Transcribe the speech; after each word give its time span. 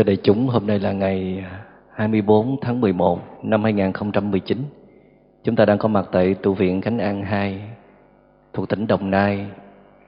Thưa 0.00 0.04
đại 0.04 0.16
chúng, 0.22 0.48
hôm 0.48 0.66
nay 0.66 0.78
là 0.78 0.92
ngày 0.92 1.44
24 1.94 2.56
tháng 2.60 2.80
11 2.80 3.20
năm 3.42 3.62
2019. 3.64 4.58
Chúng 5.44 5.56
ta 5.56 5.64
đang 5.64 5.78
có 5.78 5.88
mặt 5.88 6.08
tại 6.12 6.34
tu 6.34 6.54
viện 6.54 6.80
Khánh 6.80 6.98
An 6.98 7.22
2 7.22 7.60
thuộc 8.52 8.68
tỉnh 8.68 8.86
Đồng 8.86 9.10
Nai 9.10 9.46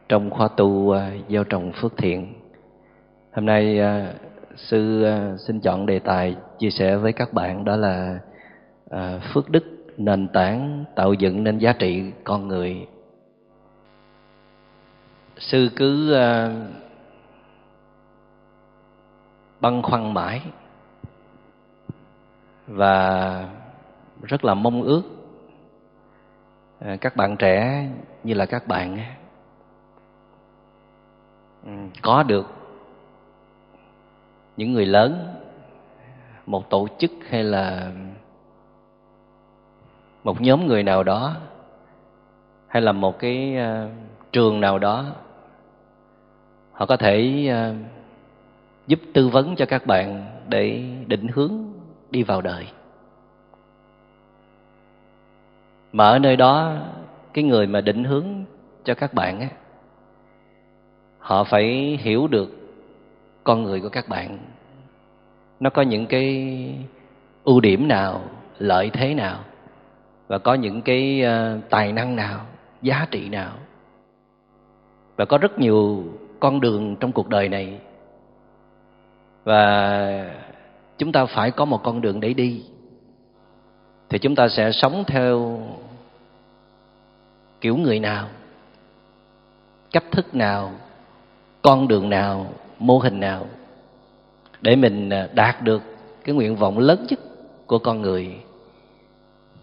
trong 0.09 0.31
khoa 0.31 0.49
tu 0.57 0.91
à, 0.91 1.11
gieo 1.29 1.45
trồng 1.45 1.73
phước 1.73 1.97
thiện. 1.97 2.35
Hôm 3.33 3.47
nay 3.47 3.81
à, 3.81 4.13
sư 4.57 5.05
à, 5.05 5.35
xin 5.47 5.61
chọn 5.61 5.87
đề 5.87 5.99
tài 5.99 6.37
chia 6.59 6.71
sẻ 6.71 6.97
với 6.97 7.13
các 7.13 7.33
bạn 7.33 7.65
đó 7.65 7.77
là 7.77 8.19
phước 9.35 9.51
đức 9.51 9.65
nền 9.97 10.29
tảng 10.29 10.85
tạo 10.97 11.13
dựng 11.13 11.45
nên 11.45 11.59
giá 11.59 11.73
trị 11.73 12.03
con 12.25 12.49
người. 12.49 12.87
Sư 15.39 15.69
cứ 15.77 16.15
băn 19.63 19.83
khoăn 19.83 20.15
mãi 20.15 20.41
và 22.67 23.49
rất 24.23 24.45
là 24.45 24.55
mong 24.55 24.83
ước. 24.83 25.03
À, 26.81 26.97
các 27.01 27.17
bạn 27.17 27.37
trẻ 27.37 27.87
như 28.25 28.35
là 28.35 28.47
các 28.47 28.69
bạn 28.69 28.99
ừ, 31.65 31.71
có 32.03 32.23
được 32.23 32.47
những 34.57 34.73
người 34.73 34.87
lớn, 34.87 35.35
một 36.47 36.71
tổ 36.71 36.89
chức 36.99 37.11
hay 37.29 37.45
là 37.45 37.93
một 40.25 40.41
nhóm 40.41 40.67
người 40.67 40.83
nào 40.83 41.03
đó, 41.03 41.37
hay 42.69 42.83
là 42.83 42.93
một 42.93 43.19
cái 43.19 43.57
à, 43.57 43.89
trường 44.33 44.61
nào 44.61 44.79
đó, 44.79 45.07
họ 46.73 46.87
có 46.87 46.97
thể 46.97 47.47
à, 47.51 47.75
giúp 48.87 49.01
tư 49.13 49.29
vấn 49.29 49.57
cho 49.57 49.67
các 49.67 49.87
bạn 49.87 50.27
để 50.49 50.83
định 51.07 51.27
hướng 51.35 51.53
đi 52.11 52.23
vào 52.23 52.41
đời. 52.41 52.67
Mà 55.93 56.09
ở 56.09 56.19
nơi 56.19 56.37
đó, 56.37 56.77
cái 57.33 57.45
người 57.45 57.67
mà 57.67 57.81
định 57.81 58.05
hướng 58.05 58.27
cho 58.85 58.95
các 58.95 59.15
bạn 59.15 59.41
á, 59.41 59.49
họ 61.19 61.45
phải 61.45 61.99
hiểu 62.03 62.27
được 62.27 62.51
con 63.45 63.63
người 63.63 63.81
của 63.81 63.89
các 63.89 64.09
bạn. 64.09 64.39
Nó 65.61 65.71
có 65.71 65.83
những 65.83 66.07
cái 66.07 66.57
ưu 67.45 67.61
điểm 67.61 67.89
nào, 67.89 68.25
lợi 68.59 68.91
thế 68.91 69.15
nào, 69.15 69.39
và 70.27 70.39
có 70.39 70.55
những 70.55 70.83
cái 70.83 71.23
ờ, 71.23 71.59
tài 71.71 71.93
năng 71.93 72.17
nào, 72.17 72.41
giá 72.83 73.07
trị 73.11 73.29
nào. 73.29 73.53
Và 75.17 75.25
có 75.25 75.39
rất 75.39 75.59
nhiều 75.59 76.05
con 76.41 76.61
đường 76.61 76.97
trong 76.97 77.13
cuộc 77.13 77.29
đời 77.29 77.49
này 77.49 77.79
và 79.45 80.35
chúng 80.99 81.13
ta 81.13 81.27
phải 81.27 81.51
có 81.51 81.65
một 81.65 81.83
con 81.83 82.01
đường 82.01 82.21
để 82.21 82.33
đi. 82.33 82.63
Thì 84.09 84.19
chúng 84.19 84.35
ta 84.35 84.49
sẽ 84.49 84.73
sống 84.73 85.05
theo 85.07 85.61
kiểu 87.61 87.77
người 87.77 88.01
nào, 88.01 88.29
cách 89.91 90.05
thức 90.11 90.35
nào, 90.35 90.73
con 91.63 91.89
đường 91.89 92.11
nào, 92.11 92.53
mô 92.79 92.99
hình 92.99 93.21
nào 93.21 93.47
để 94.61 94.77
mình 94.77 95.11
à, 95.11 95.29
đạt 95.35 95.63
được 95.63 95.83
cái 96.25 96.35
nguyện 96.35 96.57
vọng 96.57 96.79
lớn 96.79 97.07
nhất 97.09 97.19
của 97.67 97.79
con 97.79 98.01
người. 98.03 98.37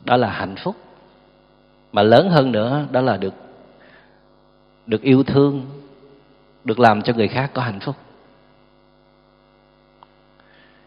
Đó 0.06 0.18
là 0.18 0.30
hạnh 0.30 0.56
phúc. 0.64 0.76
Mà 1.92 2.04
lớn 2.04 2.30
hơn 2.30 2.52
nữa, 2.52 2.86
đó 2.92 3.02
là 3.02 3.18
được 3.18 3.34
được 4.86 5.02
yêu 5.02 5.24
thương, 5.24 5.66
được 6.64 6.80
làm 6.80 7.02
cho 7.02 7.14
người 7.14 7.28
khác 7.28 7.52
có 7.54 7.62
hạnh 7.62 7.80
phúc 7.80 7.96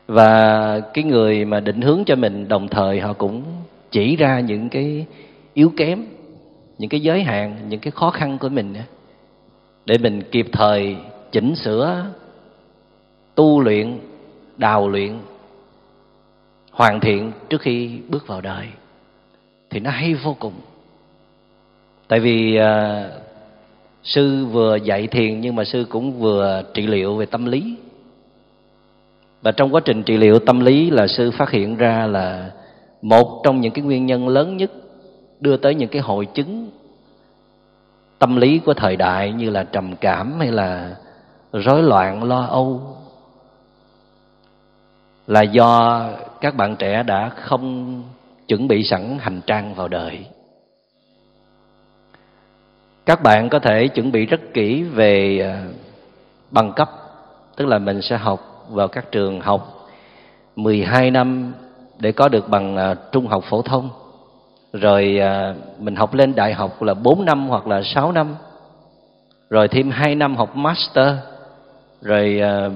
và 0.07 0.81
cái 0.81 1.05
người 1.05 1.45
mà 1.45 1.61
định 1.61 1.81
hướng 1.81 2.05
cho 2.07 2.17
mình 2.17 2.49
đồng 2.49 2.69
thời 2.69 3.01
họ 3.01 3.13
cũng 3.13 3.43
chỉ 3.91 4.17
ra 4.17 4.41
những 4.41 4.69
cái 4.69 5.07
yếu 5.55 5.73
kém 5.77 6.05
những 6.79 6.91
cái 6.91 7.01
giới 7.01 7.23
hạn 7.23 7.57
những 7.69 7.81
cái 7.81 7.91
khó 7.91 8.11
khăn 8.11 8.39
của 8.39 8.49
mình 8.49 8.75
để 9.87 9.99
mình 9.99 10.23
kịp 10.31 10.47
thời 10.53 10.97
chỉnh 11.33 11.55
sửa 11.57 12.07
tu 13.35 13.61
luyện 13.61 13.99
đào 14.57 14.89
luyện 14.89 15.19
hoàn 16.73 17.01
thiện 17.01 17.33
trước 17.49 17.61
khi 17.61 17.99
bước 18.09 18.27
vào 18.27 18.41
đời. 18.41 18.67
Thì 19.71 19.81
nó 19.81 19.91
hay 19.91 20.15
vô 20.15 20.37
cùng. 20.39 20.53
Tại 22.09 22.21
vì 22.21 22.57
à, 22.57 23.09
sư 24.03 24.47
vừa 24.47 24.77
dạy 24.77 25.07
thiền 25.07 25.41
nhưng 25.41 25.57
mà 25.57 25.65
sư 25.65 25.87
cũng 25.89 26.13
vừa 26.19 26.63
trị 26.75 26.87
liệu 26.87 27.17
về 27.17 27.27
tâm 27.27 27.47
lý 27.47 27.77
và 29.43 29.53
trong 29.53 29.75
quá 29.75 29.81
trình 29.85 30.03
trị 30.03 30.17
liệu, 30.17 30.39
tâm 30.39 30.61
lý 30.61 30.91
là 30.91 31.07
sư 31.07 31.31
phát 31.31 31.51
hiện 31.51 31.77
ra 31.77 32.07
là 32.07 32.51
một 33.03 33.41
trong 33.45 33.61
những 33.61 33.73
cái 33.73 33.85
nguyên 33.85 34.07
nhân 34.07 34.29
lớn 34.29 34.57
nhất 34.57 34.71
đưa 35.41 35.57
tới 35.57 35.75
những 35.75 35.89
cái 35.89 36.03
hội 36.03 36.27
chứng 36.27 36.71
tâm 38.19 38.37
lý 38.37 38.59
của 38.59 38.75
thời 38.75 38.97
đại 38.97 39.33
như 39.33 39.51
là 39.51 39.65
trầm 39.65 39.97
cảm 39.97 40.41
hay 40.41 40.51
là 40.51 40.97
rối 41.53 41.83
loạn, 41.83 42.25
lo 42.25 42.45
âu, 42.45 42.97
là 45.27 45.43
do 45.43 46.03
các 46.41 46.57
bạn 46.57 46.77
trẻ 46.77 47.03
đã 47.03 47.29
không 47.29 48.03
chuẩn 48.49 48.69
bị 48.69 48.83
sẵn 48.83 49.19
hành 49.21 49.41
trang 49.47 49.75
vào 49.75 49.89
đời. 49.89 50.27
Các 53.07 53.23
bạn 53.23 53.49
có 53.49 53.59
thể 53.59 53.89
chuẩn 53.89 54.13
bị 54.13 54.27
rất 54.27 54.41
kỹ 54.55 54.83
về 54.83 55.39
ờ, 55.39 55.73
bằng 56.51 56.73
cấp, 56.73 56.91
tức 57.57 57.67
là 57.67 57.79
mình 57.79 58.03
sẽ 58.03 58.17
học 58.17 58.52
vào 58.73 58.89
các 58.89 59.13
trường 59.13 59.41
học 59.41 59.89
12 60.57 61.11
năm 61.11 61.53
để 61.99 62.13
có 62.13 62.29
được 62.29 62.49
bằng 62.49 62.77
uh, 62.77 62.99
trung 63.13 63.27
học 63.27 63.45
phổ 63.51 63.63
thông. 63.63 63.91
Rồi 64.73 65.21
uh, 65.21 65.81
mình 65.81 65.97
học 65.97 66.15
lên 66.15 66.35
đại 66.35 66.55
học 66.55 66.83
là 66.83 66.95
4 66.95 67.25
năm 67.25 67.49
hoặc 67.49 67.67
là 67.67 67.83
6 67.83 68.13
năm. 68.13 68.35
Rồi 69.51 69.69
thêm 69.69 69.91
2 69.91 70.15
năm 70.15 70.37
học 70.37 70.57
master. 70.57 71.15
Rồi 72.03 72.41
à, 72.41 72.67
uh, 72.67 72.73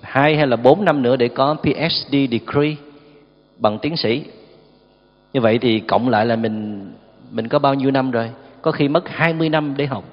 2 0.00 0.36
hay 0.36 0.46
là 0.46 0.56
4 0.56 0.84
năm 0.84 1.02
nữa 1.02 1.16
để 1.16 1.28
có 1.28 1.56
PhD 1.62 2.12
degree 2.30 2.74
bằng 3.56 3.78
tiến 3.78 3.96
sĩ. 3.96 4.24
Như 5.32 5.40
vậy 5.40 5.58
thì 5.58 5.80
cộng 5.80 6.08
lại 6.08 6.26
là 6.26 6.36
mình 6.36 6.86
mình 7.30 7.48
có 7.48 7.58
bao 7.58 7.74
nhiêu 7.74 7.90
năm 7.90 8.10
rồi? 8.10 8.30
Có 8.62 8.72
khi 8.72 8.88
mất 8.88 9.08
20 9.08 9.48
năm 9.48 9.74
để 9.76 9.86
học. 9.86 10.04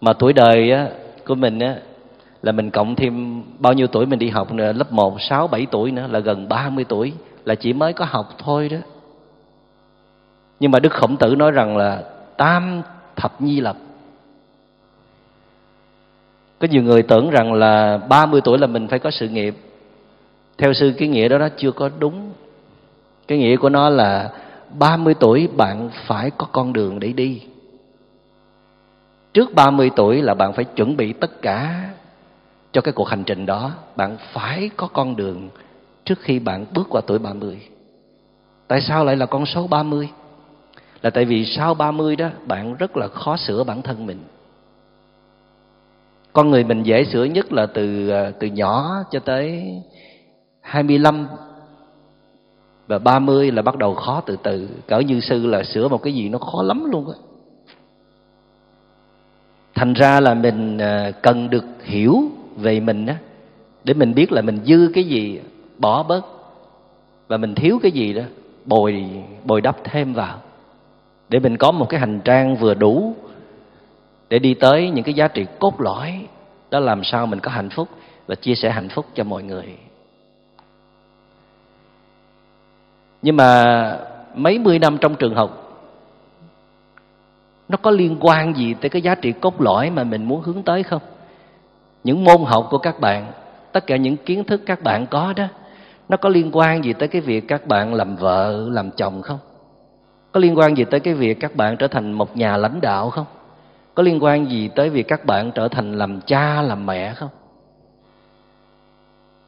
Mà 0.00 0.12
tuổi 0.12 0.32
đời 0.32 0.70
á, 0.72 0.88
của 1.26 1.34
mình 1.34 1.58
á, 1.58 1.76
là 2.42 2.52
mình 2.52 2.70
cộng 2.70 2.94
thêm 2.94 3.42
bao 3.58 3.72
nhiêu 3.72 3.86
tuổi 3.86 4.06
mình 4.06 4.18
đi 4.18 4.28
học 4.28 4.52
nữa 4.52 4.72
lớp 4.72 4.92
1, 4.92 5.20
6, 5.20 5.48
7 5.48 5.66
tuổi 5.70 5.90
nữa 5.90 6.06
là 6.10 6.18
gần 6.18 6.48
30 6.48 6.84
tuổi 6.88 7.12
là 7.44 7.54
chỉ 7.54 7.72
mới 7.72 7.92
có 7.92 8.04
học 8.04 8.28
thôi 8.38 8.68
đó. 8.68 8.78
Nhưng 10.60 10.70
mà 10.70 10.78
Đức 10.78 10.92
Khổng 10.92 11.16
Tử 11.16 11.34
nói 11.38 11.50
rằng 11.50 11.76
là 11.76 12.02
tam 12.36 12.82
thập 13.16 13.40
nhi 13.40 13.60
lập. 13.60 13.76
Có 16.58 16.68
nhiều 16.70 16.82
người 16.82 17.02
tưởng 17.02 17.30
rằng 17.30 17.52
là 17.52 17.98
30 17.98 18.40
tuổi 18.44 18.58
là 18.58 18.66
mình 18.66 18.88
phải 18.88 18.98
có 18.98 19.10
sự 19.10 19.28
nghiệp. 19.28 19.54
Theo 20.58 20.72
sư 20.72 20.92
cái 20.98 21.08
nghĩa 21.08 21.28
đó 21.28 21.38
nó 21.38 21.48
chưa 21.56 21.72
có 21.72 21.90
đúng. 21.98 22.30
Cái 23.28 23.38
nghĩa 23.38 23.56
của 23.56 23.68
nó 23.68 23.88
là 23.88 24.32
30 24.78 25.14
tuổi 25.20 25.48
bạn 25.56 25.90
phải 26.06 26.30
có 26.30 26.46
con 26.52 26.72
đường 26.72 27.00
để 27.00 27.12
đi. 27.12 27.42
Trước 29.32 29.54
30 29.54 29.90
tuổi 29.96 30.22
là 30.22 30.34
bạn 30.34 30.52
phải 30.52 30.64
chuẩn 30.64 30.96
bị 30.96 31.12
tất 31.12 31.42
cả 31.42 31.90
cho 32.72 32.80
cái 32.80 32.92
cuộc 32.92 33.08
hành 33.08 33.24
trình 33.24 33.46
đó, 33.46 33.72
bạn 33.96 34.16
phải 34.32 34.70
có 34.76 34.86
con 34.86 35.16
đường 35.16 35.48
trước 36.04 36.18
khi 36.20 36.38
bạn 36.38 36.66
bước 36.74 36.86
qua 36.90 37.00
tuổi 37.06 37.18
30 37.18 37.58
tại 38.68 38.80
sao 38.80 39.04
lại 39.04 39.16
là 39.16 39.26
con 39.26 39.46
số 39.46 39.66
30 39.66 40.08
là 41.02 41.10
tại 41.10 41.24
vì 41.24 41.44
sau 41.44 41.74
30 41.74 42.16
đó, 42.16 42.28
bạn 42.46 42.74
rất 42.74 42.96
là 42.96 43.08
khó 43.08 43.36
sửa 43.36 43.64
bản 43.64 43.82
thân 43.82 44.06
mình. 44.06 44.18
Con 46.32 46.50
người 46.50 46.64
mình 46.64 46.82
dễ 46.82 47.04
sửa 47.04 47.24
nhất 47.24 47.52
là 47.52 47.66
từ 47.66 48.08
à, 48.08 48.32
từ 48.40 48.46
nhỏ 48.46 48.94
cho 49.10 49.20
tới 49.20 49.72
25 50.60 51.28
và 52.86 52.98
30 52.98 53.50
là 53.50 53.62
bắt 53.62 53.76
đầu 53.76 53.94
khó 53.94 54.22
từ 54.26 54.36
từ. 54.42 54.68
Cỡ 54.86 54.98
như 54.98 55.20
sư 55.20 55.46
là 55.46 55.62
sửa 55.62 55.88
một 55.88 56.02
cái 56.02 56.14
gì 56.14 56.28
nó 56.28 56.38
khó 56.38 56.62
lắm 56.62 56.90
luôn 56.90 57.10
á. 57.10 57.18
Thành 59.74 59.92
ra 59.92 60.20
là 60.20 60.34
mình 60.34 60.78
à, 60.78 61.10
cần 61.22 61.50
được 61.50 61.64
hiểu 61.82 62.22
về 62.58 62.80
mình 62.80 63.06
á, 63.06 63.16
để 63.84 63.94
mình 63.94 64.14
biết 64.14 64.32
là 64.32 64.42
mình 64.42 64.60
dư 64.64 64.90
cái 64.94 65.04
gì, 65.04 65.40
bỏ 65.78 66.02
bớt. 66.02 66.26
Và 67.28 67.36
mình 67.36 67.54
thiếu 67.54 67.78
cái 67.82 67.92
gì 67.92 68.12
đó, 68.12 68.22
bồi 68.64 69.10
bồi 69.44 69.60
đắp 69.60 69.76
thêm 69.84 70.14
vào. 70.14 70.38
Để 71.28 71.38
mình 71.38 71.56
có 71.56 71.70
một 71.70 71.88
cái 71.88 72.00
hành 72.00 72.20
trang 72.24 72.56
vừa 72.56 72.74
đủ 72.74 73.14
để 74.28 74.38
đi 74.38 74.54
tới 74.54 74.90
những 74.90 75.04
cái 75.04 75.14
giá 75.14 75.28
trị 75.28 75.46
cốt 75.58 75.80
lõi, 75.80 76.26
đó 76.70 76.80
làm 76.80 77.04
sao 77.04 77.26
mình 77.26 77.40
có 77.40 77.50
hạnh 77.50 77.70
phúc 77.70 77.88
và 78.26 78.34
chia 78.34 78.54
sẻ 78.54 78.70
hạnh 78.70 78.88
phúc 78.88 79.06
cho 79.14 79.24
mọi 79.24 79.42
người. 79.42 79.76
Nhưng 83.22 83.36
mà 83.36 83.98
mấy 84.34 84.58
mươi 84.58 84.78
năm 84.78 84.98
trong 85.00 85.14
trường 85.14 85.34
học, 85.34 85.64
nó 87.68 87.76
có 87.76 87.90
liên 87.90 88.16
quan 88.20 88.54
gì 88.56 88.74
tới 88.74 88.90
cái 88.90 89.02
giá 89.02 89.14
trị 89.14 89.32
cốt 89.32 89.60
lõi 89.60 89.90
mà 89.90 90.04
mình 90.04 90.24
muốn 90.24 90.40
hướng 90.40 90.62
tới 90.62 90.82
không? 90.82 91.02
Những 92.04 92.24
môn 92.24 92.44
học 92.46 92.66
của 92.70 92.78
các 92.78 93.00
bạn, 93.00 93.32
tất 93.72 93.86
cả 93.86 93.96
những 93.96 94.16
kiến 94.16 94.44
thức 94.44 94.60
các 94.66 94.82
bạn 94.82 95.06
có 95.06 95.32
đó, 95.36 95.44
nó 96.08 96.16
có 96.16 96.28
liên 96.28 96.50
quan 96.52 96.84
gì 96.84 96.92
tới 96.92 97.08
cái 97.08 97.20
việc 97.20 97.48
các 97.48 97.66
bạn 97.66 97.94
làm 97.94 98.16
vợ, 98.16 98.68
làm 98.70 98.90
chồng 98.90 99.22
không? 99.22 99.38
Có 100.32 100.40
liên 100.40 100.58
quan 100.58 100.76
gì 100.76 100.84
tới 100.84 101.00
cái 101.00 101.14
việc 101.14 101.40
các 101.40 101.56
bạn 101.56 101.76
trở 101.76 101.88
thành 101.88 102.12
một 102.12 102.36
nhà 102.36 102.56
lãnh 102.56 102.80
đạo 102.80 103.10
không? 103.10 103.26
Có 103.94 104.02
liên 104.02 104.22
quan 104.22 104.50
gì 104.50 104.68
tới 104.68 104.90
việc 104.90 105.08
các 105.08 105.24
bạn 105.24 105.52
trở 105.52 105.68
thành 105.68 105.92
làm 105.92 106.20
cha, 106.20 106.62
làm 106.62 106.86
mẹ 106.86 107.14
không? 107.14 107.28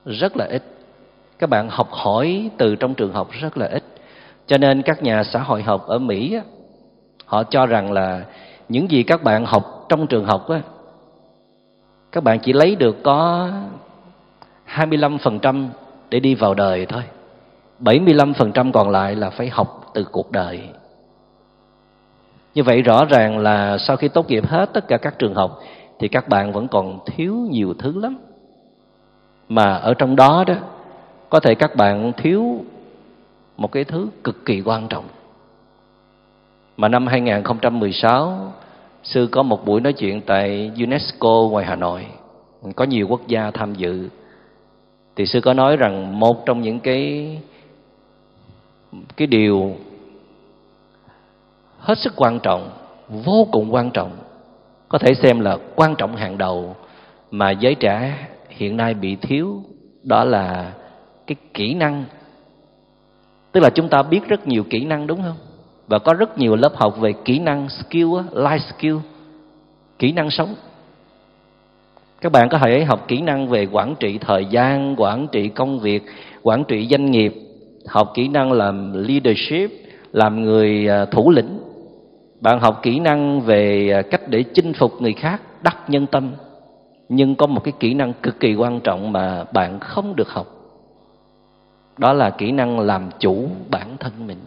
Rất 0.04 0.36
là 0.36 0.44
ít. 0.44 0.62
Các 1.38 1.50
bạn 1.50 1.68
học 1.68 1.88
hỏi 1.90 2.50
từ 2.58 2.76
trong 2.76 2.94
trường 2.94 3.12
học 3.12 3.28
rất 3.30 3.56
là 3.56 3.66
ít. 3.66 3.82
Cho 4.46 4.58
nên 4.58 4.82
các 4.82 5.02
nhà 5.02 5.24
xã 5.24 5.38
hội 5.38 5.62
học 5.62 5.86
ở 5.86 5.98
mỹ 5.98 6.38
họ 7.24 7.42
cho 7.44 7.66
rằng 7.66 7.92
là 7.92 8.24
những 8.68 8.90
gì 8.90 9.02
các 9.02 9.22
bạn 9.22 9.44
học 9.44 9.86
trong 9.88 10.06
trường 10.06 10.24
học 10.24 10.48
á 10.48 10.60
các 12.12 12.24
bạn 12.24 12.38
chỉ 12.38 12.52
lấy 12.52 12.76
được 12.76 13.02
có 13.02 13.48
25% 14.66 15.68
để 16.10 16.20
đi 16.20 16.34
vào 16.34 16.54
đời 16.54 16.86
thôi. 16.86 17.02
75% 17.80 18.72
còn 18.72 18.90
lại 18.90 19.16
là 19.16 19.30
phải 19.30 19.48
học 19.48 19.90
từ 19.94 20.04
cuộc 20.12 20.32
đời. 20.32 20.68
Như 22.54 22.62
vậy 22.62 22.82
rõ 22.82 23.04
ràng 23.04 23.38
là 23.38 23.78
sau 23.78 23.96
khi 23.96 24.08
tốt 24.08 24.28
nghiệp 24.28 24.46
hết 24.46 24.70
tất 24.72 24.88
cả 24.88 24.96
các 24.96 25.18
trường 25.18 25.34
học, 25.34 25.60
thì 25.98 26.08
các 26.08 26.28
bạn 26.28 26.52
vẫn 26.52 26.68
còn 26.68 26.98
thiếu 27.06 27.34
nhiều 27.50 27.74
thứ 27.78 28.00
lắm. 28.00 28.18
Mà 29.48 29.74
ở 29.74 29.94
trong 29.94 30.16
đó 30.16 30.44
đó, 30.46 30.54
có 31.28 31.40
thể 31.40 31.54
các 31.54 31.76
bạn 31.76 32.12
thiếu 32.16 32.64
một 33.56 33.72
cái 33.72 33.84
thứ 33.84 34.08
cực 34.24 34.44
kỳ 34.44 34.62
quan 34.64 34.88
trọng. 34.88 35.04
Mà 36.76 36.88
năm 36.88 37.06
2016 37.06 38.52
sư 39.02 39.28
có 39.32 39.42
một 39.42 39.64
buổi 39.64 39.80
nói 39.80 39.92
chuyện 39.92 40.20
tại 40.20 40.70
UNESCO 40.76 41.48
ngoài 41.50 41.64
Hà 41.64 41.76
Nội. 41.76 42.06
Có 42.76 42.84
nhiều 42.84 43.06
quốc 43.08 43.26
gia 43.26 43.50
tham 43.50 43.74
dự. 43.74 44.08
Thì 45.16 45.26
sư 45.26 45.40
có 45.40 45.54
nói 45.54 45.76
rằng 45.76 46.20
một 46.20 46.46
trong 46.46 46.60
những 46.60 46.80
cái 46.80 47.38
cái 49.16 49.26
điều 49.26 49.76
hết 51.78 51.98
sức 51.98 52.12
quan 52.16 52.40
trọng, 52.40 52.70
vô 53.08 53.48
cùng 53.52 53.74
quan 53.74 53.90
trọng, 53.90 54.10
có 54.88 54.98
thể 54.98 55.14
xem 55.14 55.40
là 55.40 55.58
quan 55.74 55.94
trọng 55.98 56.16
hàng 56.16 56.38
đầu 56.38 56.76
mà 57.30 57.50
giới 57.50 57.74
trẻ 57.74 58.26
hiện 58.48 58.76
nay 58.76 58.94
bị 58.94 59.16
thiếu, 59.16 59.62
đó 60.02 60.24
là 60.24 60.72
cái 61.26 61.36
kỹ 61.54 61.74
năng. 61.74 62.04
Tức 63.52 63.60
là 63.60 63.70
chúng 63.70 63.88
ta 63.88 64.02
biết 64.02 64.28
rất 64.28 64.48
nhiều 64.48 64.64
kỹ 64.70 64.84
năng, 64.84 65.06
đúng 65.06 65.22
không? 65.22 65.36
Và 65.90 65.98
có 65.98 66.14
rất 66.14 66.38
nhiều 66.38 66.56
lớp 66.56 66.76
học 66.76 67.00
về 67.00 67.12
kỹ 67.24 67.38
năng 67.38 67.68
skill 67.68 68.14
life 68.32 68.58
skill, 68.58 68.96
kỹ 69.98 70.12
năng 70.12 70.30
sống. 70.30 70.54
Các 72.20 72.32
bạn 72.32 72.48
có 72.48 72.58
thể 72.58 72.84
học 72.84 73.04
kỹ 73.08 73.20
năng 73.20 73.48
về 73.48 73.66
quản 73.72 73.94
trị 74.00 74.18
thời 74.18 74.44
gian, 74.44 74.94
quản 74.98 75.26
trị 75.32 75.48
công 75.48 75.80
việc, 75.80 76.02
quản 76.42 76.64
trị 76.64 76.86
doanh 76.90 77.10
nghiệp, 77.10 77.34
học 77.86 78.12
kỹ 78.14 78.28
năng 78.28 78.52
làm 78.52 78.92
leadership, 78.92 79.70
làm 80.12 80.42
người 80.42 80.88
à, 80.88 81.04
thủ 81.04 81.30
lĩnh. 81.30 81.58
Bạn 82.40 82.60
học 82.60 82.80
kỹ 82.82 82.98
năng 82.98 83.40
về 83.40 83.90
à, 83.90 84.02
cách 84.02 84.28
để 84.28 84.44
chinh 84.54 84.72
phục 84.72 85.02
người 85.02 85.12
khác, 85.12 85.42
đắc 85.62 85.76
nhân 85.88 86.06
tâm. 86.06 86.32
Nhưng 87.08 87.34
có 87.34 87.46
một 87.46 87.64
cái 87.64 87.72
kỹ 87.80 87.94
năng 87.94 88.12
cực 88.12 88.40
kỳ 88.40 88.54
quan 88.54 88.80
trọng 88.80 89.12
mà 89.12 89.44
bạn 89.52 89.80
không 89.80 90.16
được 90.16 90.28
học. 90.28 90.46
Đó 91.98 92.12
là 92.12 92.30
kỹ 92.30 92.52
năng 92.52 92.80
làm 92.80 93.10
chủ 93.18 93.48
bản 93.70 93.88
thân 94.00 94.12
mình. 94.26 94.38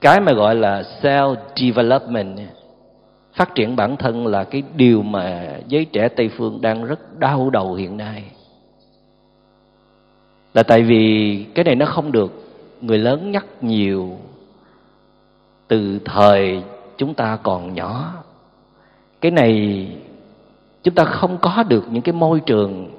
Cái 0.00 0.20
mà 0.20 0.32
gọi 0.32 0.54
là 0.54 0.82
self 1.02 1.36
development, 1.56 2.38
phát 3.32 3.54
triển 3.54 3.76
bản 3.76 3.96
thân 3.96 4.26
là 4.26 4.44
cái 4.44 4.62
điều 4.74 5.02
mà 5.02 5.56
giới 5.68 5.84
trẻ 5.84 6.08
tây 6.08 6.30
phương 6.36 6.60
đang 6.60 6.84
rất 6.84 7.18
đau 7.18 7.50
đầu 7.50 7.74
hiện 7.74 7.96
nay. 7.96 8.24
Là 10.54 10.62
tại 10.62 10.82
vì 10.82 11.44
cái 11.54 11.64
này 11.64 11.74
nó 11.74 11.86
không 11.86 12.12
được 12.12 12.32
người 12.80 12.98
lớn 12.98 13.30
nhắc 13.30 13.46
nhiều 13.60 14.18
từ 15.68 15.98
thời 16.04 16.62
chúng 16.96 17.14
ta 17.14 17.38
còn 17.42 17.74
nhỏ. 17.74 18.12
Cái 19.20 19.30
này 19.30 19.86
chúng 20.82 20.94
ta 20.94 21.04
không 21.04 21.38
có 21.38 21.64
được 21.68 21.84
những 21.90 22.02
cái 22.02 22.12
môi 22.12 22.40
trường 22.40 22.90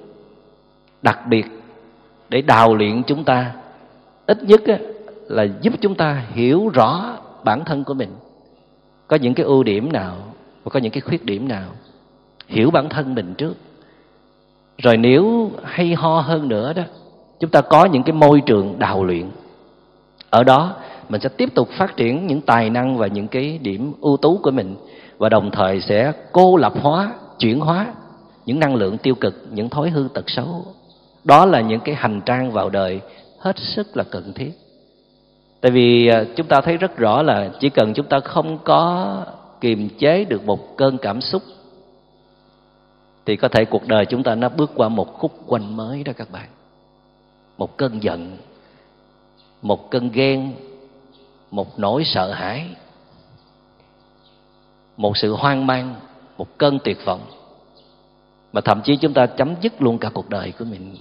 đặc 1.02 1.20
biệt 1.28 1.46
để 2.30 2.42
đào 2.42 2.76
luyện 2.76 3.04
chúng 3.04 3.24
ta. 3.24 3.54
Ít 4.26 4.44
nhất 4.44 4.62
là 5.30 5.48
giúp 5.62 5.74
chúng 5.82 5.96
ta 5.96 6.24
hiểu 6.34 6.70
rõ 6.74 7.18
bản 7.44 7.66
thân 7.66 7.84
của 7.84 7.94
mình. 7.94 8.10
Có 9.08 9.16
những 9.16 9.34
cái 9.34 9.46
ưu 9.46 9.64
điểm 9.64 9.92
nào 9.94 10.16
và 10.64 10.70
có 10.70 10.80
những 10.80 10.92
cái 10.92 11.02
khuyết 11.02 11.26
điểm 11.26 11.48
nào. 11.48 11.70
Hiểu 12.48 12.72
bản 12.72 12.90
thân 12.90 13.16
mình 13.16 13.34
trước. 13.34 13.54
Rồi 14.78 14.98
nếu 14.98 15.52
hay 15.64 15.94
ho 15.94 16.20
hơn 16.20 16.48
nữa 16.48 16.74
đó, 16.74 16.84
chúng 17.40 17.50
ta 17.50 17.62
có 17.62 17.86
những 17.86 18.04
cái 18.04 18.14
môi 18.14 18.42
trường 18.42 18.80
đào 18.80 19.04
luyện. 19.04 19.26
Ở 20.30 20.44
đó, 20.44 20.76
mình 21.10 21.22
sẽ 21.22 21.30
tiếp 21.30 21.50
tục 21.56 21.70
phát 21.78 21.98
triển 21.98 22.28
những 22.28 22.42
tài 22.42 22.70
năng 22.70 22.98
và 22.98 23.08
những 23.08 23.28
cái 23.28 23.58
điểm 23.58 23.94
ưu 24.02 24.18
tú 24.18 24.40
của 24.44 24.52
mình 24.52 24.76
và 25.18 25.30
đồng 25.30 25.52
thời 25.52 25.82
sẽ 25.82 26.14
cô 26.32 26.58
lập 26.58 26.74
hóa, 26.82 27.14
chuyển 27.40 27.60
hóa 27.60 27.94
những 28.46 28.60
năng 28.60 28.76
lượng 28.76 28.98
tiêu 28.98 29.16
cực, 29.16 29.48
những 29.52 29.70
thói 29.70 29.90
hư 29.90 30.08
tật 30.14 30.30
xấu. 30.30 30.66
Đó 31.24 31.46
là 31.46 31.62
những 31.62 31.80
cái 31.80 31.96
hành 31.96 32.22
trang 32.26 32.52
vào 32.52 32.70
đời 32.70 33.02
hết 33.40 33.58
sức 33.58 33.98
là 33.98 34.04
cần 34.04 34.34
thiết 34.34 34.52
tại 35.62 35.72
vì 35.72 36.08
à, 36.08 36.24
chúng 36.36 36.48
ta 36.48 36.62
thấy 36.62 36.78
rất 36.78 36.98
rõ 36.98 37.22
là 37.22 37.50
chỉ 37.60 37.70
cần 37.70 37.94
chúng 37.94 38.06
ta 38.06 38.20
không 38.20 38.58
có 38.64 39.26
kiềm 39.62 39.90
chế 39.90 40.26
được 40.26 40.46
một 40.46 40.78
cơn 40.78 40.98
cảm 40.98 41.22
xúc, 41.22 41.44
thì 43.26 43.36
có 43.36 43.48
thể 43.48 43.66
cuộc 43.66 43.88
đời 43.88 44.06
chúng 44.06 44.24
ta 44.24 44.36
nó 44.36 44.50
bước 44.50 44.72
qua 44.76 44.90
một 44.90 45.14
khúc 45.14 45.32
quanh 45.46 45.78
mới 45.78 46.04
đó 46.04 46.14
các 46.18 46.32
bạn. 46.32 46.48
Một 47.58 47.78
cơn 47.78 48.04
giận, 48.04 48.38
một 49.62 49.92
cơn 49.92 50.12
ghen, 50.12 50.54
một 51.52 51.80
nỗi 51.80 52.04
sợ 52.06 52.32
hãi, 52.32 52.70
một 54.98 55.18
sự 55.18 55.34
hoang 55.34 55.68
mang, 55.68 55.96
một 56.38 56.58
cơn 56.58 56.80
tuyệt 56.84 56.98
vọng. 57.06 57.22
Mà 58.54 58.62
thậm 58.62 58.82
chí 58.82 58.98
chúng 58.98 59.14
ta 59.14 59.26
chấm 59.26 59.56
dứt 59.62 59.82
luôn 59.82 59.98
cả 59.98 60.10
cuộc 60.14 60.30
đời 60.30 60.54
của 60.60 60.66
mình. 60.66 60.96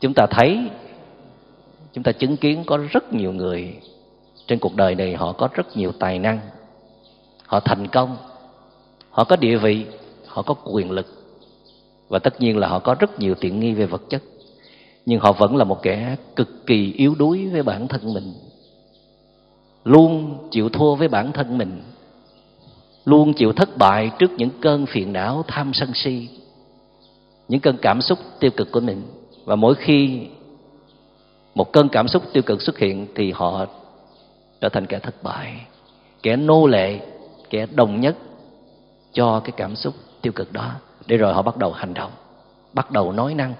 Chúng 0.00 0.14
ta 0.14 0.26
thấy 0.30 0.70
chúng 1.92 2.04
ta 2.04 2.12
chứng 2.12 2.36
kiến 2.36 2.64
có 2.66 2.76
rất 2.76 3.12
nhiều 3.12 3.32
người 3.32 3.74
trên 4.46 4.58
cuộc 4.58 4.76
đời 4.76 4.94
này 4.94 5.14
họ 5.14 5.32
có 5.32 5.48
rất 5.54 5.76
nhiều 5.76 5.92
tài 5.92 6.18
năng. 6.18 6.40
Họ 7.46 7.60
thành 7.60 7.88
công, 7.88 8.16
họ 9.10 9.24
có 9.24 9.36
địa 9.36 9.56
vị, 9.56 9.86
họ 10.26 10.42
có 10.42 10.54
quyền 10.54 10.90
lực. 10.90 11.06
Và 12.08 12.18
tất 12.18 12.40
nhiên 12.40 12.56
là 12.56 12.68
họ 12.68 12.78
có 12.78 12.94
rất 12.94 13.20
nhiều 13.20 13.34
tiện 13.34 13.60
nghi 13.60 13.72
về 13.72 13.86
vật 13.86 14.02
chất. 14.08 14.22
Nhưng 15.06 15.20
họ 15.20 15.32
vẫn 15.32 15.56
là 15.56 15.64
một 15.64 15.82
kẻ 15.82 16.16
cực 16.36 16.66
kỳ 16.66 16.92
yếu 16.92 17.14
đuối 17.14 17.48
với 17.48 17.62
bản 17.62 17.88
thân 17.88 18.14
mình. 18.14 18.32
Luôn 19.84 20.38
chịu 20.50 20.68
thua 20.68 20.94
với 20.94 21.08
bản 21.08 21.32
thân 21.32 21.58
mình. 21.58 21.82
Luôn 23.04 23.32
chịu 23.32 23.52
thất 23.52 23.76
bại 23.78 24.10
trước 24.18 24.30
những 24.30 24.50
cơn 24.60 24.86
phiền 24.86 25.12
não 25.12 25.44
tham 25.46 25.70
sân 25.74 25.90
si. 25.94 26.28
Những 27.48 27.60
cơn 27.60 27.76
cảm 27.82 28.00
xúc 28.00 28.18
tiêu 28.40 28.50
cực 28.56 28.72
của 28.72 28.80
mình. 28.80 29.02
Và 29.44 29.56
mỗi 29.56 29.74
khi 29.74 30.26
một 31.58 31.72
cơn 31.72 31.88
cảm 31.88 32.08
xúc 32.08 32.22
tiêu 32.32 32.42
cực 32.42 32.62
xuất 32.62 32.78
hiện 32.78 33.06
thì 33.14 33.32
họ 33.32 33.66
trở 34.60 34.68
thành 34.68 34.86
kẻ 34.86 34.98
thất 34.98 35.22
bại, 35.22 35.66
kẻ 36.22 36.36
nô 36.36 36.66
lệ, 36.66 37.00
kẻ 37.50 37.66
đồng 37.74 38.00
nhất 38.00 38.16
cho 39.12 39.40
cái 39.44 39.52
cảm 39.56 39.76
xúc 39.76 39.94
tiêu 40.22 40.32
cực 40.32 40.52
đó. 40.52 40.72
Để 41.06 41.16
rồi 41.16 41.34
họ 41.34 41.42
bắt 41.42 41.56
đầu 41.56 41.72
hành 41.72 41.94
động, 41.94 42.10
bắt 42.72 42.90
đầu 42.90 43.12
nói 43.12 43.34
năng, 43.34 43.54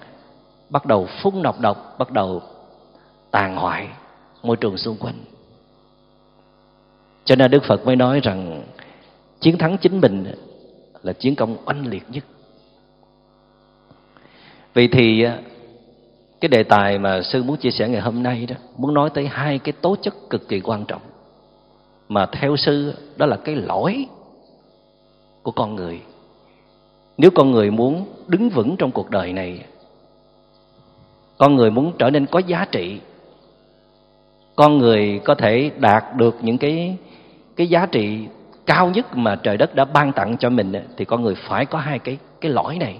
bắt 0.69 0.85
đầu 0.85 1.07
phun 1.21 1.41
nọc 1.41 1.59
độc, 1.59 1.95
bắt 1.97 2.11
đầu 2.11 2.41
tàn 3.31 3.55
hoại 3.55 3.87
môi 4.43 4.55
trường 4.55 4.77
xung 4.77 4.97
quanh. 4.97 5.15
Cho 7.25 7.35
nên 7.35 7.51
đức 7.51 7.63
phật 7.63 7.85
mới 7.85 7.95
nói 7.95 8.19
rằng 8.19 8.63
chiến 9.39 9.57
thắng 9.57 9.77
chính 9.77 10.01
mình 10.01 10.33
là 11.03 11.13
chiến 11.13 11.35
công 11.35 11.57
oanh 11.65 11.87
liệt 11.87 12.03
nhất. 12.09 12.23
Vậy 14.73 14.89
thì 14.91 15.25
cái 16.41 16.49
đề 16.49 16.63
tài 16.63 16.97
mà 16.97 17.21
sư 17.21 17.43
muốn 17.43 17.57
chia 17.57 17.71
sẻ 17.71 17.87
ngày 17.87 18.01
hôm 18.01 18.23
nay 18.23 18.45
đó, 18.45 18.55
muốn 18.77 18.93
nói 18.93 19.09
tới 19.09 19.27
hai 19.27 19.59
cái 19.59 19.73
tố 19.81 19.95
chất 20.01 20.13
cực 20.29 20.47
kỳ 20.47 20.59
quan 20.59 20.85
trọng. 20.85 21.01
Mà 22.09 22.25
theo 22.25 22.57
sư 22.57 22.93
đó 23.17 23.25
là 23.25 23.35
cái 23.35 23.55
lỗi 23.55 24.05
của 25.43 25.51
con 25.51 25.75
người. 25.75 26.01
Nếu 27.17 27.31
con 27.31 27.51
người 27.51 27.71
muốn 27.71 28.05
đứng 28.27 28.49
vững 28.49 28.75
trong 28.77 28.91
cuộc 28.91 29.09
đời 29.09 29.33
này, 29.33 29.63
con 31.37 31.55
người 31.55 31.71
muốn 31.71 31.93
trở 31.97 32.09
nên 32.09 32.25
có 32.25 32.39
giá 32.39 32.65
trị, 32.71 32.99
con 34.55 34.77
người 34.77 35.21
có 35.25 35.35
thể 35.35 35.71
đạt 35.77 36.03
được 36.15 36.37
những 36.41 36.57
cái 36.57 36.97
cái 37.55 37.67
giá 37.67 37.85
trị 37.85 38.27
cao 38.65 38.89
nhất 38.89 39.17
mà 39.17 39.35
trời 39.35 39.57
đất 39.57 39.75
đã 39.75 39.85
ban 39.85 40.11
tặng 40.11 40.37
cho 40.37 40.49
mình, 40.49 40.73
thì 40.97 41.05
con 41.05 41.21
người 41.21 41.35
phải 41.35 41.65
có 41.65 41.79
hai 41.79 41.99
cái 41.99 42.17
cái 42.41 42.51
lõi 42.51 42.77
này. 42.77 42.99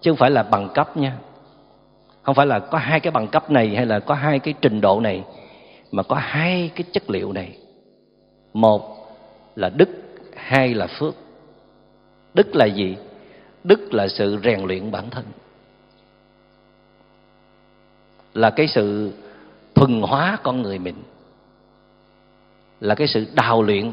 Chứ 0.00 0.10
không 0.10 0.16
phải 0.16 0.30
là 0.30 0.42
bằng 0.42 0.68
cấp 0.74 0.96
nha 0.96 1.18
không 2.22 2.34
phải 2.34 2.46
là 2.46 2.58
có 2.58 2.78
hai 2.78 3.00
cái 3.00 3.10
bằng 3.10 3.28
cấp 3.28 3.50
này 3.50 3.76
hay 3.76 3.86
là 3.86 4.00
có 4.00 4.14
hai 4.14 4.38
cái 4.38 4.54
trình 4.60 4.80
độ 4.80 5.00
này, 5.00 5.24
mà 5.92 6.02
có 6.02 6.16
hai 6.16 6.70
cái 6.74 6.84
chất 6.92 7.10
liệu 7.10 7.32
này. 7.32 7.58
Một 8.52 9.08
là 9.56 9.68
đức, 9.68 9.88
hai 10.36 10.74
là 10.74 10.86
phước. 10.86 11.14
Đức 12.34 12.56
là 12.56 12.64
gì? 12.64 12.96
Đức 13.64 13.94
là 13.94 14.08
sự 14.08 14.38
rèn 14.44 14.60
luyện 14.60 14.90
bản 14.90 15.10
thân. 15.10 15.24
Là 18.34 18.50
cái 18.50 18.68
sự 18.68 19.12
thuần 19.74 20.02
hóa 20.02 20.38
con 20.42 20.62
người 20.62 20.78
mình. 20.78 21.02
Là 22.80 22.94
cái 22.94 23.08
sự 23.08 23.26
đào 23.34 23.62
luyện, 23.62 23.92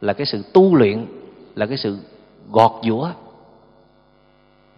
là 0.00 0.12
cái 0.12 0.26
sự 0.26 0.42
tu 0.52 0.74
luyện, 0.74 1.06
là 1.54 1.66
cái 1.66 1.76
sự 1.76 1.98
gọt 2.50 2.72
giũa. 2.84 3.10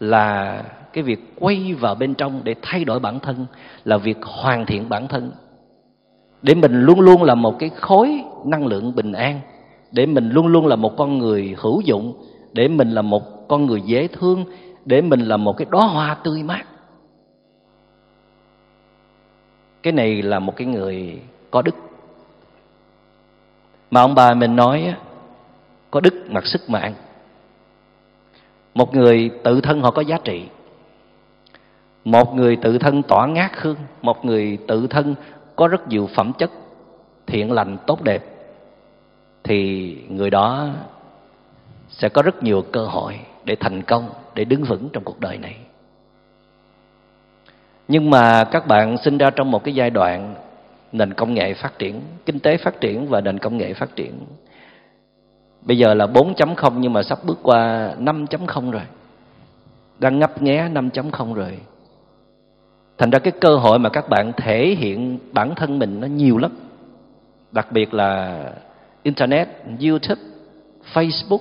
Là 0.00 0.62
cái 0.92 1.04
việc 1.04 1.34
quay 1.40 1.74
vào 1.74 1.94
bên 1.94 2.14
trong 2.14 2.40
để 2.44 2.54
thay 2.62 2.84
đổi 2.84 3.00
bản 3.00 3.20
thân 3.20 3.46
là 3.84 3.96
việc 3.96 4.18
hoàn 4.22 4.66
thiện 4.66 4.88
bản 4.88 5.08
thân. 5.08 5.32
Để 6.42 6.54
mình 6.54 6.82
luôn 6.82 7.00
luôn 7.00 7.22
là 7.22 7.34
một 7.34 7.58
cái 7.58 7.70
khối 7.76 8.24
năng 8.44 8.66
lượng 8.66 8.94
bình 8.94 9.12
an, 9.12 9.40
để 9.92 10.06
mình 10.06 10.30
luôn 10.30 10.46
luôn 10.46 10.66
là 10.66 10.76
một 10.76 10.96
con 10.96 11.18
người 11.18 11.54
hữu 11.58 11.80
dụng, 11.80 12.14
để 12.52 12.68
mình 12.68 12.90
là 12.90 13.02
một 13.02 13.48
con 13.48 13.66
người 13.66 13.80
dễ 13.80 14.06
thương, 14.06 14.44
để 14.84 15.02
mình 15.02 15.20
là 15.20 15.36
một 15.36 15.56
cái 15.56 15.66
đóa 15.70 15.86
hoa 15.86 16.14
tươi 16.14 16.42
mát. 16.42 16.64
Cái 19.82 19.92
này 19.92 20.22
là 20.22 20.38
một 20.38 20.56
cái 20.56 20.66
người 20.66 21.20
có 21.50 21.62
đức. 21.62 21.74
Mà 23.90 24.00
ông 24.00 24.14
bà 24.14 24.34
mình 24.34 24.56
nói 24.56 24.94
có 25.90 26.00
đức 26.00 26.14
mặc 26.30 26.46
sức 26.46 26.70
mạng 26.70 26.94
một 28.74 28.94
người 28.94 29.30
tự 29.44 29.60
thân 29.60 29.80
họ 29.80 29.90
có 29.90 30.02
giá 30.02 30.18
trị 30.24 30.44
một 32.04 32.34
người 32.34 32.56
tự 32.56 32.78
thân 32.78 33.02
tỏa 33.02 33.26
ngát 33.26 33.50
hương, 33.54 33.76
một 34.02 34.24
người 34.24 34.58
tự 34.68 34.86
thân 34.86 35.14
có 35.56 35.68
rất 35.68 35.88
nhiều 35.88 36.08
phẩm 36.14 36.32
chất 36.38 36.50
thiện 37.26 37.52
lành 37.52 37.76
tốt 37.86 38.02
đẹp, 38.02 38.24
thì 39.44 39.96
người 40.08 40.30
đó 40.30 40.68
sẽ 41.88 42.08
có 42.08 42.22
rất 42.22 42.42
nhiều 42.42 42.64
cơ 42.72 42.86
hội 42.86 43.18
để 43.44 43.56
thành 43.60 43.82
công, 43.82 44.10
để 44.34 44.44
đứng 44.44 44.64
vững 44.64 44.88
trong 44.92 45.04
cuộc 45.04 45.20
đời 45.20 45.38
này. 45.38 45.56
Nhưng 47.88 48.10
mà 48.10 48.44
các 48.44 48.66
bạn 48.66 48.96
sinh 48.98 49.18
ra 49.18 49.30
trong 49.30 49.50
một 49.50 49.64
cái 49.64 49.74
giai 49.74 49.90
đoạn 49.90 50.34
nền 50.92 51.14
công 51.14 51.34
nghệ 51.34 51.54
phát 51.54 51.78
triển, 51.78 52.00
kinh 52.26 52.40
tế 52.40 52.56
phát 52.56 52.80
triển 52.80 53.06
và 53.08 53.20
nền 53.20 53.38
công 53.38 53.56
nghệ 53.56 53.74
phát 53.74 53.96
triển. 53.96 54.12
Bây 55.62 55.78
giờ 55.78 55.94
là 55.94 56.06
4.0 56.06 56.72
nhưng 56.78 56.92
mà 56.92 57.02
sắp 57.02 57.18
bước 57.24 57.38
qua 57.42 57.90
5.0 57.98 58.70
rồi. 58.70 58.82
Đang 59.98 60.18
ngấp 60.18 60.42
nghé 60.42 60.68
5.0 60.68 61.34
rồi 61.34 61.58
thành 63.02 63.10
ra 63.10 63.18
cái 63.18 63.32
cơ 63.40 63.56
hội 63.56 63.78
mà 63.78 63.88
các 63.88 64.08
bạn 64.08 64.32
thể 64.36 64.76
hiện 64.78 65.18
bản 65.32 65.54
thân 65.54 65.78
mình 65.78 66.00
nó 66.00 66.06
nhiều 66.06 66.38
lắm. 66.38 66.50
Đặc 67.52 67.72
biệt 67.72 67.94
là 67.94 68.42
internet, 69.02 69.48
youtube, 69.80 70.22
facebook. 70.92 71.38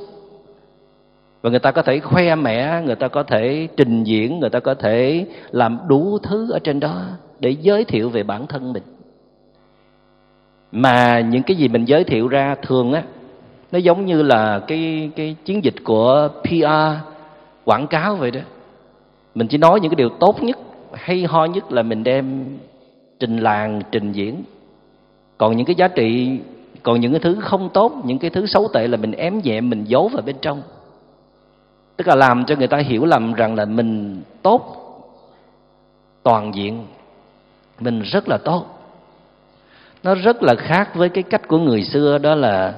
Và 1.42 1.50
người 1.50 1.60
ta 1.60 1.72
có 1.72 1.82
thể 1.82 2.00
khoe 2.00 2.36
mẽ, 2.36 2.82
người 2.86 2.96
ta 2.96 3.08
có 3.08 3.24
thể 3.24 3.68
trình 3.78 4.04
diễn, 4.04 4.40
người 4.40 4.50
ta 4.50 4.60
có 4.60 4.74
thể 4.74 5.26
làm 5.52 5.80
đủ 5.88 6.18
thứ 6.24 6.52
ở 6.52 6.60
trên 6.60 6.80
đó 6.80 7.02
để 7.40 7.50
giới 7.50 7.84
thiệu 7.86 8.10
về 8.10 8.24
bản 8.24 8.48
thân 8.48 8.74
mình. 8.74 8.84
Mà 10.72 11.20
những 11.20 11.44
cái 11.44 11.58
gì 11.58 11.68
mình 11.68 11.86
giới 11.86 12.04
thiệu 12.04 12.28
ra 12.28 12.56
thường 12.62 12.94
á, 12.94 13.04
nó 13.72 13.80
giống 13.80 14.06
như 14.06 14.22
là 14.22 14.60
cái 14.68 15.12
cái 15.16 15.36
chiến 15.46 15.64
dịch 15.64 15.76
của 15.84 16.30
PR 16.44 17.06
quảng 17.66 17.88
cáo 17.88 18.16
vậy 18.16 18.32
đó. 18.32 18.42
Mình 19.36 19.48
chỉ 19.48 19.58
nói 19.58 19.80
những 19.80 19.90
cái 19.90 19.96
điều 19.96 20.10
tốt 20.10 20.44
nhất 20.44 20.58
hay 20.94 21.24
ho 21.24 21.46
nhất 21.46 21.72
là 21.72 21.82
mình 21.84 22.04
đem 22.04 22.58
trình 23.20 23.38
làng, 23.38 23.82
trình 23.92 24.12
diễn. 24.12 24.44
Còn 25.38 25.58
những 25.58 25.66
cái 25.66 25.76
giá 25.76 25.88
trị, 25.88 26.40
còn 26.84 27.00
những 27.00 27.12
cái 27.12 27.20
thứ 27.20 27.38
không 27.42 27.70
tốt, 27.74 27.94
những 28.04 28.20
cái 28.20 28.30
thứ 28.30 28.46
xấu 28.46 28.68
tệ 28.74 28.88
là 28.88 28.98
mình 28.98 29.12
ém 29.12 29.42
nhẹ, 29.44 29.62
mình 29.62 29.84
giấu 29.84 30.08
vào 30.08 30.22
bên 30.22 30.36
trong. 30.42 30.62
Tức 31.98 32.08
là 32.08 32.16
làm 32.16 32.46
cho 32.46 32.56
người 32.56 32.68
ta 32.68 32.78
hiểu 32.78 33.06
lầm 33.06 33.34
rằng 33.34 33.56
là 33.56 33.66
mình 33.66 34.22
tốt 34.42 34.78
toàn 36.24 36.56
diện, 36.56 36.86
mình 37.80 38.02
rất 38.02 38.30
là 38.30 38.38
tốt. 38.38 38.66
Nó 40.04 40.16
rất 40.16 40.44
là 40.44 40.56
khác 40.56 40.96
với 40.96 41.10
cái 41.10 41.24
cách 41.24 41.48
của 41.48 41.58
người 41.58 41.84
xưa, 41.84 42.18
đó 42.18 42.36
là, 42.36 42.76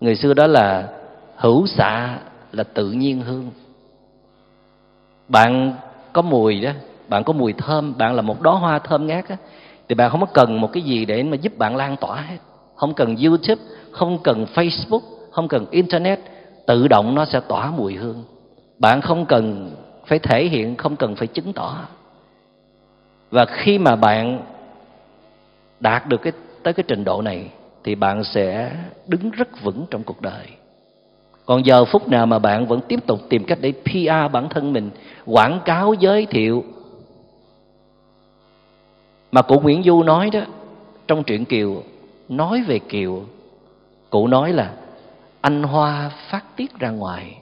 người 0.00 0.16
xưa 0.16 0.34
đó 0.34 0.46
là 0.46 0.88
hữu 1.36 1.66
xạ 1.66 2.18
là 2.52 2.64
tự 2.64 2.90
nhiên 2.90 3.20
hương. 3.20 3.50
Bạn 5.28 5.74
có 6.12 6.22
mùi 6.22 6.60
đó 6.60 6.70
bạn 7.08 7.24
có 7.24 7.32
mùi 7.32 7.52
thơm, 7.52 7.98
bạn 7.98 8.14
là 8.14 8.22
một 8.22 8.42
đóa 8.42 8.54
hoa 8.54 8.78
thơm 8.78 9.06
ngát 9.06 9.28
á, 9.28 9.36
thì 9.88 9.94
bạn 9.94 10.10
không 10.10 10.20
có 10.20 10.26
cần 10.26 10.60
một 10.60 10.72
cái 10.72 10.82
gì 10.82 11.04
để 11.04 11.22
mà 11.22 11.36
giúp 11.36 11.58
bạn 11.58 11.76
lan 11.76 11.96
tỏa 11.96 12.20
hết. 12.20 12.36
Không 12.74 12.94
cần 12.94 13.16
youtube, 13.16 13.62
không 13.90 14.18
cần 14.22 14.46
facebook, 14.54 15.00
không 15.30 15.48
cần 15.48 15.66
internet, 15.70 16.20
tự 16.66 16.88
động 16.88 17.14
nó 17.14 17.24
sẽ 17.24 17.40
tỏa 17.40 17.70
mùi 17.70 17.94
hương. 17.94 18.24
Bạn 18.78 19.00
không 19.00 19.26
cần 19.26 19.70
phải 20.06 20.18
thể 20.18 20.44
hiện, 20.44 20.76
không 20.76 20.96
cần 20.96 21.16
phải 21.16 21.26
chứng 21.26 21.52
tỏ. 21.52 21.78
Và 23.30 23.44
khi 23.44 23.78
mà 23.78 23.96
bạn 23.96 24.40
đạt 25.80 26.08
được 26.08 26.22
cái, 26.22 26.32
tới 26.62 26.72
cái 26.72 26.84
trình 26.88 27.04
độ 27.04 27.22
này, 27.22 27.50
thì 27.84 27.94
bạn 27.94 28.24
sẽ 28.24 28.72
đứng 29.06 29.30
rất 29.30 29.62
vững 29.62 29.86
trong 29.90 30.02
cuộc 30.02 30.22
đời. 30.22 30.46
Còn 31.46 31.66
giờ 31.66 31.84
phút 31.84 32.08
nào 32.08 32.26
mà 32.26 32.38
bạn 32.38 32.66
vẫn 32.66 32.80
tiếp 32.88 33.06
tục 33.06 33.20
tìm 33.28 33.44
cách 33.44 33.58
để 33.60 33.72
PR 33.72 34.32
bản 34.32 34.48
thân 34.48 34.72
mình, 34.72 34.90
quảng 35.26 35.60
cáo 35.64 35.94
giới 35.94 36.26
thiệu 36.26 36.64
mà 39.34 39.42
cụ 39.42 39.60
Nguyễn 39.60 39.82
Du 39.82 40.02
nói 40.02 40.30
đó, 40.30 40.40
trong 41.08 41.24
truyện 41.24 41.44
Kiều, 41.44 41.82
nói 42.28 42.62
về 42.66 42.78
Kiều, 42.78 43.22
cụ 44.10 44.26
nói 44.26 44.52
là, 44.52 44.72
anh 45.40 45.62
hoa 45.62 46.10
phát 46.30 46.44
tiết 46.56 46.78
ra 46.78 46.90
ngoài, 46.90 47.38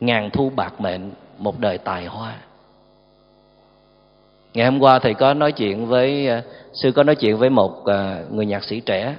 ngàn 0.00 0.30
thu 0.30 0.50
bạc 0.56 0.80
mệnh 0.80 1.10
một 1.38 1.60
đời 1.60 1.78
tài 1.78 2.06
hoa. 2.06 2.36
Ngày 4.54 4.64
hôm 4.64 4.80
qua 4.80 4.98
thầy 4.98 5.14
có 5.14 5.34
nói 5.34 5.52
chuyện 5.52 5.86
với 5.86 6.28
à, 6.28 6.42
sư 6.72 6.92
có 6.92 7.02
nói 7.02 7.14
chuyện 7.14 7.36
với 7.36 7.50
một 7.50 7.84
à, 7.84 8.22
người 8.30 8.46
nhạc 8.46 8.64
sĩ 8.64 8.80
trẻ 8.80 9.16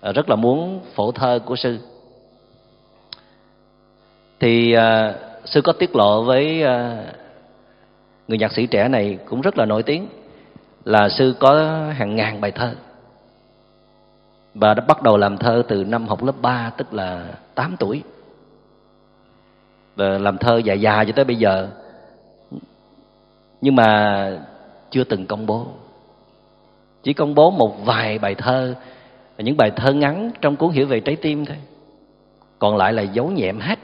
à, 0.00 0.12
rất 0.12 0.28
là 0.28 0.36
muốn 0.36 0.80
phổ 0.94 1.12
thơ 1.12 1.38
của 1.44 1.56
sư. 1.56 1.78
Thì 4.40 4.76
sư 5.44 5.60
có 5.60 5.72
tiết 5.72 5.96
lộ 5.96 6.22
với 6.22 6.64
người 8.28 8.38
nhạc 8.38 8.52
sĩ 8.52 8.66
trẻ 8.66 8.88
này 8.88 9.18
cũng 9.24 9.40
rất 9.40 9.58
là 9.58 9.64
nổi 9.64 9.82
tiếng, 9.82 10.08
là 10.84 11.08
sư 11.08 11.34
có 11.40 11.80
hàng 11.92 12.16
ngàn 12.16 12.40
bài 12.40 12.50
thơ. 12.50 12.74
Và 14.54 14.74
đã 14.74 14.84
bắt 14.88 15.02
đầu 15.02 15.16
làm 15.16 15.38
thơ 15.38 15.62
từ 15.68 15.84
năm 15.84 16.06
học 16.06 16.24
lớp 16.24 16.34
3 16.42 16.70
tức 16.76 16.94
là 16.94 17.24
8 17.54 17.76
tuổi. 17.78 18.02
Và 19.96 20.18
làm 20.18 20.38
thơ 20.38 20.58
dài 20.58 20.80
dài 20.80 21.06
cho 21.06 21.12
tới 21.16 21.24
bây 21.24 21.36
giờ, 21.36 21.68
nhưng 23.60 23.76
mà 23.76 24.30
chưa 24.90 25.04
từng 25.04 25.26
công 25.26 25.46
bố. 25.46 25.66
Chỉ 27.02 27.12
công 27.12 27.34
bố 27.34 27.50
một 27.50 27.84
vài 27.84 28.18
bài 28.18 28.34
thơ 28.34 28.74
những 29.38 29.56
bài 29.56 29.70
thơ 29.76 29.92
ngắn 29.92 30.30
trong 30.40 30.56
cuốn 30.56 30.70
hiểu 30.70 30.86
về 30.86 31.00
trái 31.00 31.16
tim 31.16 31.44
thôi. 31.44 31.56
Còn 32.58 32.76
lại 32.76 32.92
là 32.92 33.02
giấu 33.02 33.30
nhẹm 33.30 33.60
hết 33.60 33.78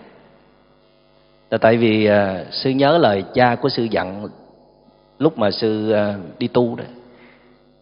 là 1.51 1.59
tại 1.59 1.77
vì 1.77 2.07
à, 2.07 2.45
sư 2.51 2.71
nhớ 2.71 2.99
lời 2.99 3.25
cha 3.35 3.55
của 3.55 3.69
sư 3.69 3.85
dặn 3.85 4.29
lúc 5.19 5.39
mà 5.39 5.51
sư 5.51 5.91
à, 5.91 6.15
đi 6.39 6.49
tu 6.49 6.77
đó 6.77 6.85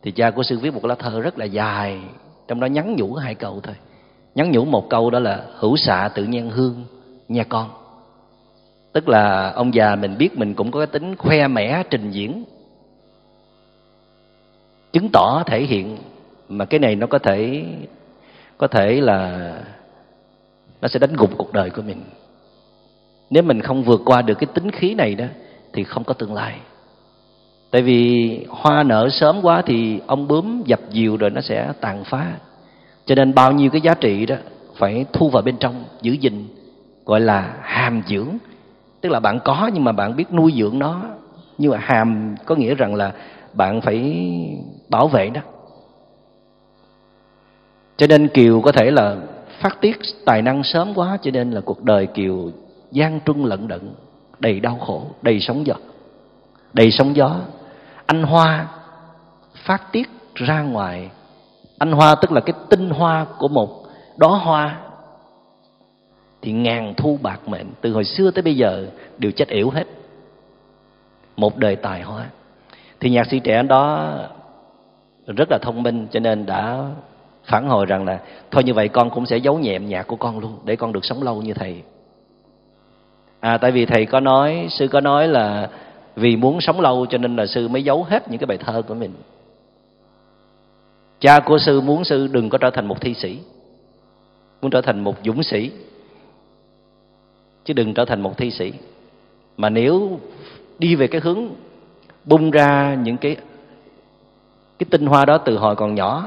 thì 0.03 0.11
cha 0.11 0.31
của 0.31 0.43
sư 0.43 0.59
viết 0.59 0.75
một 0.75 0.85
lá 0.85 0.95
thơ 0.95 1.21
rất 1.21 1.39
là 1.39 1.45
dài 1.45 2.01
trong 2.49 2.61
đó 2.61 2.67
nhắn 2.67 2.97
nhủ 2.97 3.15
hai 3.15 3.35
câu 3.35 3.61
thôi. 3.63 3.75
Nhắn 4.35 4.51
nhủ 4.53 4.65
một 4.65 4.91
câu 4.91 5.11
đó 5.11 5.19
là 5.19 5.45
hữu 5.55 5.77
xạ 5.77 6.11
tự 6.15 6.25
nhiên 6.25 6.51
hương 6.51 6.85
nha 7.29 7.45
con. 7.45 7.71
Tức 8.93 9.09
là 9.09 9.51
ông 9.51 9.75
già 9.75 9.97
mình 9.97 10.19
biết 10.19 10.39
mình 10.39 10.55
cũng 10.55 10.71
có 10.71 10.81
cái 10.81 10.87
tính 10.87 11.17
khoe 11.17 11.49
mẽ 11.49 11.83
trình 11.91 12.11
diễn 12.11 12.45
chứng 14.93 15.09
tỏ 15.13 15.43
thể 15.47 15.63
hiện. 15.63 15.99
Mà 16.49 16.65
cái 16.65 16.81
này 16.81 16.97
nó 16.97 17.07
có 17.07 17.19
thể 17.19 17.65
có 18.59 18.67
thể 18.67 19.01
là 19.01 19.53
nó 20.81 20.89
sẽ 20.89 20.99
đánh 20.99 21.17
gục 21.17 21.31
cuộc 21.39 21.53
đời 21.53 21.71
của 21.71 21.83
mình 21.83 22.03
nếu 23.31 23.43
mình 23.43 23.61
không 23.61 23.83
vượt 23.83 24.03
qua 24.05 24.23
được 24.23 24.35
cái 24.39 24.49
tính 24.55 24.71
khí 24.71 24.95
này 24.95 25.15
đó, 25.15 25.25
thì 25.73 25.85
không 25.85 26.05
có 26.05 26.15
tương 26.15 26.35
lai. 26.35 26.55
Tại 27.71 27.83
vì 27.83 28.31
hoa 28.49 28.83
nở 28.83 29.09
sớm 29.11 29.41
quá 29.43 29.63
thì 29.67 30.01
ông 30.07 30.29
bướm 30.29 30.63
dập 30.67 30.81
dìu 30.91 31.17
rồi 31.17 31.31
nó 31.31 31.41
sẽ 31.41 31.73
tàn 31.81 32.05
phá. 32.05 32.33
Cho 33.07 33.15
nên 33.15 33.35
bao 33.35 33.53
nhiêu 33.53 33.71
cái 33.71 33.81
giá 33.81 33.95
trị 33.95 34.27
đó 34.27 34.37
phải 34.77 35.05
thu 35.13 35.31
vào 35.31 35.43
bên 35.43 35.57
trong, 35.57 35.85
giữ 36.03 36.13
gìn, 36.13 36.45
gọi 37.05 37.21
là 37.21 37.55
hàm 37.63 38.03
dưỡng. 38.09 38.29
Tức 39.01 39.09
là 39.09 39.21
bạn 39.21 39.41
có 39.45 39.71
nhưng 39.75 39.85
mà 39.85 39.93
bạn 39.93 40.17
biết 40.17 40.33
nuôi 40.33 40.55
dưỡng 40.57 40.79
nó. 40.79 41.03
Nhưng 41.59 41.71
mà 41.71 41.79
hàm 41.79 42.35
có 42.45 42.55
nghĩa 42.55 42.75
rằng 42.75 42.95
là 42.95 43.13
bạn 43.53 43.81
phải 43.81 44.27
bảo 44.89 45.09
vệ 45.09 45.31
đó. 45.31 45.41
cho 47.99 48.07
nên 48.07 48.29
kiều 48.29 48.61
có 48.61 48.73
thể 48.73 48.91
là 48.91 49.17
phát 49.61 49.81
tiết 49.81 49.99
tài 50.25 50.43
năng 50.43 50.63
sớm 50.63 50.93
quá, 50.95 51.19
cho 51.23 51.31
nên 51.31 51.51
là 51.51 51.61
cuộc 51.61 51.85
đời 51.85 52.07
kiều 52.07 52.51
gian 52.91 53.21
truân 53.27 53.45
lận 53.45 53.69
đận, 53.69 53.95
đầy 54.39 54.61
đau 54.61 54.79
khổ, 54.87 55.07
đầy 55.23 55.41
sóng 55.41 55.67
gió. 55.67 55.75
Đầy 56.73 56.91
sóng 56.91 57.17
gió, 57.17 57.37
anh 58.07 58.23
hoa 58.23 58.69
phát 59.55 59.93
tiết 59.93 60.09
ra 60.35 60.63
ngoài. 60.63 61.11
Anh 61.79 61.93
hoa 61.93 62.15
tức 62.15 62.33
là 62.33 62.41
cái 62.41 62.55
tinh 62.69 62.91
hoa 62.91 63.27
của 63.39 63.49
một 63.49 63.83
đóa 64.17 64.39
hoa. 64.39 64.79
Thì 66.43 66.53
ngàn 66.53 66.95
thu 66.97 67.19
bạc 67.23 67.49
mệnh, 67.49 67.67
từ 67.81 67.93
hồi 67.93 68.05
xưa 68.05 68.31
tới 68.31 68.43
bây 68.43 68.57
giờ, 68.57 68.87
đều 69.19 69.33
chết 69.33 69.49
yểu 69.49 69.71
hết. 69.71 69.85
Một 71.37 71.57
đời 71.57 71.77
tài 71.77 72.03
hoa. 72.03 72.27
Thì 73.01 73.11
nhạc 73.11 73.27
sĩ 73.31 73.41
trẻ 73.41 73.63
đó 73.63 74.13
rất 75.27 75.49
là 75.51 75.59
thông 75.63 75.83
minh, 75.83 76.07
cho 76.11 76.21
nên 76.21 76.47
đã 76.47 76.85
phản 77.45 77.69
hồi 77.69 77.87
rằng 77.87 78.05
là, 78.05 78.21
thôi 78.51 78.65
như 78.65 78.75
vậy 78.75 78.89
con 78.89 79.11
cũng 79.11 79.27
sẽ 79.27 79.37
giấu 79.37 79.59
nhẹm 79.59 79.87
nhạc 79.87 80.07
của 80.07 80.17
con 80.17 80.39
luôn, 80.39 80.59
để 80.65 80.77
con 80.77 80.93
được 80.93 81.05
sống 81.05 81.23
lâu 81.23 81.43
như 81.43 81.55
thầy 81.55 81.83
à 83.41 83.59
tại 83.59 83.71
vì 83.71 83.87
thầy 83.87 84.07
có 84.07 84.21
nói, 84.21 84.67
sư 84.71 84.89
có 84.89 85.01
nói 85.01 85.29
là 85.29 85.69
vì 86.17 86.37
muốn 86.37 86.61
sống 86.61 86.81
lâu 86.81 87.07
cho 87.07 87.19
nên 87.19 87.37
là 87.37 87.47
sư 87.47 87.69
mới 87.69 87.85
giấu 87.85 88.05
hết 88.05 88.31
những 88.31 88.39
cái 88.39 88.47
bài 88.47 88.59
thơ 88.59 88.83
của 88.89 88.95
mình. 88.95 89.13
Cha 91.21 91.41
của 91.41 91.59
sư 91.59 91.81
muốn 91.81 92.05
sư 92.05 92.27
đừng 92.27 92.51
có 92.51 92.59
trở 92.59 92.71
thành 92.71 92.87
một 92.87 93.01
thi 93.01 93.15
sĩ, 93.15 93.39
muốn 94.63 94.71
trở 94.71 94.81
thành 94.81 95.01
một 95.01 95.17
dũng 95.25 95.43
sĩ, 95.43 95.71
chứ 97.65 97.75
đừng 97.75 97.95
trở 97.95 98.05
thành 98.05 98.21
một 98.21 98.37
thi 98.37 98.51
sĩ. 98.51 98.73
Mà 99.57 99.69
nếu 99.69 100.21
đi 100.79 100.95
về 100.95 101.07
cái 101.07 101.21
hướng 101.21 101.49
bung 102.25 102.51
ra 102.51 102.95
những 103.03 103.17
cái 103.17 103.37
cái 104.79 104.87
tinh 104.91 105.07
hoa 105.07 105.25
đó 105.25 105.39
từ 105.39 105.59
hồi 105.59 105.77
còn 105.77 105.95
nhỏ, 105.95 106.27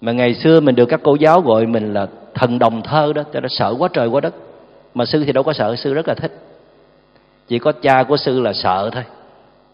mà 0.00 0.12
ngày 0.12 0.34
xưa 0.34 0.60
mình 0.60 0.74
được 0.74 0.86
các 0.86 1.00
cô 1.04 1.14
giáo 1.14 1.40
gọi 1.40 1.66
mình 1.66 1.94
là 1.94 2.06
thần 2.34 2.58
đồng 2.58 2.82
thơ 2.82 3.12
đó, 3.12 3.22
cho 3.32 3.40
nó 3.40 3.48
sợ 3.48 3.74
quá 3.78 3.88
trời 3.92 4.08
quá 4.08 4.20
đất 4.20 4.34
mà 4.96 5.04
sư 5.04 5.24
thì 5.26 5.32
đâu 5.32 5.44
có 5.44 5.52
sợ, 5.52 5.76
sư 5.76 5.94
rất 5.94 6.08
là 6.08 6.14
thích. 6.14 6.32
Chỉ 7.48 7.58
có 7.58 7.72
cha 7.72 8.02
của 8.02 8.16
sư 8.16 8.40
là 8.40 8.52
sợ 8.52 8.90
thôi. 8.92 9.04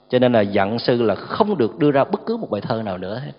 Cho 0.08 0.18
nên 0.18 0.32
là 0.32 0.40
dặn 0.40 0.78
sư 0.78 1.02
là 1.02 1.14
không 1.14 1.58
được 1.58 1.78
đưa 1.78 1.90
ra 1.90 2.04
bất 2.04 2.26
cứ 2.26 2.36
một 2.36 2.50
bài 2.50 2.60
thơ 2.60 2.82
nào 2.82 2.98
nữa 2.98 3.20
hết. 3.24 3.32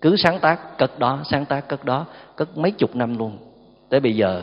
Cứ 0.00 0.16
sáng 0.16 0.38
tác 0.38 0.78
cất 0.78 0.98
đó, 0.98 1.20
sáng 1.30 1.44
tác 1.44 1.68
cất 1.68 1.84
đó, 1.84 2.06
cất 2.36 2.58
mấy 2.58 2.70
chục 2.70 2.96
năm 2.96 3.18
luôn. 3.18 3.38
Tới 3.88 4.00
bây 4.00 4.16
giờ 4.16 4.42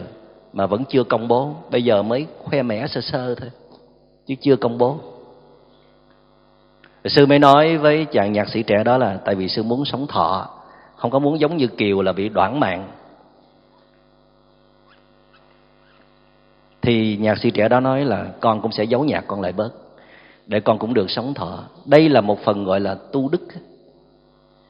mà 0.53 0.65
vẫn 0.65 0.83
chưa 0.85 1.03
công 1.03 1.27
bố, 1.27 1.55
bây 1.71 1.83
giờ 1.83 2.03
mới 2.03 2.27
khoe 2.43 2.61
mẽ 2.61 2.87
sơ 2.87 3.01
sơ 3.01 3.35
thôi, 3.35 3.49
chứ 4.25 4.35
chưa 4.41 4.55
công 4.55 4.77
bố. 4.77 4.97
Sư 7.05 7.25
mới 7.25 7.39
nói 7.39 7.77
với 7.77 8.05
chàng 8.05 8.33
nhạc 8.33 8.49
sĩ 8.49 8.63
trẻ 8.63 8.83
đó 8.83 8.97
là 8.97 9.17
tại 9.25 9.35
vì 9.35 9.47
sư 9.47 9.63
muốn 9.63 9.85
sống 9.85 10.07
thọ, 10.07 10.49
không 10.95 11.11
có 11.11 11.19
muốn 11.19 11.39
giống 11.39 11.57
như 11.57 11.67
kiều 11.67 12.01
là 12.01 12.11
bị 12.11 12.29
đoạn 12.29 12.59
mạng. 12.59 12.87
Thì 16.81 17.17
nhạc 17.17 17.37
sĩ 17.37 17.51
trẻ 17.51 17.67
đó 17.67 17.79
nói 17.79 18.05
là 18.05 18.25
con 18.39 18.61
cũng 18.61 18.71
sẽ 18.71 18.83
giấu 18.83 19.03
nhạc 19.03 19.23
con 19.27 19.41
lại 19.41 19.51
bớt, 19.51 19.73
để 20.47 20.59
con 20.59 20.79
cũng 20.79 20.93
được 20.93 21.09
sống 21.09 21.33
thọ. 21.33 21.63
Đây 21.85 22.09
là 22.09 22.21
một 22.21 22.39
phần 22.43 22.63
gọi 22.63 22.79
là 22.79 22.95
tu 23.11 23.29
đức. 23.29 23.47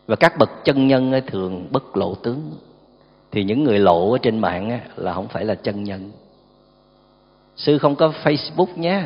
Và 0.08 0.16
các 0.16 0.38
bậc 0.38 0.50
chân 0.64 0.88
nhân 0.88 1.14
thường 1.28 1.68
bất 1.72 1.98
lộ 1.98 2.16
tướng. 2.16 2.52
Thì 3.32 3.44
những 3.44 3.64
người 3.64 3.80
lộ 3.80 4.12
ở 4.12 4.18
trên 4.18 4.40
mạng 4.40 4.80
là 4.96 5.14
không 5.14 5.28
phải 5.28 5.46
là 5.46 5.56
chân 5.56 5.84
nhân. 5.84 6.12
Sư 7.56 7.78
không 7.78 7.96
có 7.96 8.14
facebook 8.24 8.68
nhé. 8.76 9.04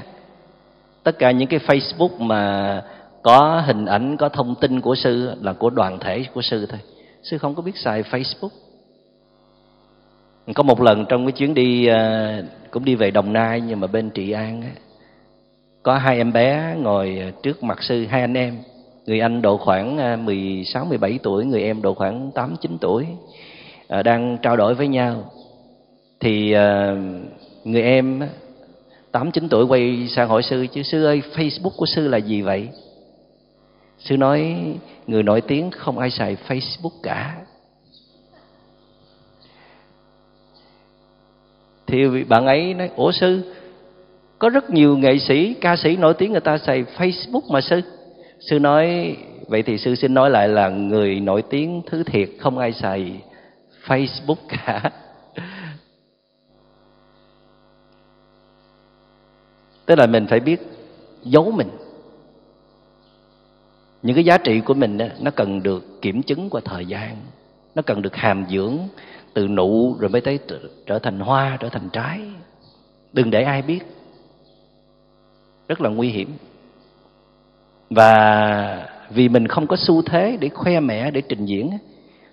Tất 1.04 1.20
cả 1.20 1.32
những 1.32 1.48
cái 1.48 1.60
facebook 1.60 2.20
mà 2.20 2.84
có 3.22 3.64
hình 3.66 3.86
ảnh, 3.86 4.18
có 4.18 4.30
thông 4.30 4.56
tin 4.56 4.82
của 4.82 4.96
sư 4.96 5.32
là 5.42 5.54
của 5.54 5.70
đoàn 5.70 6.00
thể 6.00 6.26
của 6.34 6.42
sư 6.42 6.66
thôi. 6.66 6.80
Sư 7.24 7.38
không 7.38 7.56
có 7.56 7.62
biết 7.62 7.78
xài 7.78 8.04
facebook. 8.04 8.50
Có 10.54 10.64
một 10.64 10.82
lần 10.82 11.06
trong 11.06 11.26
cái 11.26 11.32
chuyến 11.32 11.54
đi 11.54 11.88
à, 11.88 12.42
cũng 12.76 12.86
đi 12.86 12.96
về 12.96 13.12
đồng 13.12 13.34
nai, 13.34 13.62
nhưng 13.62 13.80
mà 13.80 13.88
bên 13.88 14.10
trị 14.10 14.32
an 14.32 14.62
á, 14.62 14.70
có 15.84 15.98
hai 15.98 16.18
em 16.18 16.34
bé 16.34 16.76
ngồi 16.80 17.34
trước 17.44 17.64
mặt 17.64 17.78
sư, 17.82 18.06
hai 18.10 18.22
anh 18.22 18.34
em. 18.34 18.58
Người 19.06 19.20
anh 19.20 19.42
độ 19.42 19.58
khoảng 19.58 19.98
à, 19.98 20.16
16 20.16 20.86
17 20.86 21.20
tuổi, 21.24 21.46
người 21.46 21.64
em 21.64 21.82
độ 21.82 21.94
khoảng 21.94 22.32
8 22.32 22.56
9 22.62 22.78
tuổi 22.82 23.08
à, 23.88 24.04
đang 24.04 24.38
trao 24.42 24.58
đổi 24.58 24.76
với 24.76 24.88
nhau. 24.88 25.32
Thì 26.20 26.52
à, 26.52 26.96
người 27.64 27.82
em 27.82 28.22
tám, 29.12 29.32
chín 29.32 29.50
tuổi 29.50 29.66
quay 29.66 30.08
sang 30.10 30.30
hỏi 30.30 30.44
sư, 30.44 30.68
chứ 30.74 30.84
sư 30.84 31.06
ơi, 31.06 31.22
facebook 31.36 31.76
của 31.78 31.86
sư 31.86 32.08
là 32.08 32.18
gì 32.18 32.42
vậy? 32.42 32.70
Sư 34.00 34.18
nói, 34.18 34.56
người 35.08 35.24
nổi 35.24 35.42
tiếng 35.42 35.72
không 35.72 35.98
ai 35.98 36.10
xài 36.10 36.38
facebook 36.48 37.00
cả. 37.04 37.45
Thì 41.88 42.24
bạn 42.24 42.46
ấy 42.46 42.74
nói 42.74 42.92
ủa 42.96 43.12
sư 43.12 43.42
có 44.40 44.50
rất 44.50 44.70
nhiều 44.70 44.98
nghệ 44.98 45.20
sĩ 45.20 45.54
ca 45.54 45.76
sĩ 45.76 45.98
nổi 45.98 46.14
tiếng 46.14 46.32
người 46.32 46.42
ta 46.42 46.58
xài 46.58 46.84
facebook 46.98 47.42
mà 47.50 47.62
sư. 47.62 47.82
Sư 48.40 48.60
nói 48.60 49.16
vậy 49.48 49.64
thì 49.64 49.78
sư 49.78 49.96
xin 49.96 50.14
nói 50.14 50.30
lại 50.30 50.48
là 50.48 50.70
người 50.70 51.20
nổi 51.20 51.42
tiếng 51.50 51.82
thứ 51.86 52.04
thiệt 52.04 52.30
không 52.40 52.58
ai 52.58 52.74
xài 52.74 53.22
facebook 53.86 54.36
cả. 54.48 54.92
Tức 59.86 59.96
là 59.96 60.08
mình 60.08 60.28
phải 60.28 60.40
biết 60.40 60.62
giấu 61.24 61.52
mình. 61.52 61.70
Những 64.02 64.16
cái 64.16 64.26
giá 64.26 64.38
trị 64.38 64.60
của 64.60 64.74
mình 64.74 64.98
đó, 64.98 65.06
nó 65.20 65.32
cần 65.32 65.64
được 65.64 66.02
kiểm 66.02 66.24
chứng 66.24 66.50
qua 66.50 66.62
thời 66.66 66.86
gian 66.86 67.16
nó 67.76 67.82
cần 67.82 68.02
được 68.02 68.16
hàm 68.16 68.46
dưỡng 68.50 68.78
từ 69.36 69.48
nụ 69.48 69.96
rồi 70.00 70.10
mới 70.10 70.22
tới 70.22 70.40
trở 70.86 71.00
thành 71.00 71.20
hoa, 71.20 71.58
trở 71.60 71.70
thành 71.70 71.90
trái. 71.94 72.20
Đừng 73.14 73.32
để 73.32 73.44
ai 73.44 73.62
biết. 73.62 73.80
Rất 75.68 75.82
là 75.82 75.90
nguy 75.90 76.10
hiểm. 76.10 76.30
Và 77.90 78.90
vì 79.10 79.30
mình 79.30 79.48
không 79.48 79.68
có 79.68 79.76
xu 79.76 80.02
thế 80.02 80.38
để 80.40 80.50
khoe 80.50 80.80
mẽ, 80.80 81.12
để 81.12 81.22
trình 81.22 81.46
diễn 81.46 81.70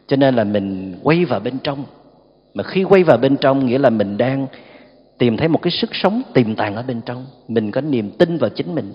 cho 0.07 0.17
nên 0.17 0.35
là 0.35 0.45
mình 0.45 0.99
quay 1.03 1.25
vào 1.25 1.41
bên 1.41 1.59
trong. 1.63 1.85
Mà 2.55 2.65
khi 2.65 2.85
quay 2.85 3.05
vào 3.05 3.17
bên 3.17 3.37
trong, 3.37 3.67
nghĩa 3.67 3.79
là 3.79 3.91
mình 3.91 4.17
đang 4.17 4.47
tìm 5.19 5.37
thấy 5.37 5.49
một 5.49 5.63
cái 5.63 5.71
sức 5.71 5.91
sống 5.93 6.23
tiềm 6.35 6.55
tàng 6.55 6.77
ở 6.77 6.83
bên 6.83 7.01
trong. 7.07 7.27
Mình 7.49 7.71
có 7.71 7.81
niềm 7.81 8.11
tin 8.11 8.39
vào 8.39 8.51
chính 8.51 8.75
mình. 8.75 8.93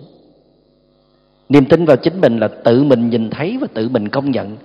Niềm 1.50 1.66
tin 1.66 1.86
vào 1.86 1.98
chính 1.98 2.22
mình 2.22 2.40
là 2.40 2.48
tự 2.48 2.84
mình 2.84 3.10
nhìn 3.10 3.30
thấy 3.30 3.58
và 3.62 3.68
tự 3.74 3.90
mình 3.90 4.10
công 4.10 4.32
nhận 4.32 4.58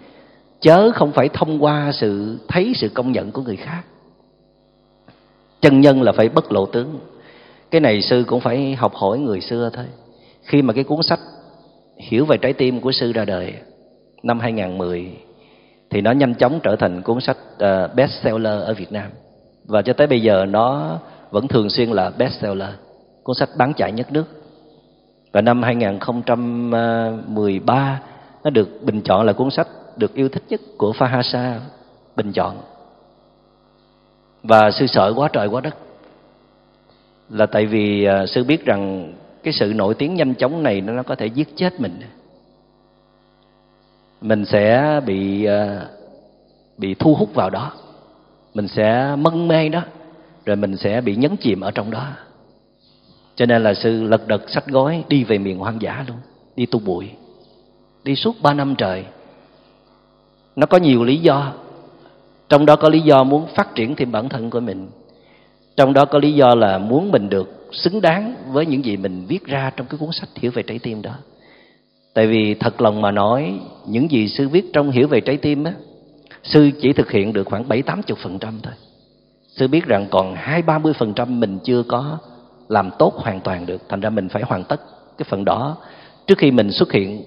chớ 0.63 0.91
không 0.95 1.13
phải 1.13 1.29
thông 1.29 1.65
qua 1.65 1.93
sự 1.93 2.39
thấy 2.49 2.73
sự 2.77 2.89
công 2.89 3.13
nhận 3.13 3.33
của 3.33 3.43
người 3.43 3.57
khác. 3.57 3.83
Chân 5.61 5.81
nhân 5.81 6.03
là 6.03 6.13
phải 6.13 6.29
bất 6.29 6.53
lộ 6.53 6.67
tướng. 6.67 6.99
Cái 7.71 7.81
này 7.81 8.03
sư 8.03 8.25
cũng 8.27 8.41
phải 8.41 8.75
học 8.75 8.95
hỏi 8.95 9.19
người 9.19 9.41
xưa 9.41 9.71
thôi. 9.73 9.87
Khi 10.43 10.63
mà 10.63 10.73
cái 10.73 10.85
cuốn 10.85 11.03
sách 11.03 11.21
hiểu 11.97 12.25
về 12.25 12.37
trái 12.37 12.53
tim 12.53 12.81
của 12.81 12.93
sư 12.93 13.13
ra 13.13 13.25
đời 13.25 13.55
năm 14.23 14.41
2010 14.41 15.17
thì 15.91 16.01
nó 16.01 16.11
nhanh 16.11 16.35
chóng 16.35 16.61
trở 16.63 16.77
thành 16.77 17.03
cuốn 17.03 17.21
sách 17.21 17.37
ờ, 17.59 17.89
best 17.95 18.13
seller 18.23 18.63
ở 18.63 18.75
Việt 18.75 18.93
Nam. 18.93 19.11
Và 19.65 19.83
cho 19.83 19.93
tới 19.93 20.07
bây 20.07 20.23
giờ 20.23 20.45
nó 20.49 20.99
vẫn 21.31 21.49
thường 21.49 21.71
xuyên 21.71 21.91
là 21.91 22.11
best 22.19 22.41
seller 22.41 22.69
cuốn 23.23 23.37
sách 23.37 23.49
bán 23.57 23.73
chạy 23.77 23.93
nhất 23.93 24.13
nước. 24.13 24.25
Và 25.33 25.41
năm 25.41 25.63
2013 25.63 28.01
nó 28.45 28.51
được 28.51 28.69
bình 28.83 29.03
chọn 29.03 29.27
là 29.27 29.33
cuốn 29.33 29.51
sách 29.51 29.69
được 29.97 30.15
yêu 30.15 30.29
thích 30.29 30.43
nhất 30.49 30.61
của 30.79 30.93
Fahasa 30.93 31.59
bình 32.17 32.33
chọn. 32.33 32.57
Và 34.43 34.71
sư 34.71 34.87
sợ 34.87 35.13
quá 35.17 35.29
trời 35.33 35.49
quá 35.49 35.61
đất. 35.61 35.75
Là 37.31 37.47
tại 37.47 37.67
vì 37.67 38.05
à, 38.05 38.27
sư 38.27 38.45
biết 38.45 38.65
rằng 38.65 39.13
cái 39.43 39.53
sự 39.53 39.73
nổi 39.77 39.95
tiếng 39.95 40.15
nhanh 40.15 40.35
chóng 40.35 40.63
này 40.63 40.81
nó 40.81 41.03
có 41.03 41.15
thể 41.15 41.27
giết 41.27 41.49
chết 41.57 41.81
mình. 41.81 42.01
Mình 44.21 44.45
sẽ 44.45 45.01
bị 45.07 45.45
à, 45.45 45.87
bị 46.79 46.95
thu 46.95 47.15
hút 47.15 47.35
vào 47.35 47.51
đó. 47.51 47.73
Mình 48.55 48.69
sẽ 48.69 49.17
mân 49.19 49.49
mê 49.49 49.69
đó. 49.69 49.83
Rồi 50.47 50.57
mình 50.57 50.77
sẽ 50.77 51.01
bị 51.01 51.17
nhấn 51.17 51.37
chìm 51.37 51.61
ở 51.61 51.71
trong 51.71 51.91
đó. 51.91 52.09
Cho 53.37 53.47
nên 53.47 53.63
là 53.63 53.75
sư 53.75 54.03
lật 54.03 54.29
đật 54.29 54.43
sách 54.49 54.67
gói 54.67 55.05
đi 55.09 55.25
về 55.25 55.39
miền 55.39 55.59
hoang 55.59 55.83
dã 55.83 56.05
luôn. 56.09 56.17
Đi 56.57 56.67
tu 56.67 56.79
bụi. 56.79 57.11
Đi 58.05 58.17
suốt 58.17 58.37
ba 58.43 58.55
năm 58.55 58.75
trời 58.79 59.05
nó 60.57 60.67
có 60.67 60.79
nhiều 60.79 61.05
lý 61.05 61.17
do. 61.17 61.53
Trong 62.49 62.67
đó 62.67 62.77
có 62.77 62.89
lý 62.89 63.01
do 63.01 63.25
muốn 63.25 63.47
phát 63.55 63.75
triển 63.75 63.97
thêm 63.97 64.13
bản 64.13 64.29
thân 64.29 64.51
của 64.51 64.61
mình. 64.61 64.89
Trong 65.77 65.93
đó 65.93 66.05
có 66.05 66.19
lý 66.19 66.33
do 66.33 66.55
là 66.55 66.79
muốn 66.79 67.11
mình 67.11 67.29
được 67.29 67.69
xứng 67.73 68.01
đáng 68.01 68.35
với 68.53 68.67
những 68.67 68.85
gì 68.85 68.97
mình 68.97 69.25
viết 69.29 69.47
ra 69.47 69.71
trong 69.77 69.87
cái 69.87 69.99
cuốn 69.99 70.13
sách 70.13 70.29
hiểu 70.35 70.51
về 70.51 70.63
trái 70.63 70.79
tim 70.79 71.03
đó. 71.03 71.15
Tại 72.15 72.27
vì 72.27 72.55
thật 72.55 72.81
lòng 72.81 73.01
mà 73.01 73.11
nói, 73.11 73.61
những 73.87 74.11
gì 74.11 74.29
sư 74.29 74.49
viết 74.49 74.73
trong 74.73 74.91
hiểu 74.91 75.09
về 75.09 75.21
trái 75.21 75.37
tim 75.37 75.65
á, 75.65 75.73
sư 76.43 76.71
chỉ 76.81 76.93
thực 76.93 77.11
hiện 77.11 77.33
được 77.33 77.45
khoảng 77.45 77.69
bảy 77.69 77.83
tám 77.83 78.03
chục 78.03 78.19
phần 78.19 78.39
trăm 78.39 78.61
thôi. 78.63 78.73
Sư 79.49 79.69
biết 79.69 79.85
rằng 79.87 80.07
còn 80.11 80.35
hai 80.35 80.63
ba 80.63 80.79
mươi 80.79 80.93
phần 80.93 81.15
trăm 81.15 81.41
mình 81.41 81.59
chưa 81.65 81.83
có 81.83 82.19
làm 82.69 82.91
tốt 82.99 83.15
hoàn 83.17 83.41
toàn 83.41 83.67
được. 83.67 83.83
Thành 83.89 84.01
ra 84.01 84.11
mình 84.11 84.29
phải 84.29 84.43
hoàn 84.43 84.65
tất 84.65 84.81
cái 85.19 85.27
phần 85.29 85.45
đó 85.45 85.77
trước 86.27 86.39
khi 86.39 86.51
mình 86.51 86.73
xuất 86.73 86.93
hiện 86.93 87.23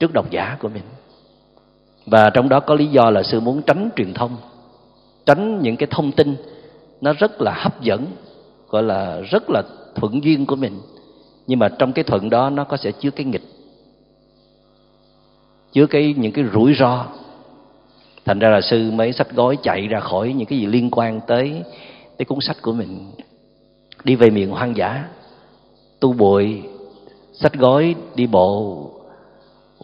trước 0.00 0.12
độc 0.12 0.30
giả 0.30 0.56
của 0.60 0.68
mình 0.68 0.82
và 2.10 2.30
trong 2.30 2.48
đó 2.48 2.60
có 2.60 2.74
lý 2.74 2.86
do 2.86 3.10
là 3.10 3.22
sư 3.22 3.40
muốn 3.40 3.62
tránh 3.62 3.90
truyền 3.96 4.14
thông, 4.14 4.36
tránh 5.26 5.62
những 5.62 5.76
cái 5.76 5.86
thông 5.90 6.12
tin 6.12 6.36
nó 7.00 7.12
rất 7.12 7.40
là 7.40 7.54
hấp 7.56 7.82
dẫn, 7.82 8.06
gọi 8.68 8.82
là 8.82 9.20
rất 9.20 9.50
là 9.50 9.62
thuận 9.94 10.24
duyên 10.24 10.46
của 10.46 10.56
mình. 10.56 10.80
Nhưng 11.46 11.58
mà 11.58 11.68
trong 11.68 11.92
cái 11.92 12.04
thuận 12.04 12.30
đó 12.30 12.50
nó 12.50 12.64
có 12.64 12.76
sẽ 12.76 12.92
chứa 12.92 13.10
cái 13.10 13.26
nghịch, 13.26 13.44
chứa 15.72 15.86
cái 15.86 16.14
những 16.16 16.32
cái 16.32 16.44
rủi 16.54 16.74
ro. 16.74 17.06
Thành 18.24 18.38
ra 18.38 18.48
là 18.48 18.60
sư 18.60 18.90
mới 18.90 19.12
sách 19.12 19.30
gói 19.30 19.56
chạy 19.62 19.86
ra 19.86 20.00
khỏi 20.00 20.32
những 20.32 20.46
cái 20.46 20.58
gì 20.58 20.66
liên 20.66 20.90
quan 20.90 21.20
tới 21.26 21.62
cái 22.18 22.24
cuốn 22.24 22.38
sách 22.40 22.56
của 22.62 22.72
mình. 22.72 23.12
Đi 24.04 24.16
về 24.16 24.30
miền 24.30 24.50
hoang 24.50 24.76
dã, 24.76 25.04
tu 26.00 26.12
bụi 26.12 26.62
sách 27.32 27.54
gói, 27.54 27.94
đi 28.14 28.26
bộ 28.26 28.90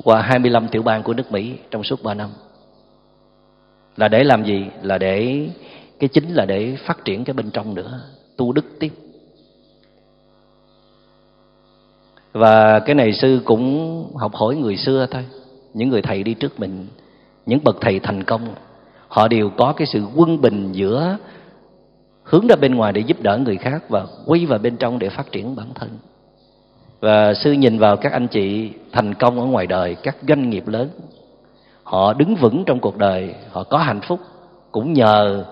qua 0.04 0.22
25 0.22 0.68
tiểu 0.68 0.82
bang 0.82 1.02
của 1.02 1.14
nước 1.14 1.32
Mỹ 1.32 1.54
trong 1.70 1.84
suốt 1.84 2.02
3 2.02 2.14
năm. 2.14 2.30
Là 3.96 4.08
để 4.08 4.24
làm 4.24 4.44
gì? 4.44 4.66
Là 4.82 4.98
để, 4.98 5.48
cái 5.98 6.08
chính 6.08 6.34
là 6.34 6.44
để 6.46 6.76
phát 6.86 7.04
triển 7.04 7.24
cái 7.24 7.34
bên 7.34 7.50
trong 7.50 7.74
nữa, 7.74 8.00
tu 8.36 8.52
đức 8.52 8.64
tiếp. 8.80 8.92
Và 12.32 12.80
cái 12.80 12.94
này 12.94 13.12
sư 13.12 13.40
cũng 13.44 14.12
học 14.16 14.34
hỏi 14.34 14.56
người 14.56 14.76
xưa 14.76 15.06
thôi. 15.10 15.24
Những 15.74 15.88
người 15.88 16.02
thầy 16.02 16.22
đi 16.22 16.34
trước 16.34 16.60
mình, 16.60 16.86
những 17.46 17.64
bậc 17.64 17.76
thầy 17.80 17.98
thành 17.98 18.24
công, 18.24 18.54
họ 19.08 19.28
đều 19.28 19.50
có 19.50 19.72
cái 19.72 19.86
sự 19.86 20.02
quân 20.16 20.40
bình 20.40 20.72
giữa 20.72 21.18
hướng 22.22 22.46
ra 22.46 22.56
bên 22.56 22.74
ngoài 22.74 22.92
để 22.92 23.00
giúp 23.00 23.22
đỡ 23.22 23.38
người 23.38 23.56
khác 23.56 23.84
và 23.88 24.06
quay 24.26 24.46
vào 24.46 24.58
bên 24.58 24.76
trong 24.76 24.98
để 24.98 25.08
phát 25.08 25.32
triển 25.32 25.56
bản 25.56 25.66
thân 25.74 25.88
và 27.00 27.34
sư 27.34 27.52
nhìn 27.52 27.78
vào 27.78 27.96
các 27.96 28.12
anh 28.12 28.28
chị 28.28 28.70
thành 28.92 29.14
công 29.14 29.40
ở 29.40 29.46
ngoài 29.46 29.66
đời, 29.66 29.94
các 30.02 30.16
doanh 30.28 30.50
nghiệp 30.50 30.68
lớn. 30.68 30.88
Họ 31.82 32.12
đứng 32.12 32.34
vững 32.34 32.64
trong 32.66 32.80
cuộc 32.80 32.96
đời, 32.96 33.34
họ 33.50 33.64
có 33.64 33.78
hạnh 33.78 34.00
phúc. 34.00 34.20
Cũng 34.72 34.92
nhờ 34.92 35.44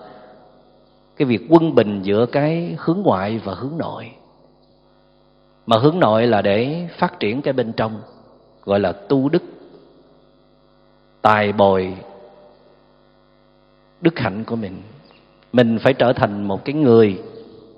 cái 1.17 1.25
việc 1.25 1.41
quân 1.49 1.75
bình 1.75 2.01
giữa 2.01 2.25
cái 2.25 2.75
hướng 2.79 3.01
ngoại 3.01 3.41
và 3.43 3.53
hướng 3.53 3.77
nội. 3.77 4.11
Mà 5.65 5.77
hướng 5.77 5.99
nội 5.99 6.27
là 6.27 6.41
để 6.41 6.87
phát 6.97 7.19
triển 7.19 7.41
cái 7.41 7.53
bên 7.53 7.73
trong, 7.73 8.01
gọi 8.63 8.79
là 8.79 8.91
tu 8.91 9.29
đức, 9.29 9.43
tài 11.21 11.53
bồi 11.53 11.93
đức 14.01 14.19
hạnh 14.19 14.43
của 14.43 14.55
mình. 14.55 14.81
Mình 15.53 15.77
phải 15.79 15.93
trở 15.93 16.13
thành 16.13 16.43
một 16.43 16.65
cái 16.65 16.75
người 16.75 17.21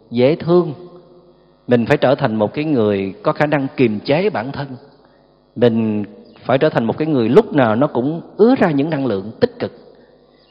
dễ 0.09 0.35
thương 0.35 0.73
mình 1.67 1.85
phải 1.85 1.97
trở 1.97 2.15
thành 2.15 2.35
một 2.35 2.53
cái 2.53 2.65
người 2.65 3.13
có 3.23 3.31
khả 3.31 3.45
năng 3.45 3.67
kiềm 3.77 3.99
chế 3.99 4.29
bản 4.29 4.51
thân. 4.51 4.67
Mình 5.55 6.03
phải 6.45 6.57
trở 6.57 6.69
thành 6.69 6.85
một 6.85 6.97
cái 6.97 7.07
người 7.07 7.29
lúc 7.29 7.53
nào 7.53 7.75
nó 7.75 7.87
cũng 7.87 8.21
ứa 8.37 8.55
ra 8.55 8.71
những 8.71 8.89
năng 8.89 9.05
lượng 9.05 9.31
tích 9.39 9.59
cực. 9.59 9.71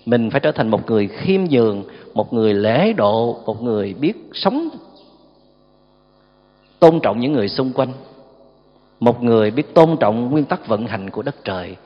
Mình 0.07 0.31
phải 0.31 0.40
trở 0.40 0.52
thành 0.52 0.68
một 0.68 0.90
người 0.90 1.09
khiêm 1.09 1.40
nhường, 1.50 1.85
một 2.14 2.33
người 2.33 2.55
lễ 2.55 2.92
độ, 2.92 3.37
một 3.46 3.62
người 3.62 3.94
biết 3.94 4.31
sống, 4.33 4.68
tôn 6.81 7.00
trọng 7.00 7.20
những 7.20 7.33
người 7.33 7.48
xung 7.48 7.72
quanh. 7.72 7.92
Một 9.00 9.22
người 9.22 9.50
biết 9.50 9.74
tôn 9.74 9.96
trọng 10.00 10.31
nguyên 10.31 10.44
tắc 10.44 10.68
vận 10.68 10.87
hành 10.87 11.11
của 11.11 11.22
đất 11.22 11.44
trời. 11.44 11.76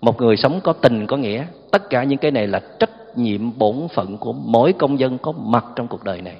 Một 0.00 0.20
người 0.20 0.36
sống 0.36 0.60
có 0.64 0.72
tình, 0.72 1.06
có 1.06 1.16
nghĩa. 1.16 1.44
Tất 1.70 1.90
cả 1.90 2.04
những 2.04 2.18
cái 2.18 2.30
này 2.30 2.46
là 2.46 2.60
trách 2.78 3.18
nhiệm 3.18 3.58
bổn 3.58 3.88
phận 3.94 4.18
của 4.18 4.32
mỗi 4.32 4.72
công 4.72 4.98
dân 4.98 5.18
có 5.18 5.32
mặt 5.32 5.64
trong 5.76 5.88
cuộc 5.88 6.04
đời 6.04 6.22
này 6.22 6.36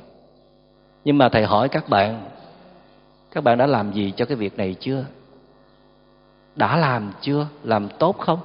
nhưng 1.05 1.19
mà 1.19 1.29
thầy 1.29 1.45
hỏi 1.45 1.69
các 1.69 1.89
bạn 1.89 2.23
các 3.31 3.45
bạn 3.45 3.59
đã 3.59 3.67
làm 3.67 3.93
gì 3.93 4.13
cho 4.17 4.25
cái 4.25 4.37
việc 4.37 4.59
này 4.59 4.77
chưa? 4.81 5.05
Đã 6.57 6.77
làm 6.77 7.13
chưa? 7.21 7.47
Làm 7.65 7.89
tốt 7.99 8.19
không? 8.19 8.39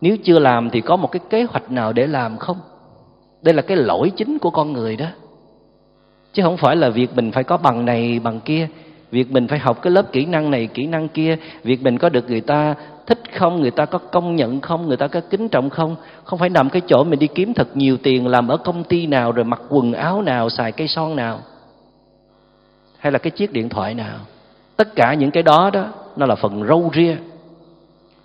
Nếu 0.00 0.16
chưa 0.24 0.38
làm 0.38 0.70
thì 0.70 0.80
có 0.80 0.96
một 0.96 1.12
cái 1.12 1.20
kế 1.30 1.42
hoạch 1.42 1.70
nào 1.70 1.92
để 1.92 2.06
làm 2.06 2.36
không? 2.36 2.56
Đây 3.42 3.54
là 3.54 3.62
cái 3.62 3.76
lỗi 3.76 4.12
chính 4.16 4.38
của 4.38 4.50
con 4.50 4.72
người 4.72 4.96
đó. 4.96 5.06
Chứ 6.32 6.42
không 6.42 6.56
phải 6.56 6.76
là 6.76 6.88
việc 6.88 7.16
mình 7.16 7.32
phải 7.32 7.44
có 7.44 7.56
bằng 7.56 7.84
này, 7.84 8.20
bằng 8.24 8.40
kia. 8.40 8.68
Việc 9.10 9.30
mình 9.30 9.48
phải 9.48 9.58
học 9.58 9.82
cái 9.82 9.90
lớp 9.90 10.12
kỹ 10.12 10.24
năng 10.24 10.50
này, 10.50 10.66
kỹ 10.66 10.86
năng 10.86 11.08
kia. 11.08 11.36
Việc 11.62 11.82
mình 11.82 11.98
có 11.98 12.08
được 12.08 12.30
người 12.30 12.40
ta 12.40 12.74
thích 13.06 13.22
không, 13.36 13.60
người 13.60 13.70
ta 13.70 13.84
có 13.84 13.98
công 13.98 14.36
nhận 14.36 14.60
không, 14.60 14.88
người 14.88 14.96
ta 14.96 15.08
có 15.08 15.20
kính 15.30 15.48
trọng 15.48 15.70
không? 15.70 15.96
Không 16.24 16.38
phải 16.38 16.48
nằm 16.48 16.70
cái 16.70 16.82
chỗ 16.86 17.04
mình 17.04 17.18
đi 17.18 17.26
kiếm 17.26 17.54
thật 17.54 17.76
nhiều 17.76 17.96
tiền, 17.96 18.26
làm 18.26 18.48
ở 18.48 18.56
công 18.56 18.84
ty 18.84 19.06
nào 19.06 19.32
rồi 19.32 19.44
mặc 19.44 19.60
quần 19.68 19.92
áo 19.92 20.22
nào, 20.22 20.50
xài 20.50 20.72
cây 20.72 20.88
son 20.88 21.16
nào 21.16 21.40
hay 23.04 23.12
là 23.12 23.18
cái 23.18 23.30
chiếc 23.30 23.52
điện 23.52 23.68
thoại 23.68 23.94
nào? 23.94 24.18
Tất 24.76 24.96
cả 24.96 25.14
những 25.14 25.30
cái 25.30 25.42
đó 25.42 25.70
đó, 25.72 25.88
nó 26.16 26.26
là 26.26 26.34
phần 26.34 26.66
râu 26.68 26.90
ria, 26.94 27.16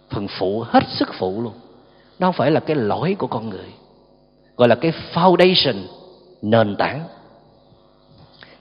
phần 0.09 0.27
phụ, 0.27 0.63
hết 0.67 0.83
sức 0.87 1.09
phụ 1.13 1.41
luôn. 1.41 1.53
Nó 2.19 2.27
không 2.27 2.35
phải 2.35 2.51
là 2.51 2.59
cái 2.59 2.75
lỗi 2.75 3.15
của 3.19 3.27
con 3.27 3.49
người, 3.49 3.67
gọi 4.57 4.67
là 4.67 4.75
cái 4.75 4.93
foundation, 5.13 5.75
nền 6.41 6.75
tảng. 6.75 7.03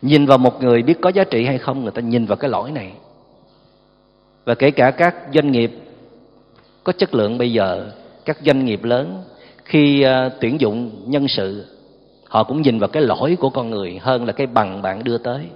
Nhìn 0.02 0.26
vào 0.26 0.38
một 0.38 0.62
người 0.62 0.82
biết 0.82 0.98
có 1.00 1.08
giá 1.08 1.24
trị 1.24 1.46
hay 1.46 1.58
không, 1.58 1.82
người 1.82 1.92
ta 1.92 2.02
nhìn 2.02 2.26
vào 2.26 2.36
cái 2.36 2.50
lỗi 2.50 2.70
này. 2.70 2.92
Và 4.44 4.54
kể 4.54 4.70
cả 4.70 4.90
các 4.90 5.14
doanh 5.34 5.52
nghiệp, 5.52 5.70
có 6.84 6.92
chất 6.92 7.14
lượng 7.14 7.38
bây 7.38 7.52
giờ, 7.52 7.90
các 8.24 8.38
doanh 8.44 8.64
nghiệp 8.64 8.84
lớn, 8.84 9.22
khi 9.64 10.02
ờ, 10.02 10.28
tuyển 10.40 10.60
dụng 10.60 10.90
nhân 11.06 11.28
sự, 11.28 11.66
họ 12.24 12.44
cũng 12.44 12.62
nhìn 12.62 12.78
vào 12.78 12.88
cái 12.88 13.02
lỗi 13.02 13.36
của 13.40 13.50
con 13.50 13.70
người 13.70 13.98
hơn 14.02 14.26
là 14.26 14.32
cái 14.32 14.46
bằng 14.46 14.82
bạn 14.82 15.04
đưa 15.04 15.18
tới 15.18 15.48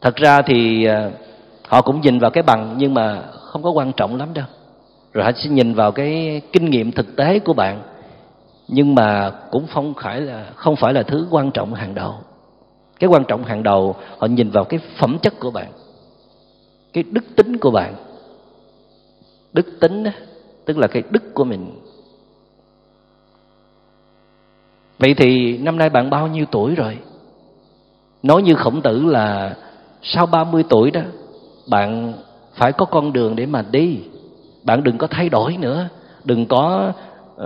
thật 0.00 0.16
ra 0.16 0.42
thì 0.42 0.84
à, 0.84 1.10
họ 1.68 1.82
cũng 1.82 2.00
nhìn 2.00 2.18
vào 2.18 2.30
cái 2.30 2.42
bằng 2.42 2.74
nhưng 2.78 2.94
mà 2.94 3.22
không 3.32 3.62
có 3.62 3.70
quan 3.70 3.92
trọng 3.92 4.16
lắm 4.16 4.34
đâu. 4.34 4.46
Rồi 5.12 5.24
họ 5.24 5.30
sẽ 5.32 5.50
nhìn 5.50 5.74
vào 5.74 5.92
cái 5.92 6.42
kinh 6.52 6.70
nghiệm 6.70 6.92
thực 6.92 7.16
tế 7.16 7.38
của 7.38 7.52
bạn 7.52 7.82
nhưng 8.68 8.94
mà 8.94 9.32
cũng 9.50 9.66
không 9.66 9.94
phải 10.02 10.20
là 10.20 10.46
không 10.54 10.76
phải 10.76 10.92
là 10.92 11.02
thứ 11.02 11.26
quan 11.30 11.50
trọng 11.50 11.74
hàng 11.74 11.94
đầu. 11.94 12.14
Cái 13.00 13.10
quan 13.10 13.24
trọng 13.24 13.44
hàng 13.44 13.62
đầu 13.62 13.96
họ 14.18 14.26
nhìn 14.26 14.50
vào 14.50 14.64
cái 14.64 14.80
phẩm 14.98 15.18
chất 15.22 15.40
của 15.40 15.50
bạn 15.50 15.72
cái 16.96 17.04
đức 17.10 17.24
tính 17.36 17.56
của 17.56 17.70
bạn. 17.70 17.94
Đức 19.52 19.80
tính 19.80 20.04
đó, 20.04 20.10
tức 20.64 20.78
là 20.78 20.86
cái 20.86 21.02
đức 21.10 21.34
của 21.34 21.44
mình. 21.44 21.80
Vậy 24.98 25.14
thì 25.14 25.58
năm 25.58 25.78
nay 25.78 25.90
bạn 25.90 26.10
bao 26.10 26.26
nhiêu 26.26 26.44
tuổi 26.50 26.74
rồi? 26.74 26.98
Nói 28.22 28.42
như 28.42 28.54
khổng 28.54 28.82
tử 28.82 29.04
là 29.04 29.56
sau 30.14 30.26
30 30.26 30.64
tuổi 30.68 30.90
đó 30.90 31.00
bạn 31.70 32.12
phải 32.54 32.72
có 32.72 32.86
con 32.86 33.12
đường 33.12 33.36
để 33.36 33.46
mà 33.46 33.64
đi. 33.70 33.98
Bạn 34.62 34.82
đừng 34.82 34.98
có 34.98 35.06
thay 35.06 35.28
đổi 35.28 35.56
nữa. 35.56 35.88
Đừng 36.24 36.46
có 36.46 36.92
uh, 37.34 37.42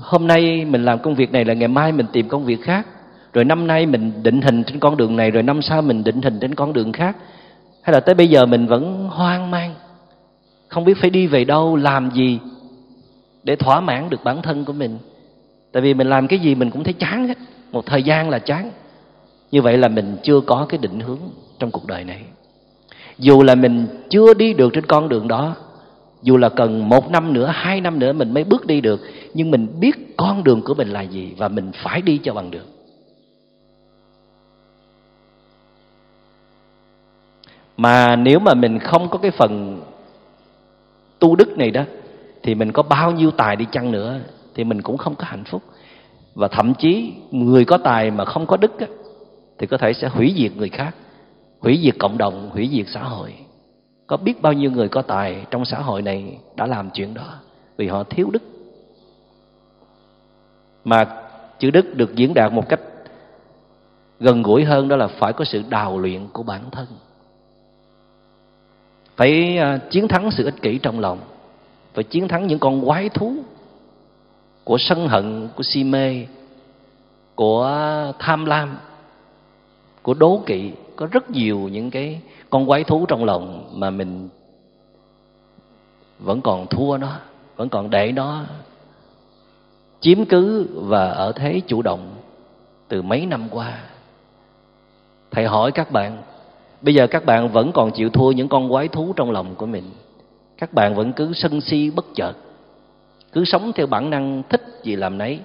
hôm 0.00 0.26
nay 0.26 0.64
mình 0.64 0.84
làm 0.84 0.98
công 0.98 1.14
việc 1.14 1.32
này 1.32 1.44
là 1.44 1.54
ngày 1.54 1.68
mai 1.68 1.92
mình 1.92 2.06
tìm 2.12 2.28
công 2.28 2.44
việc 2.44 2.62
khác. 2.62 2.86
Rồi 3.32 3.44
năm 3.44 3.66
nay 3.66 3.86
mình 3.86 4.12
định 4.22 4.40
hình 4.40 4.64
trên 4.64 4.80
con 4.80 4.96
đường 4.96 5.16
này 5.16 5.30
rồi 5.30 5.42
năm 5.42 5.62
sau 5.62 5.82
mình 5.82 6.04
định 6.04 6.22
hình 6.22 6.38
trên 6.40 6.54
con 6.54 6.72
đường 6.72 6.92
khác. 6.92 7.16
Hay 7.82 7.92
là 7.92 8.00
tới 8.00 8.14
bây 8.14 8.28
giờ 8.28 8.46
mình 8.46 8.66
vẫn 8.66 9.08
hoang 9.10 9.50
mang 9.50 9.74
không 10.68 10.84
biết 10.84 10.96
phải 11.00 11.10
đi 11.10 11.26
về 11.26 11.44
đâu 11.44 11.76
làm 11.76 12.10
gì 12.10 12.40
để 13.42 13.56
thỏa 13.56 13.80
mãn 13.80 14.10
được 14.10 14.24
bản 14.24 14.42
thân 14.42 14.64
của 14.64 14.72
mình. 14.72 14.98
Tại 15.72 15.82
vì 15.82 15.94
mình 15.94 16.06
làm 16.06 16.28
cái 16.28 16.38
gì 16.38 16.54
mình 16.54 16.70
cũng 16.70 16.84
thấy 16.84 16.92
chán 16.92 17.28
hết. 17.28 17.38
Một 17.72 17.86
thời 17.86 18.02
gian 18.02 18.30
là 18.30 18.38
chán. 18.38 18.70
Như 19.50 19.62
vậy 19.62 19.78
là 19.78 19.88
mình 19.88 20.16
chưa 20.22 20.40
có 20.40 20.66
cái 20.68 20.78
định 20.78 21.00
hướng 21.00 21.18
trong 21.58 21.70
cuộc 21.70 21.86
đời 21.86 22.04
này. 22.04 22.22
Dù 23.18 23.42
là 23.42 23.54
mình 23.54 23.86
chưa 24.10 24.34
đi 24.34 24.54
được 24.54 24.72
trên 24.72 24.86
con 24.86 25.08
đường 25.08 25.28
đó 25.28 25.56
dù 26.22 26.36
là 26.36 26.48
cần 26.48 26.88
một 26.88 27.10
năm 27.10 27.32
nữa 27.32 27.52
hai 27.54 27.80
năm 27.80 27.98
nữa 27.98 28.12
mình 28.12 28.34
mới 28.34 28.44
bước 28.44 28.66
đi 28.66 28.80
được 28.80 29.00
nhưng 29.34 29.50
mình 29.50 29.80
biết 29.80 30.16
con 30.16 30.44
đường 30.44 30.62
của 30.62 30.74
mình 30.74 30.88
là 30.88 31.02
gì 31.02 31.34
và 31.36 31.48
mình 31.48 31.70
phải 31.82 32.02
đi 32.02 32.18
cho 32.18 32.34
bằng 32.34 32.50
được. 32.50 32.66
Mà 37.76 38.16
nếu 38.16 38.38
mà 38.38 38.54
mình 38.54 38.78
không 38.78 39.08
có 39.08 39.18
cái 39.18 39.30
phần 39.30 39.80
tu 41.18 41.36
đức 41.36 41.58
này 41.58 41.70
đó 41.70 41.82
thì 42.42 42.54
mình 42.54 42.72
có 42.72 42.82
bao 42.82 43.12
nhiêu 43.12 43.30
tài 43.30 43.56
đi 43.56 43.66
chăng 43.72 43.92
nữa 43.92 44.20
thì 44.54 44.64
mình 44.64 44.82
cũng 44.82 44.96
không 44.96 45.14
có 45.14 45.24
hạnh 45.26 45.44
phúc. 45.44 45.62
Và 46.34 46.48
thậm 46.48 46.74
chí 46.74 47.12
người 47.30 47.64
có 47.64 47.78
tài 47.78 48.10
mà 48.10 48.24
không 48.24 48.46
có 48.46 48.56
đức 48.56 48.80
á, 48.80 48.86
thì 49.58 49.66
có 49.66 49.78
thể 49.78 49.92
sẽ 49.92 50.08
hủy 50.08 50.34
diệt 50.36 50.56
người 50.56 50.68
khác 50.68 50.94
hủy 51.60 51.80
diệt 51.82 51.94
cộng 51.98 52.18
đồng, 52.18 52.50
hủy 52.50 52.68
diệt 52.72 52.86
xã 52.88 53.02
hội. 53.02 53.34
Có 54.06 54.16
biết 54.16 54.42
bao 54.42 54.52
nhiêu 54.52 54.70
người 54.70 54.88
có 54.88 55.02
tài 55.02 55.46
trong 55.50 55.64
xã 55.64 55.78
hội 55.78 56.02
này 56.02 56.38
đã 56.56 56.66
làm 56.66 56.90
chuyện 56.90 57.14
đó 57.14 57.34
vì 57.76 57.88
họ 57.88 58.04
thiếu 58.04 58.30
đức. 58.30 58.42
Mà 60.84 61.22
chữ 61.58 61.70
đức 61.70 61.96
được 61.96 62.14
diễn 62.14 62.34
đạt 62.34 62.52
một 62.52 62.68
cách 62.68 62.80
gần 64.20 64.42
gũi 64.42 64.64
hơn 64.64 64.88
đó 64.88 64.96
là 64.96 65.06
phải 65.06 65.32
có 65.32 65.44
sự 65.44 65.62
đào 65.68 65.98
luyện 65.98 66.26
của 66.32 66.42
bản 66.42 66.70
thân. 66.70 66.86
Phải 69.16 69.58
à, 69.58 69.78
chiến 69.90 70.08
thắng 70.08 70.30
sự 70.30 70.44
ích 70.44 70.62
kỷ 70.62 70.78
trong 70.78 71.00
lòng. 71.00 71.18
Phải 71.94 72.04
chiến 72.04 72.28
thắng 72.28 72.46
những 72.46 72.58
con 72.58 72.86
quái 72.86 73.08
thú 73.08 73.32
của 74.64 74.78
sân 74.78 75.08
hận, 75.08 75.48
của 75.56 75.62
si 75.62 75.84
mê, 75.84 76.26
của 77.34 77.72
tham 78.18 78.44
lam, 78.44 78.78
của 80.02 80.14
đố 80.14 80.42
kỵ 80.46 80.72
có 80.98 81.06
rất 81.06 81.30
nhiều 81.30 81.58
những 81.58 81.90
cái 81.90 82.20
con 82.50 82.66
quái 82.66 82.84
thú 82.84 83.06
trong 83.06 83.24
lòng 83.24 83.70
mà 83.74 83.90
mình 83.90 84.28
vẫn 86.18 86.40
còn 86.40 86.66
thua 86.66 86.96
nó, 86.96 87.16
vẫn 87.56 87.68
còn 87.68 87.90
để 87.90 88.12
nó 88.12 88.44
chiếm 90.00 90.24
cứ 90.24 90.66
và 90.74 91.08
ở 91.08 91.32
thế 91.32 91.60
chủ 91.66 91.82
động 91.82 92.14
từ 92.88 93.02
mấy 93.02 93.26
năm 93.26 93.48
qua. 93.50 93.78
Thầy 95.30 95.46
hỏi 95.46 95.72
các 95.72 95.92
bạn, 95.92 96.22
bây 96.82 96.94
giờ 96.94 97.06
các 97.06 97.24
bạn 97.24 97.48
vẫn 97.48 97.72
còn 97.72 97.90
chịu 97.90 98.10
thua 98.10 98.32
những 98.32 98.48
con 98.48 98.70
quái 98.70 98.88
thú 98.88 99.12
trong 99.16 99.30
lòng 99.30 99.54
của 99.54 99.66
mình. 99.66 99.84
Các 100.56 100.72
bạn 100.72 100.94
vẫn 100.94 101.12
cứ 101.12 101.32
sân 101.34 101.60
si 101.60 101.90
bất 101.90 102.04
chợt, 102.14 102.32
cứ 103.32 103.44
sống 103.44 103.72
theo 103.74 103.86
bản 103.86 104.10
năng 104.10 104.42
thích 104.48 104.80
gì 104.82 104.96
làm 104.96 105.18
nấy. 105.18 105.40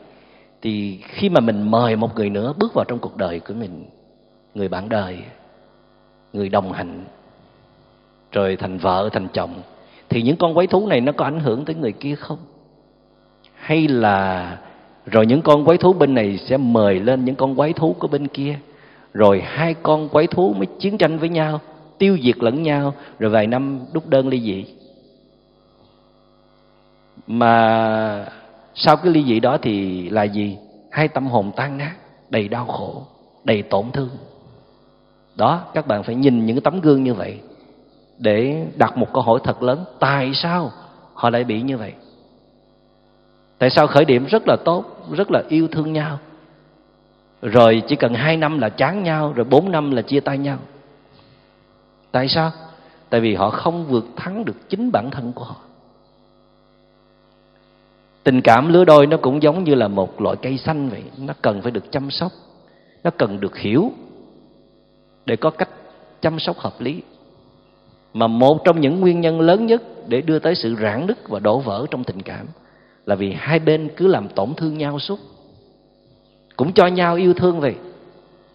Thì 0.62 1.00
khi 1.04 1.30
mà 1.30 1.40
mình 1.40 1.72
mời 1.72 1.96
một 1.96 2.16
người 2.16 2.30
nữa 2.30 2.54
bước 2.58 2.74
vào 2.74 2.86
trong 2.86 3.00
cuộc 3.00 3.18
đời 3.18 3.40
của 3.40 3.54
mình, 3.54 3.86
người 4.54 4.68
bạn 4.68 4.90
đời 4.90 5.20
người 6.34 6.50
đồng 6.50 6.72
hành 6.72 7.06
rồi 8.32 8.56
thành 8.56 8.78
vợ, 8.78 9.10
thành 9.14 9.28
chồng, 9.34 9.62
thì 10.10 10.22
những 10.22 10.38
con 10.38 10.54
quái 10.54 10.68
thú 10.68 10.88
này 10.88 11.02
nó 11.02 11.12
có 11.12 11.26
ảnh 11.26 11.40
hưởng 11.40 11.66
tới 11.66 11.76
người 11.76 11.92
kia 11.92 12.16
không? 12.16 12.38
Hay 13.56 13.88
là 13.88 14.58
rồi 15.06 15.26
những 15.26 15.42
con 15.42 15.66
quái 15.66 15.78
thú 15.78 15.94
bên 15.94 16.14
này 16.14 16.38
sẽ 16.38 16.58
mời 16.58 17.00
lên 17.00 17.26
những 17.26 17.36
con 17.36 17.56
quái 17.56 17.74
thú 17.74 17.96
của 18.00 18.08
bên 18.08 18.28
kia, 18.28 18.56
rồi 19.14 19.42
hai 19.46 19.74
con 19.74 20.10
quái 20.10 20.28
thú 20.28 20.54
mới 20.54 20.66
chiến 20.80 20.98
tranh 20.98 21.18
với 21.18 21.30
nhau, 21.30 21.62
tiêu 21.98 22.18
diệt 22.24 22.38
lẫn 22.38 22.64
nhau, 22.64 22.94
rồi 23.20 23.32
vài 23.32 23.48
năm 23.48 23.80
đúc 23.94 24.10
đơn 24.10 24.28
ly 24.28 24.42
dị? 24.42 24.66
Mà 27.28 28.26
sau 28.76 28.98
cái 28.98 29.14
ly 29.14 29.24
dị 29.24 29.40
đó 29.40 29.58
thì 29.62 30.10
là 30.10 30.24
gì? 30.24 30.58
Hai 30.92 31.08
tâm 31.08 31.28
hồn 31.28 31.52
tan 31.56 31.78
nát, 31.78 31.96
đầy 32.30 32.48
đau 32.48 32.66
khổ, 32.66 33.04
đầy 33.44 33.62
tổn 33.62 33.92
thương 33.94 34.10
đó, 35.36 35.64
các 35.74 35.88
bạn 35.88 36.04
phải 36.04 36.16
nhìn 36.16 36.46
những 36.46 36.62
tấm 36.62 36.82
gương 36.82 37.04
như 37.04 37.14
vậy 37.14 37.40
để 38.18 38.68
đặt 38.76 38.98
một 38.98 39.14
câu 39.14 39.24
hỏi 39.24 39.40
thật 39.44 39.64
lớn, 39.64 39.86
tại 40.00 40.32
sao 40.34 40.72
họ 41.14 41.30
lại 41.30 41.44
bị 41.44 41.62
như 41.62 41.78
vậy? 41.78 41.94
Tại 43.58 43.70
sao 43.70 43.88
khởi 43.88 44.06
điểm 44.06 44.26
rất 44.26 44.44
là 44.48 44.56
tốt, 44.66 44.86
rất 45.12 45.32
là 45.32 45.44
yêu 45.50 45.68
thương 45.68 45.94
nhau? 45.94 46.20
Rồi 47.42 47.84
chỉ 47.88 47.96
cần 47.96 48.14
hai 48.14 48.38
năm 48.38 48.60
là 48.60 48.70
chán 48.70 49.04
nhau, 49.04 49.34
rồi 49.36 49.46
bốn 49.50 49.72
năm 49.72 49.92
là 49.92 50.02
chia 50.02 50.20
tay 50.20 50.38
nhau. 50.38 50.58
Tại 52.12 52.28
sao? 52.28 52.52
Tại 53.10 53.22
vì 53.22 53.36
họ 53.36 53.50
không 53.50 53.86
vượt 53.86 54.06
thắng 54.16 54.46
được 54.46 54.70
chính 54.70 54.92
bản 54.92 55.12
thân 55.12 55.34
của 55.34 55.44
họ. 55.44 55.56
Tình 58.24 58.42
cảm 58.42 58.74
lứa 58.74 58.86
đôi 58.86 59.08
nó 59.08 59.18
cũng 59.18 59.44
giống 59.44 59.64
như 59.64 59.76
là 59.76 59.88
một 59.88 60.22
loại 60.22 60.36
cây 60.42 60.58
xanh 60.58 60.90
vậy, 60.90 61.04
nó 61.18 61.34
cần 61.42 61.62
phải 61.62 61.72
được 61.72 61.92
chăm 61.92 62.12
sóc, 62.12 62.32
nó 63.04 63.12
cần 63.18 63.40
được 63.40 63.58
hiểu 63.58 63.92
để 65.26 65.36
có 65.36 65.50
cách 65.50 65.70
chăm 66.22 66.40
sóc 66.40 66.58
hợp 66.58 66.82
lý. 66.82 67.02
Mà 68.14 68.28
một 68.28 68.64
trong 68.64 68.82
những 68.82 69.00
nguyên 69.00 69.22
nhân 69.22 69.42
lớn 69.42 69.66
nhất 69.66 69.84
để 70.08 70.22
đưa 70.22 70.40
tới 70.40 70.56
sự 70.56 70.76
rạn 70.82 71.08
nứt 71.08 71.18
và 71.28 71.40
đổ 71.40 71.60
vỡ 71.60 71.86
trong 71.92 72.04
tình 72.04 72.22
cảm 72.22 72.48
là 73.06 73.16
vì 73.16 73.34
hai 73.38 73.60
bên 73.60 73.90
cứ 73.96 74.08
làm 74.08 74.28
tổn 74.28 74.54
thương 74.54 74.78
nhau 74.78 75.00
suốt. 75.00 75.20
Cũng 76.56 76.74
cho 76.74 76.88
nhau 76.88 77.16
yêu 77.16 77.34
thương 77.34 77.60
vậy, 77.60 77.76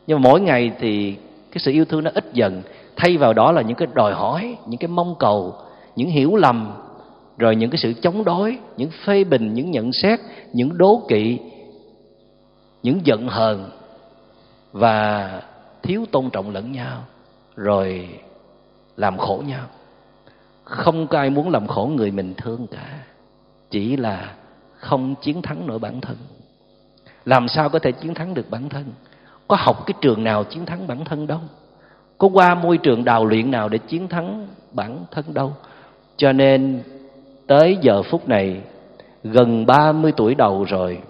nhưng 0.06 0.20
mà 0.20 0.30
mỗi 0.30 0.40
ngày 0.40 0.72
thì 0.80 1.16
cái 1.50 1.58
sự 1.58 1.72
yêu 1.72 1.84
thương 1.84 2.04
nó 2.04 2.10
ít 2.14 2.24
dần, 2.32 2.62
thay 2.96 3.16
vào 3.16 3.32
đó 3.32 3.52
là 3.52 3.62
những 3.62 3.76
cái 3.76 3.88
đòi 3.94 4.14
hỏi, 4.14 4.56
những 4.66 4.78
cái 4.78 4.88
mong 4.88 5.14
cầu, 5.18 5.54
những 5.96 6.08
hiểu 6.08 6.36
lầm, 6.36 6.72
rồi 7.38 7.56
những 7.56 7.70
cái 7.70 7.78
sự 7.78 7.92
chống 7.92 8.24
đối, 8.24 8.58
những 8.76 8.90
phê 9.04 9.24
bình, 9.24 9.54
những 9.54 9.70
nhận 9.70 9.92
xét, 9.92 10.20
những 10.52 10.78
đố 10.78 11.02
kỵ, 11.08 11.38
những 12.82 13.00
giận 13.04 13.28
hờn 13.28 13.70
và 14.72 15.30
thiếu 15.82 16.06
tôn 16.12 16.30
trọng 16.30 16.50
lẫn 16.50 16.72
nhau, 16.72 17.04
rồi 17.56 18.08
làm 18.96 19.18
khổ 19.18 19.42
nhau. 19.46 19.66
Không 20.64 21.06
có 21.06 21.18
ai 21.18 21.30
muốn 21.30 21.50
làm 21.50 21.66
khổ 21.66 21.90
người 21.94 22.10
mình 22.10 22.34
thương 22.36 22.66
cả, 22.66 23.04
chỉ 23.70 23.96
là 23.96 24.34
không 24.78 25.14
chiến 25.14 25.42
thắng 25.42 25.66
nổi 25.66 25.78
bản 25.78 26.00
thân. 26.00 26.16
Làm 27.24 27.48
sao 27.48 27.68
có 27.68 27.78
thể 27.78 27.92
chiến 27.92 28.14
thắng 28.14 28.34
được 28.34 28.50
bản 28.50 28.68
thân? 28.68 28.84
Có 29.48 29.56
học 29.60 29.86
cái 29.86 29.94
trường 30.00 30.24
nào 30.24 30.44
chiến 30.44 30.66
thắng 30.66 30.86
bản 30.86 31.04
thân 31.04 31.26
đâu? 31.26 31.40
Có 32.18 32.28
qua 32.28 32.54
môi 32.54 32.78
trường 32.78 33.04
đào 33.04 33.26
luyện 33.26 33.50
nào 33.50 33.68
để 33.68 33.78
chiến 33.78 34.08
thắng 34.08 34.48
bản 34.72 35.04
thân 35.10 35.34
đâu? 35.34 35.52
Cho 36.16 36.32
nên 36.32 36.82
tới 37.46 37.78
giờ 37.80 38.02
phút 38.02 38.28
này, 38.28 38.60
gần 39.24 39.66
30 39.66 40.12
tuổi 40.16 40.34
đầu 40.34 40.64
rồi, 40.64 41.02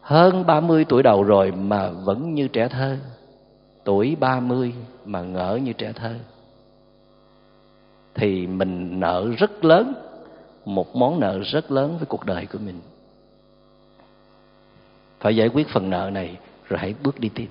hơn 0.00 0.46
30 0.46 0.84
tuổi 0.88 1.02
đầu 1.02 1.22
rồi 1.22 1.52
mà 1.52 1.90
vẫn 1.90 2.34
như 2.34 2.48
trẻ 2.48 2.68
thơ 2.68 2.96
tuổi 3.84 4.16
30 4.20 4.74
mà 5.04 5.22
ngỡ 5.22 5.58
như 5.62 5.72
trẻ 5.72 5.92
thơ, 5.92 6.14
thì 8.14 8.46
mình 8.46 9.00
nợ 9.00 9.28
rất 9.38 9.64
lớn, 9.64 9.94
một 10.64 10.96
món 10.96 11.20
nợ 11.20 11.38
rất 11.38 11.70
lớn 11.70 11.96
với 11.98 12.06
cuộc 12.06 12.26
đời 12.26 12.46
của 12.46 12.58
mình. 12.58 12.80
Phải 15.20 15.36
giải 15.36 15.48
quyết 15.48 15.68
phần 15.68 15.90
nợ 15.90 16.10
này 16.12 16.36
rồi 16.68 16.78
hãy 16.78 16.94
bước 17.02 17.20
đi 17.20 17.30
tiếp. 17.34 17.48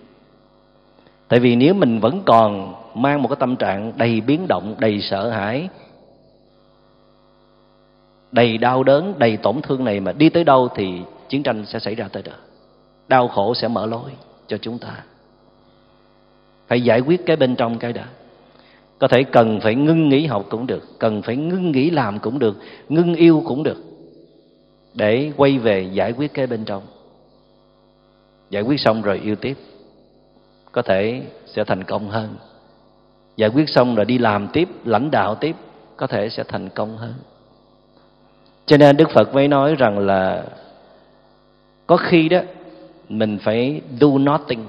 Tại 1.28 1.40
vì 1.40 1.56
nếu 1.56 1.74
mình 1.74 2.00
vẫn 2.00 2.22
còn 2.26 2.74
mang 2.96 3.22
một 3.22 3.28
cái 3.28 3.38
tâm 3.40 3.56
trạng 3.56 3.94
đầy 3.98 4.22
biến 4.22 4.48
động, 4.48 4.76
đầy 4.80 5.02
sợ 5.02 5.30
hãi, 5.30 5.70
đầy 8.32 8.58
đau 8.58 8.84
đớn, 8.84 9.14
đầy 9.18 9.38
tổn 9.38 9.62
thương 9.62 9.84
này 9.84 10.00
mà 10.00 10.12
đi 10.12 10.30
tới 10.30 10.44
đâu 10.44 10.70
thì 10.76 11.02
chiến 11.30 11.44
tranh 11.44 11.66
sẽ 11.66 11.80
xảy 11.80 11.96
ra 11.96 12.08
tới 12.08 12.24
đó. 12.24 12.34
Đau 13.08 13.28
khổ 13.28 13.54
sẽ 13.54 13.68
mở 13.68 13.86
lối 13.86 14.12
cho 14.48 14.58
chúng 14.58 14.80
ta 14.80 15.04
phải 16.72 16.82
giải 16.82 17.00
quyết 17.00 17.26
cái 17.26 17.36
bên 17.36 17.56
trong 17.56 17.80
cái 17.80 17.94
đã 17.94 18.06
có 19.00 19.08
thể 19.08 19.24
cần 19.24 19.60
phải 19.60 19.76
ngưng 19.76 20.10
nghỉ 20.10 20.26
học 20.26 20.46
cũng 20.50 20.68
được, 20.68 21.00
cần 21.00 21.22
phải 21.22 21.36
ngưng 21.36 21.72
nghỉ 21.72 21.90
làm 21.90 22.20
cũng 22.20 22.40
được, 22.40 22.58
ngưng 22.90 23.16
yêu 23.16 23.44
cũng 23.46 23.64
được. 23.64 23.78
Để 24.94 25.32
quay 25.38 25.58
về 25.58 25.90
giải 25.94 26.12
quyết 26.12 26.34
cái 26.34 26.48
bên 26.48 26.66
trong. 26.66 26.84
Giải 28.50 28.64
quyết 28.64 28.80
xong 28.80 29.02
rồi 29.02 29.20
yêu 29.24 29.36
tiếp. 29.36 29.58
Có 30.72 30.82
thể 30.82 31.22
sẽ 31.46 31.64
thành 31.64 31.84
công 31.84 32.10
hơn. 32.10 32.36
Giải 33.36 33.50
quyết 33.50 33.70
xong 33.70 33.96
rồi 33.96 34.06
đi 34.06 34.18
làm 34.18 34.48
tiếp, 34.48 34.70
lãnh 34.86 35.12
đạo 35.12 35.36
tiếp, 35.36 35.56
có 35.98 36.08
thể 36.08 36.30
sẽ 36.30 36.44
thành 36.48 36.70
công 36.70 36.98
hơn. 36.98 37.14
Cho 38.66 38.78
nên 38.78 38.98
đức 38.98 39.10
phật 39.10 39.34
mới 39.34 39.48
nói 39.48 39.76
rằng 39.76 40.00
là 40.00 40.44
có 41.88 41.98
khi 41.98 42.30
đó, 42.30 42.42
mình 43.10 43.40
phải 43.44 43.82
do 44.00 44.08
nothing 44.08 44.66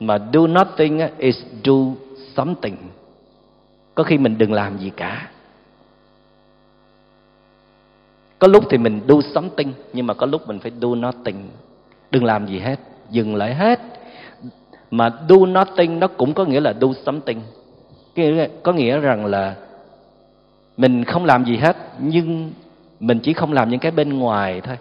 mà 0.00 0.18
do 0.32 0.46
nothing 0.46 0.98
eh, 0.98 1.18
is 1.18 1.36
do 1.64 1.74
something. 2.36 2.76
Có 3.94 4.02
khi 4.02 4.18
mình 4.18 4.38
đừng 4.38 4.52
làm 4.52 4.78
gì 4.78 4.90
cả. 4.96 5.30
Có 8.38 8.48
lúc 8.48 8.64
thì 8.70 8.78
mình 8.78 9.00
do 9.08 9.14
something, 9.34 9.72
nhưng 9.92 10.06
mà 10.06 10.14
có 10.14 10.26
lúc 10.26 10.48
mình 10.48 10.58
phải 10.58 10.72
do 10.80 10.88
nothing. 10.94 11.48
Đừng 12.10 12.24
làm 12.24 12.46
gì 12.46 12.58
hết, 12.58 12.80
dừng 13.10 13.34
lại 13.34 13.54
hết. 13.54 13.80
Mà 14.90 15.10
do 15.28 15.36
nothing 15.36 16.00
nó 16.00 16.08
cũng 16.08 16.34
có 16.34 16.44
nghĩa 16.44 16.60
là 16.60 16.74
do 16.80 16.88
something. 17.06 17.40
Có 18.62 18.72
nghĩa 18.72 18.98
rằng 18.98 19.26
là 19.26 19.56
mình 20.76 21.04
không 21.04 21.24
làm 21.24 21.44
gì 21.44 21.56
hết, 21.56 21.76
nhưng 21.98 22.52
mình 23.00 23.20
chỉ 23.22 23.32
không 23.32 23.52
làm 23.52 23.70
những 23.70 23.80
cái 23.80 23.92
bên 23.92 24.18
ngoài 24.18 24.60
thôi. 24.60 24.78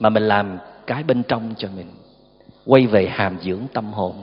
Mà 0.00 0.08
mình 0.08 0.22
làm 0.22 0.58
cái 0.86 1.02
bên 1.02 1.22
trong 1.22 1.54
cho 1.58 1.68
mình 1.76 1.86
quay 2.66 2.86
về 2.86 3.06
hàm 3.06 3.38
dưỡng 3.42 3.62
tâm 3.72 3.92
hồn, 3.92 4.22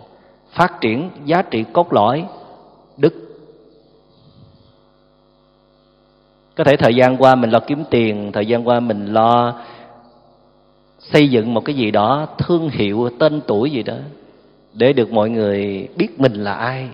phát 0.52 0.82
triển 0.82 1.10
giá 1.26 1.42
trị 1.42 1.64
cốt 1.74 1.94
lõi, 1.94 2.26
đức. 2.98 3.14
Có 6.56 6.64
thể 6.64 6.78
thời 6.78 6.96
gian 6.96 7.18
qua 7.18 7.36
mình 7.36 7.50
lo 7.50 7.60
kiếm 7.60 7.84
tiền, 7.90 8.32
thời 8.32 8.46
gian 8.46 8.68
qua 8.68 8.80
mình 8.80 9.06
lo 9.06 9.60
xây 11.00 11.30
dựng 11.30 11.54
một 11.54 11.66
cái 11.66 11.76
gì 11.76 11.92
đó 11.92 12.28
thương 12.38 12.70
hiệu, 12.70 13.10
tên 13.20 13.42
tuổi 13.48 13.72
gì 13.72 13.84
đó, 13.84 13.96
để 14.74 14.94
được 14.94 15.12
mọi 15.12 15.30
người 15.30 15.88
biết 15.98 16.20
mình 16.20 16.34
là 16.34 16.54
ai, 16.54 16.90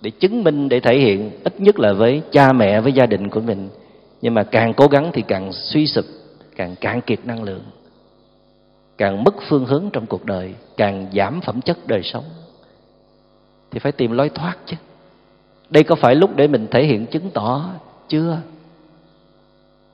để 0.00 0.10
chứng 0.10 0.44
minh, 0.44 0.68
để 0.68 0.80
thể 0.80 0.98
hiện, 0.98 1.30
ít 1.44 1.60
nhất 1.60 1.78
là 1.78 1.92
với 1.92 2.22
cha 2.32 2.52
mẹ, 2.52 2.80
với 2.80 2.92
gia 2.92 3.06
đình 3.06 3.28
của 3.28 3.40
mình. 3.40 3.68
Nhưng 4.22 4.34
mà 4.34 4.42
càng 4.42 4.74
cố 4.74 4.86
gắng 4.86 5.10
thì 5.12 5.22
càng 5.22 5.52
suy 5.52 5.86
sụp, 5.86 6.04
càng 6.56 6.74
cạn 6.80 7.00
kiệt 7.00 7.18
năng 7.24 7.42
lượng 7.42 7.62
càng 8.98 9.24
mất 9.24 9.34
phương 9.48 9.66
hướng 9.66 9.90
trong 9.92 10.06
cuộc 10.06 10.24
đời, 10.24 10.54
càng 10.76 11.06
giảm 11.14 11.40
phẩm 11.40 11.60
chất 11.60 11.78
đời 11.86 12.02
sống. 12.02 12.24
Thì 13.70 13.78
phải 13.78 13.92
tìm 13.92 14.12
lối 14.12 14.28
thoát 14.28 14.56
chứ. 14.66 14.76
Đây 15.70 15.84
có 15.84 15.94
phải 15.94 16.14
lúc 16.14 16.36
để 16.36 16.46
mình 16.46 16.66
thể 16.70 16.84
hiện 16.84 17.06
chứng 17.06 17.30
tỏ 17.30 17.70
chưa? 18.08 18.38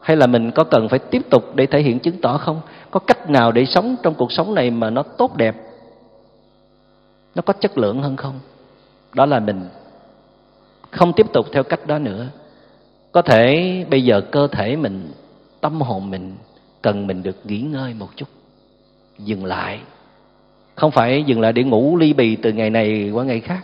Hay 0.01 0.17
là 0.17 0.27
mình 0.27 0.51
có 0.51 0.65
cần 0.65 0.89
phải 0.89 0.99
tiếp 0.99 1.23
tục 1.31 1.55
để 1.55 1.67
thể 1.67 1.83
hiện 1.83 1.99
chứng 1.99 2.21
tỏ 2.21 2.39
không? 2.39 2.61
Có 2.91 3.01
cách 3.01 3.31
nào 3.31 3.53
để 3.53 3.65
sống 3.65 3.97
trong 4.03 4.15
cuộc 4.15 4.33
sống 4.33 4.55
này 4.55 4.71
mà 4.71 4.91
nó 4.91 5.03
tốt 5.03 5.37
đẹp? 5.37 5.57
Nó 7.35 7.43
có 7.43 7.53
chất 7.53 7.79
lượng 7.79 8.03
hơn 8.03 8.17
không? 8.17 8.41
Đó 9.15 9.27
là 9.27 9.41
mình 9.41 9.69
không 10.91 11.13
tiếp 11.13 11.27
tục 11.33 11.47
theo 11.53 11.63
cách 11.63 11.87
đó 11.87 11.99
nữa. 11.99 12.27
Có 13.13 13.23
thể 13.23 13.87
bây 13.91 14.05
giờ 14.05 14.21
cơ 14.21 14.47
thể 14.47 14.77
mình, 14.77 15.13
tâm 15.61 15.81
hồn 15.81 16.11
mình 16.11 16.37
cần 16.83 17.07
mình 17.07 17.23
được 17.23 17.37
nghỉ 17.45 17.61
ngơi 17.61 17.95
một 17.95 18.09
chút 18.17 18.29
dừng 19.25 19.45
lại. 19.45 19.81
Không 20.75 20.91
phải 20.91 21.23
dừng 21.23 21.41
lại 21.41 21.53
để 21.53 21.65
ngủ 21.65 21.97
ly 21.97 22.13
bì 22.13 22.37
từ 22.37 22.53
ngày 22.53 22.71
này 22.71 23.11
qua 23.15 23.25
ngày 23.25 23.41
khác. 23.41 23.61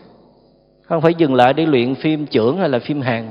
Không 0.82 1.00
phải 1.00 1.14
dừng 1.14 1.34
lại 1.34 1.52
để 1.52 1.66
luyện 1.66 1.94
phim 1.94 2.26
trưởng 2.26 2.58
hay 2.58 2.68
là 2.68 2.78
phim 2.78 3.00
hàng. 3.00 3.30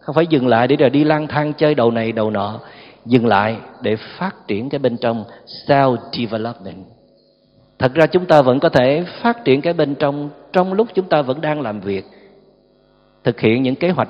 Không 0.00 0.14
phải 0.14 0.26
dừng 0.26 0.46
lại 0.46 0.68
để 0.68 0.76
rồi 0.76 0.90
đi 0.90 1.04
lang 1.04 1.28
thang 1.28 1.52
chơi 1.52 1.74
đầu 1.74 1.90
này 1.90 2.12
đầu 2.12 2.30
nọ. 2.30 2.60
Dừng 3.04 3.26
lại 3.26 3.56
để 3.82 3.96
phát 3.96 4.48
triển 4.48 4.68
cái 4.68 4.78
bên 4.78 4.96
trong 4.96 5.24
self 5.68 5.96
development. 6.12 6.84
Thật 7.78 7.94
ra 7.94 8.06
chúng 8.06 8.26
ta 8.26 8.42
vẫn 8.42 8.60
có 8.60 8.68
thể 8.68 9.04
phát 9.22 9.44
triển 9.44 9.60
cái 9.60 9.72
bên 9.72 9.94
trong 9.94 10.30
trong 10.52 10.72
lúc 10.72 10.88
chúng 10.94 11.08
ta 11.08 11.22
vẫn 11.22 11.40
đang 11.40 11.60
làm 11.60 11.80
việc. 11.80 12.04
Thực 13.24 13.40
hiện 13.40 13.62
những 13.62 13.74
kế 13.74 13.90
hoạch, 13.90 14.08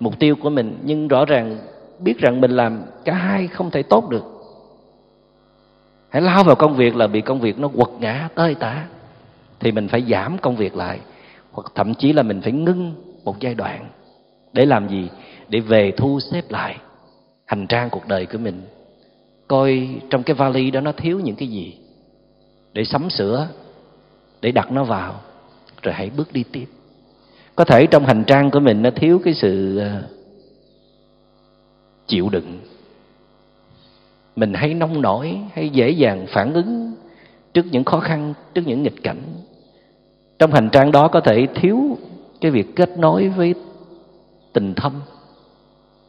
mục 0.00 0.18
tiêu 0.18 0.36
của 0.36 0.50
mình, 0.50 0.78
nhưng 0.84 1.08
rõ 1.08 1.24
ràng 1.24 1.58
biết 1.98 2.18
rằng 2.18 2.40
mình 2.40 2.50
làm 2.50 2.82
cả 3.04 3.14
hai 3.14 3.46
không 3.46 3.70
thể 3.70 3.82
tốt 3.82 4.08
được 4.10 4.39
hãy 6.10 6.22
lao 6.22 6.44
vào 6.44 6.56
công 6.56 6.76
việc 6.76 6.96
là 6.96 7.06
bị 7.06 7.20
công 7.20 7.40
việc 7.40 7.58
nó 7.58 7.68
quật 7.68 7.88
ngã 8.00 8.28
tơi 8.34 8.54
tả. 8.54 8.86
Thì 9.60 9.72
mình 9.72 9.88
phải 9.88 10.04
giảm 10.10 10.38
công 10.38 10.56
việc 10.56 10.76
lại, 10.76 10.98
hoặc 11.52 11.72
thậm 11.74 11.94
chí 11.94 12.12
là 12.12 12.22
mình 12.22 12.40
phải 12.40 12.52
ngưng 12.52 12.94
một 13.24 13.40
giai 13.40 13.54
đoạn 13.54 13.88
để 14.52 14.66
làm 14.66 14.88
gì? 14.88 15.08
Để 15.48 15.60
về 15.60 15.92
thu 15.96 16.20
xếp 16.20 16.50
lại 16.50 16.76
hành 17.46 17.66
trang 17.66 17.90
cuộc 17.90 18.08
đời 18.08 18.26
của 18.26 18.38
mình. 18.38 18.62
Coi 19.48 19.88
trong 20.10 20.22
cái 20.22 20.34
vali 20.34 20.70
đó 20.70 20.80
nó 20.80 20.92
thiếu 20.92 21.20
những 21.20 21.36
cái 21.36 21.48
gì? 21.48 21.78
Để 22.72 22.84
sắm 22.84 23.10
sửa, 23.10 23.48
để 24.40 24.52
đặt 24.52 24.72
nó 24.72 24.84
vào, 24.84 25.20
rồi 25.82 25.94
hãy 25.94 26.10
bước 26.16 26.32
đi 26.32 26.44
tiếp. 26.52 26.66
Có 27.56 27.64
thể 27.64 27.86
trong 27.86 28.06
hành 28.06 28.24
trang 28.24 28.50
của 28.50 28.60
mình 28.60 28.82
nó 28.82 28.90
thiếu 28.90 29.20
cái 29.24 29.34
sự 29.34 29.78
ờ, 29.78 30.02
chịu 32.06 32.28
đựng 32.28 32.58
mình 34.40 34.54
hay 34.54 34.74
nông 34.74 35.02
nổi, 35.02 35.38
hay 35.52 35.68
dễ 35.68 35.90
dàng 35.90 36.26
phản 36.28 36.52
ứng 36.52 36.92
trước 37.54 37.66
những 37.70 37.84
khó 37.84 38.00
khăn, 38.00 38.34
trước 38.54 38.62
những 38.66 38.82
nghịch 38.82 39.02
cảnh. 39.02 39.22
Trong 40.38 40.52
hành 40.52 40.68
trang 40.72 40.92
đó 40.92 41.08
có 41.08 41.20
thể 41.20 41.46
thiếu 41.54 41.98
cái 42.40 42.50
việc 42.50 42.76
kết 42.76 42.98
nối 42.98 43.28
với 43.28 43.54
tình 44.52 44.74
thâm, 44.74 44.92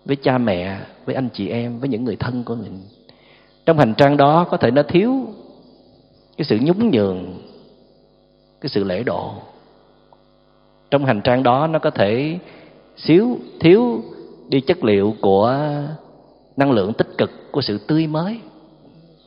với 0.05 0.15
cha 0.15 0.37
mẹ, 0.37 0.79
với 1.05 1.15
anh 1.15 1.29
chị 1.33 1.49
em, 1.49 1.79
với 1.79 1.89
những 1.89 2.03
người 2.03 2.15
thân 2.15 2.43
của 2.43 2.55
mình. 2.55 2.79
Trong 3.65 3.77
hành 3.77 3.93
trang 3.93 4.17
đó 4.17 4.47
có 4.49 4.57
thể 4.57 4.71
nó 4.71 4.83
thiếu 4.83 5.25
cái 6.37 6.45
sự 6.45 6.57
nhún 6.61 6.91
nhường, 6.91 7.33
cái 8.61 8.69
sự 8.69 8.83
lễ 8.83 9.03
độ. 9.03 9.31
Trong 10.91 11.05
hành 11.05 11.21
trang 11.21 11.43
đó 11.43 11.67
nó 11.67 11.79
có 11.79 11.89
thể 11.89 12.39
xíu, 12.97 13.37
thiếu 13.59 14.03
đi 14.49 14.61
chất 14.61 14.83
liệu 14.83 15.15
của 15.21 15.67
năng 16.57 16.71
lượng 16.71 16.93
tích 16.93 17.17
cực 17.17 17.51
của 17.51 17.61
sự 17.61 17.77
tươi 17.87 18.07
mới. 18.07 18.39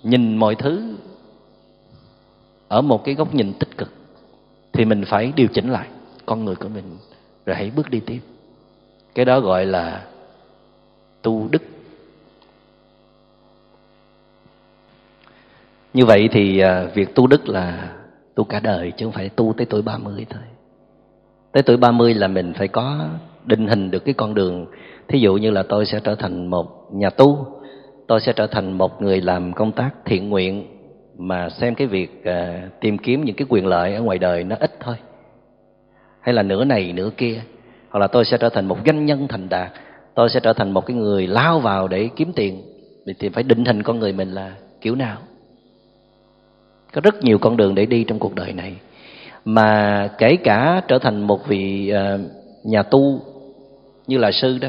Nhìn 0.02 0.36
mọi 0.36 0.54
thứ 0.54 0.96
ở 2.68 2.82
một 2.82 3.04
cái 3.04 3.14
góc 3.14 3.34
nhìn 3.34 3.52
tích 3.52 3.78
cực 3.78 3.92
thì 4.72 4.84
mình 4.84 5.04
phải 5.06 5.32
điều 5.36 5.48
chỉnh 5.48 5.70
lại. 5.70 5.88
Con 6.26 6.44
người 6.44 6.54
của 6.54 6.68
mình 6.68 6.84
rồi 7.46 7.56
hãy 7.56 7.70
bước 7.76 7.90
đi 7.90 8.00
tiếp. 8.00 8.20
Cái 9.14 9.24
đó 9.24 9.40
gọi 9.40 9.66
là 9.66 10.04
tu 11.22 11.48
đức. 11.50 11.62
Như 15.94 16.06
vậy 16.06 16.28
thì 16.32 16.58
à, 16.58 16.84
việc 16.94 17.14
tu 17.14 17.26
đức 17.26 17.48
là 17.48 17.92
tu 18.34 18.44
cả 18.44 18.60
đời 18.60 18.92
chứ 18.96 19.06
không 19.06 19.12
phải 19.12 19.28
tu 19.28 19.54
tới 19.56 19.66
tuổi 19.66 19.82
30 19.82 20.26
thôi. 20.30 20.42
Tới 21.52 21.62
tuổi 21.62 21.76
30 21.76 22.14
là 22.14 22.28
mình 22.28 22.52
phải 22.54 22.68
có 22.68 23.08
định 23.44 23.66
hình 23.66 23.90
được 23.90 24.04
cái 24.04 24.14
con 24.14 24.34
đường 24.34 24.66
thí 25.08 25.18
dụ 25.18 25.34
như 25.34 25.50
là 25.50 25.62
tôi 25.62 25.86
sẽ 25.86 26.00
trở 26.04 26.14
thành 26.14 26.46
một 26.46 26.66
nhà 26.92 27.10
tu 27.10 27.46
tôi 28.06 28.20
sẽ 28.20 28.32
trở 28.32 28.46
thành 28.46 28.72
một 28.72 29.02
người 29.02 29.20
làm 29.20 29.52
công 29.52 29.72
tác 29.72 29.90
thiện 30.04 30.28
nguyện 30.28 30.66
mà 31.18 31.48
xem 31.50 31.74
cái 31.74 31.86
việc 31.86 32.22
uh, 32.28 32.80
tìm 32.80 32.98
kiếm 32.98 33.24
những 33.24 33.36
cái 33.36 33.46
quyền 33.50 33.66
lợi 33.66 33.94
ở 33.94 34.02
ngoài 34.02 34.18
đời 34.18 34.44
nó 34.44 34.56
ít 34.60 34.70
thôi. 34.80 34.94
Hay 36.20 36.34
là 36.34 36.42
nửa 36.42 36.64
này 36.64 36.92
nửa 36.92 37.10
kia. 37.16 37.40
Hoặc 37.90 38.00
là 38.00 38.06
tôi 38.06 38.24
sẽ 38.24 38.36
trở 38.38 38.48
thành 38.48 38.66
một 38.66 38.78
doanh 38.86 39.06
nhân 39.06 39.28
thành 39.28 39.48
đạt 39.48 39.72
tôi 40.14 40.28
sẽ 40.30 40.40
trở 40.40 40.52
thành 40.52 40.70
một 40.70 40.86
cái 40.86 40.96
người 40.96 41.26
lao 41.26 41.60
vào 41.60 41.88
để 41.88 42.08
kiếm 42.16 42.32
tiền 42.32 42.62
thì 43.18 43.28
phải 43.28 43.42
định 43.42 43.64
hình 43.64 43.82
con 43.82 43.98
người 43.98 44.12
mình 44.12 44.30
là 44.30 44.52
kiểu 44.80 44.94
nào. 44.94 45.18
Có 46.92 47.00
rất 47.00 47.24
nhiều 47.24 47.38
con 47.38 47.56
đường 47.56 47.74
để 47.74 47.86
đi 47.86 48.04
trong 48.04 48.18
cuộc 48.18 48.34
đời 48.34 48.52
này. 48.52 48.76
Mà 49.44 50.08
kể 50.18 50.36
cả 50.36 50.82
trở 50.88 50.98
thành 50.98 51.22
một 51.22 51.46
vị 51.48 51.92
uh, 51.92 52.20
nhà 52.64 52.82
tu 52.82 53.20
như 54.06 54.18
là 54.18 54.30
sư 54.32 54.58
đó 54.58 54.68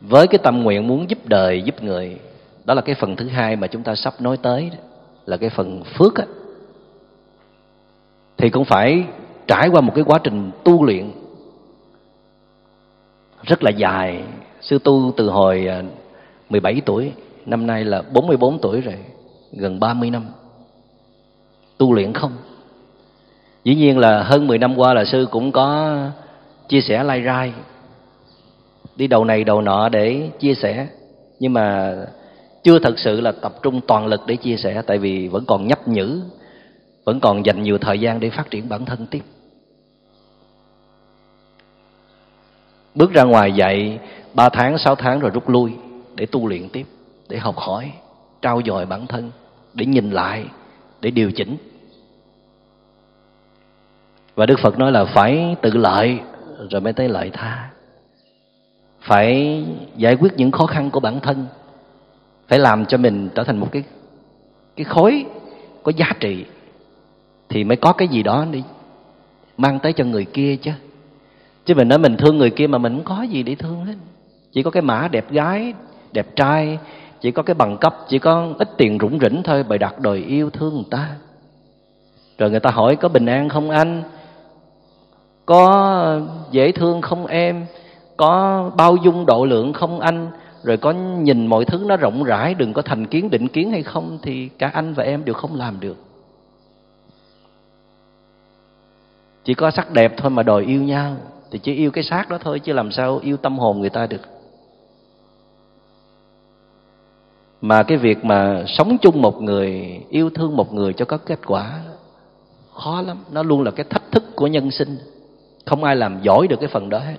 với 0.00 0.26
cái 0.26 0.38
tâm 0.42 0.62
nguyện 0.62 0.86
muốn 0.86 1.10
giúp 1.10 1.18
đời 1.24 1.62
giúp 1.62 1.82
người 1.82 2.18
đó 2.64 2.74
là 2.74 2.82
cái 2.82 2.94
phần 2.94 3.16
thứ 3.16 3.28
hai 3.28 3.56
mà 3.56 3.66
chúng 3.66 3.82
ta 3.82 3.94
sắp 3.94 4.20
nói 4.20 4.36
tới 4.42 4.70
đó, 4.70 4.78
là 5.26 5.36
cái 5.36 5.50
phần 5.50 5.82
phước 5.84 6.14
á. 6.14 6.24
Thì 8.36 8.50
cũng 8.50 8.64
phải 8.64 9.04
trải 9.46 9.68
qua 9.68 9.80
một 9.80 9.92
cái 9.94 10.04
quá 10.04 10.18
trình 10.24 10.50
tu 10.64 10.84
luyện 10.84 11.10
rất 13.42 13.62
là 13.62 13.70
dài. 13.70 14.22
Sư 14.60 14.78
tu 14.84 15.12
từ 15.16 15.30
hồi 15.30 15.66
à, 15.66 15.82
17 16.48 16.82
tuổi 16.86 17.12
năm 17.46 17.66
nay 17.66 17.84
là 17.84 18.02
44 18.02 18.58
tuổi 18.58 18.80
rồi 18.80 18.94
gần 19.52 19.80
30 19.80 20.10
năm. 20.10 20.26
Tu 21.78 21.94
luyện 21.94 22.12
không? 22.12 22.32
Dĩ 23.64 23.74
nhiên 23.74 23.98
là 23.98 24.22
hơn 24.22 24.46
10 24.46 24.58
năm 24.58 24.78
qua 24.78 24.94
là 24.94 25.04
sư 25.04 25.26
cũng 25.30 25.52
có 25.52 25.96
chia 26.68 26.80
sẻ 26.80 27.04
lai 27.04 27.22
rai 27.24 27.52
đi 28.98 29.06
đầu 29.06 29.24
này 29.24 29.44
đầu 29.44 29.60
nọ 29.62 29.88
để 29.88 30.30
chia 30.38 30.54
sẻ. 30.54 30.88
Nhưng 31.40 31.52
mà 31.52 31.96
chưa 32.62 32.78
thật 32.78 32.98
sự 32.98 33.20
là 33.20 33.32
tập 33.32 33.52
trung 33.62 33.80
toàn 33.86 34.06
lực 34.06 34.20
để 34.26 34.36
chia 34.36 34.56
sẻ, 34.56 34.82
tại 34.86 34.98
vì 34.98 35.28
vẫn 35.28 35.44
còn 35.46 35.66
nhấp 35.66 35.88
nhữ 35.88 36.22
vẫn 37.04 37.20
còn 37.20 37.46
dành 37.46 37.62
nhiều 37.62 37.78
thời 37.78 38.00
gian 38.00 38.20
để 38.20 38.30
phát 38.30 38.50
triển 38.50 38.68
bản 38.68 38.84
thân 38.84 39.06
tiếp. 39.06 39.22
Bước 42.94 43.12
ra 43.12 43.22
ngoài 43.22 43.52
dạy 43.52 43.98
ba 44.34 44.48
tháng, 44.48 44.78
sáu 44.78 44.94
tháng 44.94 45.20
rồi 45.20 45.30
rút 45.30 45.48
lui 45.48 45.72
để 46.14 46.26
tu 46.26 46.48
luyện 46.48 46.68
tiếp, 46.68 46.86
để 47.28 47.38
học 47.38 47.56
hỏi 47.56 47.92
trao 48.42 48.60
dồi 48.66 48.86
bản 48.86 49.06
thân, 49.06 49.30
để 49.74 49.86
nhìn 49.86 50.10
lại, 50.10 50.44
để 51.00 51.10
điều 51.10 51.30
chỉnh. 51.32 51.56
Và 54.34 54.46
đức 54.46 54.58
phật 54.62 54.78
nói 54.78 54.92
là 54.92 55.04
phải 55.04 55.56
tự 55.62 55.70
lợi, 55.70 56.18
rồi 56.70 56.80
mới 56.80 56.92
tới 56.92 57.08
lợi 57.08 57.30
tha 57.32 57.70
phải 59.00 59.64
giải 59.96 60.14
quyết 60.14 60.32
những 60.36 60.50
khó 60.50 60.66
khăn 60.66 60.90
của 60.90 61.00
bản 61.00 61.20
thân, 61.20 61.46
phải 62.48 62.58
làm 62.58 62.86
cho 62.86 62.98
mình 62.98 63.28
trở 63.34 63.44
thành 63.44 63.58
một 63.58 63.68
cái 63.72 63.82
cái 64.76 64.84
khối 64.84 65.24
có 65.82 65.92
giá 65.96 66.12
trị, 66.20 66.44
thì 67.48 67.64
mới 67.64 67.76
có 67.76 67.92
cái 67.92 68.08
gì 68.08 68.22
đó 68.22 68.46
đi 68.50 68.62
mang 69.56 69.78
tới 69.78 69.92
cho 69.92 70.04
người 70.04 70.24
kia 70.24 70.56
chứ. 70.56 70.70
Chứ 71.64 71.74
mình 71.74 71.88
nói 71.88 71.98
mình 71.98 72.16
thương 72.16 72.38
người 72.38 72.50
kia 72.50 72.66
mà 72.66 72.78
mình 72.78 72.94
không 72.94 73.16
có 73.16 73.22
gì 73.22 73.42
để 73.42 73.54
thương 73.54 73.84
hết. 73.84 73.94
Chỉ 74.52 74.62
có 74.62 74.70
cái 74.70 74.82
mã 74.82 75.08
đẹp 75.08 75.30
gái, 75.30 75.74
đẹp 76.12 76.36
trai, 76.36 76.78
chỉ 77.20 77.30
có 77.30 77.42
cái 77.42 77.54
bằng 77.54 77.76
cấp, 77.76 77.96
chỉ 78.08 78.18
có 78.18 78.48
ít 78.58 78.68
tiền 78.76 78.98
rủng 79.00 79.18
rỉnh 79.20 79.42
thôi, 79.42 79.62
bày 79.62 79.78
đặt 79.78 80.00
đòi 80.00 80.18
yêu 80.18 80.50
thương 80.50 80.74
người 80.74 80.84
ta. 80.90 81.08
Rồi 82.38 82.50
người 82.50 82.60
ta 82.60 82.70
hỏi 82.70 82.96
có 82.96 83.08
bình 83.08 83.26
an 83.26 83.48
không 83.48 83.70
anh? 83.70 84.02
Có 85.46 86.20
dễ 86.50 86.72
thương 86.72 87.02
không 87.02 87.26
em? 87.26 87.66
Có 88.18 88.70
bao 88.76 88.96
dung 88.96 89.26
độ 89.26 89.44
lượng 89.44 89.72
không 89.72 90.00
anh? 90.00 90.30
Rồi 90.62 90.76
có 90.76 90.92
nhìn 90.92 91.46
mọi 91.46 91.64
thứ 91.64 91.84
nó 91.86 91.96
rộng 91.96 92.24
rãi, 92.24 92.54
đừng 92.54 92.72
có 92.72 92.82
thành 92.82 93.06
kiến, 93.06 93.30
định 93.30 93.48
kiến 93.48 93.70
hay 93.70 93.82
không 93.82 94.18
thì 94.22 94.48
cả 94.48 94.70
anh 94.74 94.94
và 94.94 95.04
em 95.04 95.24
đều 95.24 95.34
không 95.34 95.54
làm 95.54 95.80
được. 95.80 95.96
Chỉ 99.44 99.54
có 99.54 99.70
sắc 99.70 99.90
đẹp 99.90 100.14
thôi 100.16 100.30
mà 100.30 100.42
đòi 100.42 100.64
yêu 100.64 100.82
nhau, 100.82 101.16
thì 101.50 101.58
chỉ 101.58 101.74
yêu 101.74 101.90
cái 101.90 102.04
xác 102.04 102.28
đó 102.28 102.38
thôi, 102.38 102.60
chứ 102.60 102.72
làm 102.72 102.92
sao 102.92 103.20
yêu 103.22 103.36
tâm 103.36 103.58
hồn 103.58 103.80
người 103.80 103.90
ta 103.90 104.06
được. 104.06 104.20
Mà 107.60 107.82
cái 107.82 107.98
việc 107.98 108.24
mà 108.24 108.64
sống 108.66 108.96
chung 109.02 109.22
một 109.22 109.42
người, 109.42 110.00
yêu 110.10 110.30
thương 110.30 110.56
một 110.56 110.72
người 110.72 110.92
cho 110.92 111.04
có 111.04 111.16
kết 111.16 111.38
quả, 111.46 111.80
khó 112.74 113.02
lắm. 113.02 113.18
Nó 113.32 113.42
luôn 113.42 113.62
là 113.62 113.70
cái 113.70 113.86
thách 113.90 114.12
thức 114.12 114.24
của 114.36 114.46
nhân 114.46 114.70
sinh. 114.70 114.98
Không 115.66 115.84
ai 115.84 115.96
làm 115.96 116.22
giỏi 116.22 116.46
được 116.48 116.60
cái 116.60 116.68
phần 116.68 116.88
đó 116.88 116.98
hết 116.98 117.16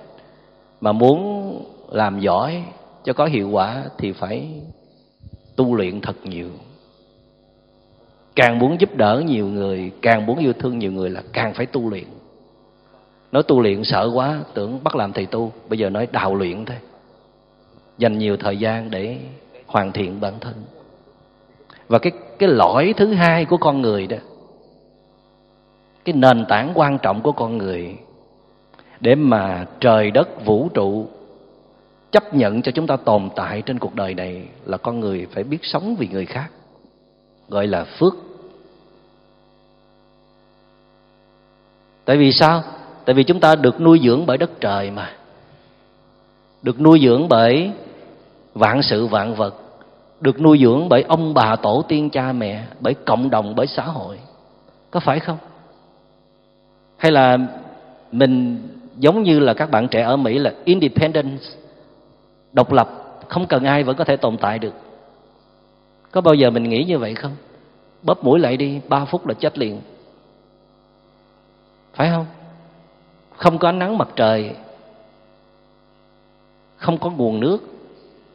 mà 0.80 0.92
muốn 0.92 1.50
làm 1.90 2.20
giỏi 2.20 2.64
cho 3.04 3.12
có 3.12 3.26
hiệu 3.26 3.50
quả 3.50 3.84
thì 3.98 4.12
phải 4.12 4.48
tu 5.56 5.74
luyện 5.74 6.00
thật 6.00 6.16
nhiều. 6.24 6.48
Càng 8.36 8.58
muốn 8.58 8.80
giúp 8.80 8.96
đỡ 8.96 9.22
nhiều 9.26 9.46
người, 9.46 9.92
càng 10.02 10.26
muốn 10.26 10.38
yêu 10.38 10.52
thương 10.52 10.78
nhiều 10.78 10.92
người 10.92 11.10
là 11.10 11.22
càng 11.32 11.54
phải 11.54 11.66
tu 11.66 11.90
luyện. 11.90 12.04
Nói 13.32 13.42
tu 13.42 13.60
luyện 13.60 13.84
sợ 13.84 14.10
quá, 14.14 14.40
tưởng 14.54 14.84
bắt 14.84 14.96
làm 14.96 15.12
thầy 15.12 15.26
tu, 15.26 15.52
bây 15.68 15.78
giờ 15.78 15.90
nói 15.90 16.08
đào 16.12 16.34
luyện 16.34 16.64
thôi. 16.64 16.76
Dành 17.98 18.18
nhiều 18.18 18.36
thời 18.36 18.58
gian 18.58 18.90
để 18.90 19.18
hoàn 19.66 19.92
thiện 19.92 20.20
bản 20.20 20.34
thân. 20.40 20.54
Và 21.88 21.98
cái 21.98 22.12
cái 22.38 22.48
lõi 22.48 22.94
thứ 22.96 23.12
hai 23.12 23.44
của 23.44 23.56
con 23.56 23.80
người 23.80 24.06
đó, 24.06 24.16
cái 26.04 26.14
nền 26.14 26.44
tảng 26.48 26.72
quan 26.74 26.98
trọng 26.98 27.22
của 27.22 27.32
con 27.32 27.58
người 27.58 27.96
để 29.00 29.14
mà 29.14 29.66
trời 29.80 30.10
đất 30.10 30.44
vũ 30.44 30.68
trụ 30.74 31.08
chấp 32.10 32.34
nhận 32.34 32.62
cho 32.62 32.72
chúng 32.72 32.86
ta 32.86 32.96
tồn 32.96 33.28
tại 33.36 33.62
trên 33.62 33.78
cuộc 33.78 33.94
đời 33.94 34.14
này 34.14 34.48
là 34.64 34.76
con 34.76 35.00
người 35.00 35.26
phải 35.32 35.44
biết 35.44 35.58
sống 35.62 35.96
vì 35.98 36.08
người 36.08 36.26
khác, 36.26 36.50
gọi 37.48 37.66
là 37.66 37.84
phước. 37.84 38.14
Tại 42.04 42.16
vì 42.16 42.32
sao? 42.32 42.62
Tại 43.04 43.14
vì 43.14 43.24
chúng 43.24 43.40
ta 43.40 43.54
được 43.54 43.80
nuôi 43.80 44.00
dưỡng 44.04 44.26
bởi 44.26 44.38
đất 44.38 44.50
trời 44.60 44.90
mà. 44.90 45.12
Được 46.62 46.80
nuôi 46.80 47.00
dưỡng 47.02 47.28
bởi 47.28 47.70
vạn 48.54 48.82
sự 48.82 49.06
vạn 49.06 49.34
vật. 49.34 49.54
Được 50.20 50.40
nuôi 50.40 50.58
dưỡng 50.62 50.88
bởi 50.88 51.02
ông 51.02 51.34
bà 51.34 51.56
tổ 51.56 51.84
tiên 51.88 52.10
cha 52.10 52.32
mẹ, 52.32 52.64
bởi 52.80 52.94
cộng 52.94 53.30
đồng, 53.30 53.54
bởi 53.54 53.66
xã 53.66 53.82
hội. 53.82 54.18
Có 54.90 55.00
phải 55.00 55.20
không? 55.20 55.38
Hay 56.96 57.12
là 57.12 57.38
mình 58.12 58.58
giống 59.00 59.22
như 59.22 59.38
là 59.38 59.54
các 59.54 59.70
bạn 59.70 59.88
trẻ 59.88 60.02
ở 60.02 60.16
mỹ 60.16 60.38
là 60.38 60.54
independence, 60.64 61.44
độc 62.52 62.72
lập, 62.72 62.88
không 63.28 63.46
cần 63.46 63.64
ai 63.64 63.82
vẫn 63.82 63.96
có 63.96 64.04
thể 64.04 64.16
tồn 64.16 64.36
tại 64.36 64.58
được. 64.58 64.74
Có 66.10 66.20
bao 66.20 66.34
giờ 66.34 66.50
mình 66.50 66.68
nghĩ 66.68 66.84
như 66.84 66.98
vậy 66.98 67.14
không? 67.14 67.36
Bóp 68.02 68.24
mũi 68.24 68.40
lại 68.40 68.56
đi, 68.56 68.80
ba 68.88 69.04
phút 69.04 69.26
là 69.26 69.34
chết 69.34 69.58
liền. 69.58 69.80
Phải 71.94 72.10
không? 72.10 72.26
Không 73.36 73.58
có 73.58 73.68
ánh 73.68 73.78
nắng 73.78 73.98
mặt 73.98 74.08
trời, 74.16 74.50
không 76.76 76.98
có 76.98 77.10
nguồn 77.10 77.40
nước, 77.40 77.58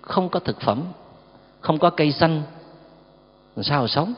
không 0.02 0.30
có 0.30 0.40
thực 0.40 0.62
phẩm, 0.62 0.84
không 1.60 1.80
có 1.80 1.90
cây 1.90 2.12
xanh, 2.12 2.42
làm 3.56 3.64
sao 3.64 3.88
sống? 3.88 4.14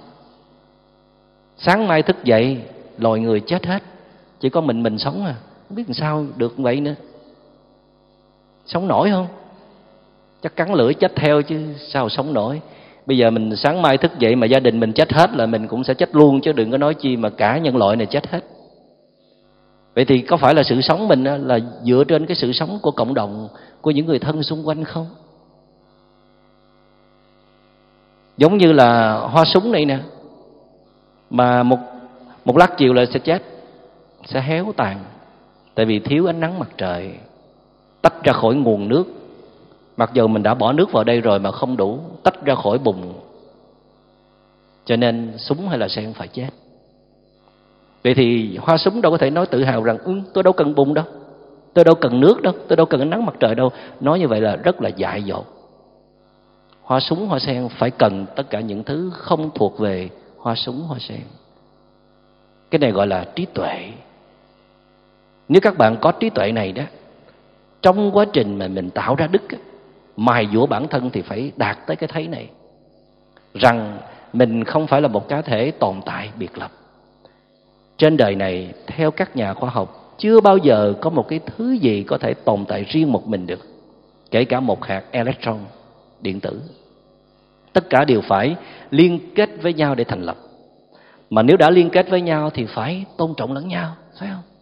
Sáng 1.57 1.87
mai 1.87 2.03
thức 2.03 2.23
dậy, 2.23 2.61
loài 2.97 3.19
người 3.19 3.39
chết 3.39 3.65
hết, 3.65 3.83
chỉ 4.39 4.49
có 4.49 4.61
mình 4.61 4.83
mình 4.83 4.97
sống 4.97 5.25
à 5.25 5.35
không 5.67 5.75
biết 5.75 5.83
làm 5.87 5.93
sao 5.93 6.25
được 6.37 6.57
vậy 6.57 6.81
nữa. 6.81 6.95
Sống 8.65 8.87
nổi 8.87 9.09
không? 9.11 9.27
Chắc 10.41 10.55
cắn 10.55 10.73
lưỡi 10.73 10.93
chết 10.93 11.15
theo 11.15 11.41
chứ, 11.41 11.73
sao 11.89 12.09
sống 12.09 12.33
nổi? 12.33 12.61
Bây 13.05 13.17
giờ 13.17 13.29
mình 13.29 13.55
sáng 13.55 13.81
mai 13.81 13.97
thức 13.97 14.19
dậy 14.19 14.35
mà 14.35 14.47
gia 14.47 14.59
đình 14.59 14.79
mình 14.79 14.93
chết 14.93 15.13
hết 15.13 15.33
là 15.33 15.45
mình 15.45 15.67
cũng 15.67 15.83
sẽ 15.83 15.93
chết 15.93 16.15
luôn 16.15 16.41
chứ 16.41 16.51
đừng 16.51 16.71
có 16.71 16.77
nói 16.77 16.93
chi 16.93 17.17
mà 17.17 17.29
cả 17.29 17.57
nhân 17.57 17.77
loại 17.77 17.95
này 17.95 18.05
chết 18.05 18.27
hết. 18.27 18.43
Vậy 19.95 20.05
thì 20.05 20.21
có 20.21 20.37
phải 20.37 20.55
là 20.55 20.63
sự 20.63 20.81
sống 20.81 21.07
mình 21.07 21.23
là 21.23 21.59
dựa 21.83 22.03
trên 22.07 22.25
cái 22.25 22.35
sự 22.35 22.51
sống 22.51 22.79
của 22.81 22.91
cộng 22.91 23.13
đồng, 23.13 23.47
của 23.81 23.91
những 23.91 24.05
người 24.05 24.19
thân 24.19 24.43
xung 24.43 24.67
quanh 24.67 24.83
không? 24.83 25.07
Giống 28.37 28.57
như 28.57 28.71
là 28.71 29.19
hoa 29.19 29.45
súng 29.45 29.71
này 29.71 29.85
nè, 29.85 29.99
mà 31.29 31.63
một 31.63 31.79
một 32.45 32.57
lát 32.57 32.77
chiều 32.77 32.93
là 32.93 33.05
sẽ 33.05 33.19
chết, 33.19 33.43
sẽ 34.25 34.41
héo 34.41 34.73
tàn 34.77 35.03
tại 35.77 35.85
vì 35.85 35.99
thiếu 35.99 36.29
ánh 36.29 36.39
nắng 36.39 36.59
mặt 36.59 36.69
trời 36.77 37.11
tách 38.01 38.23
ra 38.23 38.33
khỏi 38.33 38.55
nguồn 38.55 38.87
nước. 38.87 39.03
Mặc 39.97 40.09
dù 40.13 40.27
mình 40.27 40.43
đã 40.43 40.53
bỏ 40.53 40.73
nước 40.73 40.91
vào 40.91 41.03
đây 41.03 41.21
rồi 41.21 41.39
mà 41.39 41.51
không 41.51 41.77
đủ 41.77 41.99
tách 42.23 42.45
ra 42.45 42.55
khỏi 42.55 42.77
bùn. 42.77 43.13
Cho 44.85 44.95
nên 44.95 45.33
súng 45.37 45.69
hay 45.69 45.77
là 45.77 45.87
sen 45.87 46.13
phải 46.13 46.27
chết. 46.27 46.49
Vậy 48.03 48.13
thì 48.13 48.57
hoa 48.57 48.77
súng 48.77 49.01
đâu 49.01 49.11
có 49.11 49.17
thể 49.17 49.29
nói 49.29 49.45
tự 49.45 49.63
hào 49.63 49.83
rằng 49.83 49.97
ừ, 49.97 50.13
tôi 50.33 50.43
đâu 50.43 50.53
cần 50.53 50.75
bùn 50.75 50.93
đâu. 50.93 51.05
Tôi 51.73 51.85
đâu 51.85 51.95
cần 51.95 52.19
nước 52.19 52.41
đâu. 52.41 52.53
Tôi 52.67 52.77
đâu 52.77 52.85
cần 52.85 53.01
ánh 53.01 53.09
nắng 53.09 53.25
mặt 53.25 53.35
trời 53.39 53.55
đâu. 53.55 53.71
Nói 53.99 54.19
như 54.19 54.27
vậy 54.27 54.41
là 54.41 54.55
rất 54.55 54.81
là 54.81 54.89
dại 54.89 55.23
dột. 55.23 55.45
Hoa 56.81 56.99
súng 56.99 57.27
hoa 57.27 57.39
sen 57.39 57.69
phải 57.69 57.91
cần 57.91 58.25
tất 58.35 58.49
cả 58.49 58.59
những 58.59 58.83
thứ 58.83 59.11
không 59.13 59.49
thuộc 59.55 59.79
về 59.79 60.09
hoa 60.37 60.55
súng 60.55 60.81
hoa 60.81 60.99
sen. 60.99 61.21
Cái 62.71 62.79
này 62.79 62.91
gọi 62.91 63.07
là 63.07 63.25
trí 63.35 63.45
tuệ 63.45 63.91
nếu 65.49 65.61
các 65.61 65.77
bạn 65.77 65.97
có 66.01 66.11
trí 66.11 66.29
tuệ 66.29 66.51
này 66.51 66.71
đó, 66.71 66.83
trong 67.81 68.11
quá 68.11 68.25
trình 68.33 68.59
mà 68.59 68.67
mình 68.67 68.89
tạo 68.89 69.15
ra 69.15 69.27
đức 69.27 69.41
mài 70.17 70.47
dũa 70.53 70.65
bản 70.65 70.87
thân 70.87 71.09
thì 71.09 71.21
phải 71.21 71.51
đạt 71.55 71.77
tới 71.87 71.95
cái 71.95 72.07
thấy 72.07 72.27
này, 72.27 72.49
rằng 73.53 73.97
mình 74.33 74.63
không 74.63 74.87
phải 74.87 75.01
là 75.01 75.07
một 75.07 75.27
cá 75.27 75.41
thể 75.41 75.71
tồn 75.71 76.01
tại 76.05 76.29
biệt 76.39 76.57
lập. 76.57 76.71
Trên 77.97 78.17
đời 78.17 78.35
này, 78.35 78.73
theo 78.87 79.11
các 79.11 79.35
nhà 79.35 79.53
khoa 79.53 79.69
học, 79.69 80.15
chưa 80.17 80.41
bao 80.41 80.57
giờ 80.57 80.93
có 81.01 81.09
một 81.09 81.27
cái 81.27 81.39
thứ 81.45 81.71
gì 81.71 82.03
có 82.03 82.17
thể 82.17 82.33
tồn 82.33 82.65
tại 82.67 82.83
riêng 82.83 83.11
một 83.11 83.27
mình 83.27 83.47
được, 83.47 83.59
kể 84.31 84.45
cả 84.45 84.59
một 84.59 84.85
hạt 84.85 85.03
electron, 85.11 85.59
điện 86.21 86.39
tử. 86.39 86.61
Tất 87.73 87.89
cả 87.89 88.05
đều 88.05 88.21
phải 88.21 88.55
liên 88.89 89.19
kết 89.35 89.49
với 89.61 89.73
nhau 89.73 89.95
để 89.95 90.03
thành 90.03 90.21
lập. 90.21 90.37
Mà 91.29 91.41
nếu 91.41 91.57
đã 91.57 91.69
liên 91.69 91.89
kết 91.89 92.09
với 92.09 92.21
nhau 92.21 92.49
thì 92.49 92.65
phải 92.65 93.05
tôn 93.17 93.33
trọng 93.37 93.53
lẫn 93.53 93.67
nhau, 93.67 93.95
phải 94.19 94.29
không? 94.29 94.56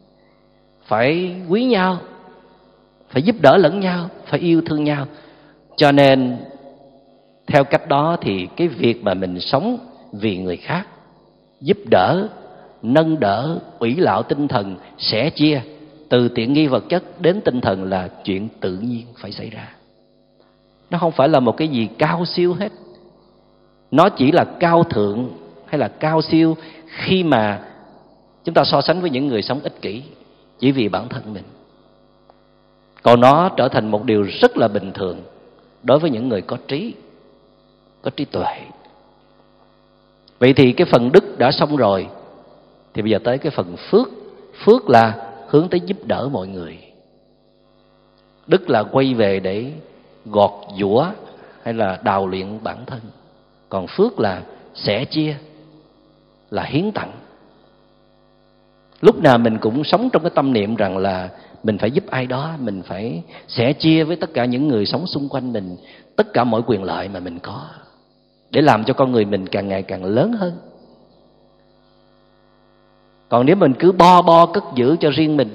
Phải 0.85 1.35
quý 1.49 1.63
nhau, 1.63 1.97
phải 3.09 3.21
giúp 3.21 3.35
đỡ 3.41 3.57
lẫn 3.57 3.79
nhau, 3.79 4.09
phải 4.25 4.39
yêu 4.39 4.61
thương 4.65 4.83
nhau. 4.83 5.05
Cho 5.77 5.91
nên, 5.91 6.37
theo 7.47 7.63
cách 7.63 7.87
đó 7.87 8.17
thì 8.21 8.47
cái 8.55 8.67
việc 8.67 9.03
mà 9.03 9.13
mình 9.13 9.39
sống 9.39 9.77
vì 10.11 10.37
người 10.37 10.57
khác, 10.57 10.87
giúp 11.61 11.77
đỡ, 11.89 12.27
nâng 12.81 13.19
đỡ, 13.19 13.59
ủy 13.79 13.95
lão 13.95 14.23
tinh 14.23 14.47
thần 14.47 14.75
sẻ 14.97 15.29
chia 15.29 15.61
từ 16.09 16.27
tiện 16.27 16.53
nghi 16.53 16.67
vật 16.67 16.83
chất 16.89 17.03
đến 17.21 17.41
tinh 17.41 17.61
thần 17.61 17.89
là 17.89 18.07
chuyện 18.23 18.47
tự 18.59 18.77
nhiên 18.77 19.05
phải 19.17 19.31
xảy 19.31 19.49
ra. 19.49 19.69
Nó 20.89 20.97
không 20.97 21.11
phải 21.11 21.29
là 21.29 21.39
một 21.39 21.57
cái 21.57 21.67
gì 21.67 21.87
cao 21.97 22.25
siêu 22.25 22.53
hết. 22.53 22.71
Nó 23.91 24.09
chỉ 24.09 24.31
là 24.31 24.45
cao 24.59 24.83
thượng 24.83 25.29
hay 25.65 25.79
là 25.79 25.87
cao 25.87 26.21
siêu 26.21 26.57
khi 26.87 27.23
mà 27.23 27.61
chúng 28.43 28.55
ta 28.55 28.63
so 28.63 28.81
sánh 28.81 29.01
với 29.01 29.09
những 29.09 29.27
người 29.27 29.41
sống 29.41 29.59
ích 29.63 29.81
kỷ 29.81 30.03
chỉ 30.59 30.71
vì 30.71 30.89
bản 30.89 31.09
thân 31.09 31.33
mình. 31.33 31.43
Còn 33.03 33.21
nó 33.21 33.49
trở 33.57 33.67
thành 33.67 33.91
một 33.91 34.05
điều 34.05 34.21
rất 34.41 34.57
là 34.57 34.67
bình 34.67 34.91
thường 34.93 35.21
đối 35.83 35.99
với 35.99 36.09
những 36.09 36.29
người 36.29 36.41
có 36.41 36.57
trí 36.67 36.93
có 38.01 38.11
trí 38.15 38.25
tuệ. 38.25 38.61
Vậy 40.39 40.53
thì 40.53 40.73
cái 40.73 40.87
phần 40.91 41.11
đức 41.11 41.39
đã 41.39 41.51
xong 41.51 41.75
rồi, 41.75 42.07
thì 42.93 43.01
bây 43.01 43.11
giờ 43.11 43.19
tới 43.23 43.37
cái 43.37 43.51
phần 43.51 43.75
phước. 43.77 44.07
Phước 44.65 44.89
là 44.89 45.31
hướng 45.47 45.67
tới 45.69 45.79
giúp 45.79 45.97
đỡ 46.05 46.29
mọi 46.31 46.47
người. 46.47 46.77
Đức 48.47 48.69
là 48.69 48.83
quay 48.83 49.13
về 49.13 49.39
để 49.39 49.71
gọt 50.25 50.51
giũa 50.79 51.05
hay 51.63 51.73
là 51.73 51.99
đào 52.03 52.27
luyện 52.27 52.63
bản 52.63 52.85
thân. 52.85 52.99
Còn 53.69 53.87
phước 53.87 54.19
là 54.19 54.43
sẻ 54.73 55.05
chia, 55.05 55.35
là 56.51 56.63
hiến 56.63 56.91
tặng 56.91 57.11
lúc 59.01 59.23
nào 59.23 59.37
mình 59.37 59.57
cũng 59.57 59.83
sống 59.83 60.09
trong 60.13 60.21
cái 60.21 60.31
tâm 60.35 60.53
niệm 60.53 60.75
rằng 60.75 60.97
là 60.97 61.29
mình 61.63 61.77
phải 61.77 61.91
giúp 61.91 62.03
ai 62.09 62.25
đó, 62.25 62.55
mình 62.59 62.81
phải 62.85 63.23
sẻ 63.47 63.73
chia 63.73 64.03
với 64.03 64.15
tất 64.15 64.33
cả 64.33 64.45
những 64.45 64.67
người 64.67 64.85
sống 64.85 65.07
xung 65.07 65.29
quanh 65.29 65.53
mình, 65.53 65.77
tất 66.15 66.33
cả 66.33 66.43
mọi 66.43 66.61
quyền 66.67 66.83
lợi 66.83 67.09
mà 67.09 67.19
mình 67.19 67.39
có, 67.39 67.61
để 68.51 68.61
làm 68.61 68.83
cho 68.83 68.93
con 68.93 69.11
người 69.11 69.25
mình 69.25 69.47
càng 69.47 69.67
ngày 69.67 69.83
càng 69.83 70.05
lớn 70.05 70.33
hơn. 70.33 70.53
Còn 73.29 73.45
nếu 73.45 73.55
mình 73.55 73.73
cứ 73.79 73.91
bo 73.91 74.21
bo 74.21 74.45
cất 74.45 74.63
giữ 74.75 74.95
cho 74.99 75.09
riêng 75.09 75.37
mình, 75.37 75.49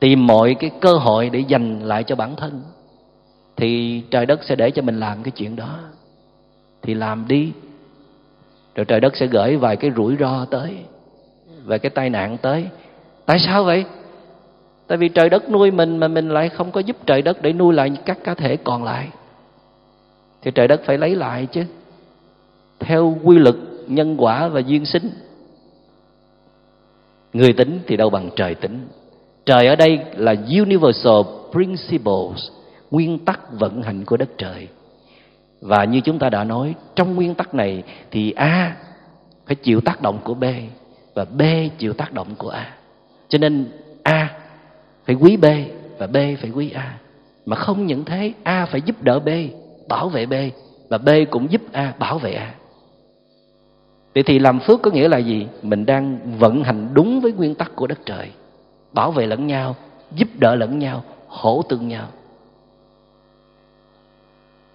tìm 0.00 0.26
mọi 0.26 0.54
cái 0.54 0.70
cơ 0.80 0.94
hội 0.94 1.30
để 1.30 1.40
dành 1.40 1.80
lại 1.80 2.04
cho 2.04 2.16
bản 2.16 2.36
thân, 2.36 2.62
thì 3.56 4.02
trời 4.10 4.26
đất 4.26 4.44
sẽ 4.44 4.54
để 4.56 4.70
cho 4.70 4.82
mình 4.82 5.00
làm 5.00 5.22
cái 5.22 5.30
chuyện 5.30 5.56
đó. 5.56 5.78
Thì 6.82 6.94
làm 6.94 7.28
đi, 7.28 7.52
rồi 8.74 8.84
trời 8.84 9.00
đất 9.00 9.16
sẽ 9.16 9.26
gửi 9.26 9.56
vài 9.56 9.76
cái 9.76 9.90
rủi 9.96 10.16
ro 10.16 10.44
tới 10.44 10.76
về 11.64 11.78
cái 11.78 11.90
tai 11.90 12.10
nạn 12.10 12.36
tới. 12.42 12.66
Tại 13.26 13.38
sao 13.38 13.64
vậy? 13.64 13.84
Tại 14.86 14.98
vì 14.98 15.08
trời 15.08 15.28
đất 15.30 15.50
nuôi 15.50 15.70
mình 15.70 15.96
mà 15.96 16.08
mình 16.08 16.28
lại 16.28 16.48
không 16.48 16.70
có 16.70 16.80
giúp 16.80 16.96
trời 17.06 17.22
đất 17.22 17.42
để 17.42 17.52
nuôi 17.52 17.74
lại 17.74 17.90
các 18.04 18.18
cá 18.24 18.34
thể 18.34 18.56
còn 18.56 18.84
lại. 18.84 19.08
Thì 20.42 20.50
trời 20.50 20.68
đất 20.68 20.80
phải 20.84 20.98
lấy 20.98 21.16
lại 21.16 21.46
chứ. 21.46 21.64
Theo 22.78 23.18
quy 23.24 23.38
luật 23.38 23.54
nhân 23.86 24.16
quả 24.18 24.48
và 24.48 24.60
duyên 24.60 24.84
sinh. 24.84 25.10
Người 27.32 27.52
tính 27.52 27.80
thì 27.86 27.96
đâu 27.96 28.10
bằng 28.10 28.30
trời 28.36 28.54
tính. 28.54 28.88
Trời 29.46 29.66
ở 29.66 29.76
đây 29.76 29.98
là 30.16 30.34
universal 30.58 31.22
principles, 31.52 32.50
nguyên 32.90 33.18
tắc 33.18 33.52
vận 33.52 33.82
hành 33.82 34.04
của 34.04 34.16
đất 34.16 34.28
trời. 34.38 34.68
Và 35.60 35.84
như 35.84 36.00
chúng 36.00 36.18
ta 36.18 36.30
đã 36.30 36.44
nói, 36.44 36.74
trong 36.94 37.14
nguyên 37.14 37.34
tắc 37.34 37.54
này 37.54 37.82
thì 38.10 38.32
a 38.32 38.76
phải 39.46 39.56
chịu 39.56 39.80
tác 39.80 40.02
động 40.02 40.18
của 40.24 40.34
b 40.34 40.44
và 41.14 41.24
b 41.24 41.42
chịu 41.78 41.92
tác 41.92 42.12
động 42.12 42.34
của 42.38 42.48
a. 42.48 42.74
Cho 43.28 43.38
nên 43.38 43.66
a 44.02 44.28
phải 45.04 45.16
quý 45.16 45.36
b 45.36 45.44
và 45.98 46.06
b 46.06 46.16
phải 46.40 46.50
quý 46.54 46.70
a. 46.70 46.98
Mà 47.46 47.56
không 47.56 47.86
những 47.86 48.04
thế, 48.04 48.32
a 48.42 48.66
phải 48.66 48.80
giúp 48.80 49.02
đỡ 49.02 49.20
b, 49.20 49.28
bảo 49.88 50.08
vệ 50.08 50.26
b, 50.26 50.34
và 50.88 50.98
b 50.98 51.08
cũng 51.30 51.52
giúp 51.52 51.60
a 51.72 51.92
bảo 51.98 52.18
vệ 52.18 52.32
a. 52.32 52.54
Vậy 54.14 54.22
thì 54.22 54.38
làm 54.38 54.60
phước 54.60 54.82
có 54.82 54.90
nghĩa 54.90 55.08
là 55.08 55.18
gì? 55.18 55.46
Mình 55.62 55.86
đang 55.86 56.18
vận 56.38 56.64
hành 56.64 56.88
đúng 56.94 57.20
với 57.20 57.32
nguyên 57.32 57.54
tắc 57.54 57.76
của 57.76 57.86
đất 57.86 57.98
trời. 58.04 58.30
Bảo 58.92 59.10
vệ 59.10 59.26
lẫn 59.26 59.46
nhau, 59.46 59.76
giúp 60.14 60.28
đỡ 60.38 60.54
lẫn 60.54 60.78
nhau, 60.78 61.04
hỗ 61.28 61.62
tương 61.68 61.88
nhau. 61.88 62.08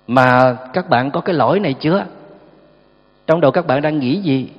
Mà 0.07 0.57
các 0.73 0.89
bạn 0.89 1.11
có 1.11 1.21
cái 1.21 1.35
lỗi 1.35 1.59
này 1.59 1.73
chưa? 1.73 2.05
Trong 3.27 3.41
đầu 3.41 3.51
các 3.51 3.67
bạn 3.67 3.81
đang 3.81 3.99
nghĩ 3.99 4.21
gì? 4.21 4.49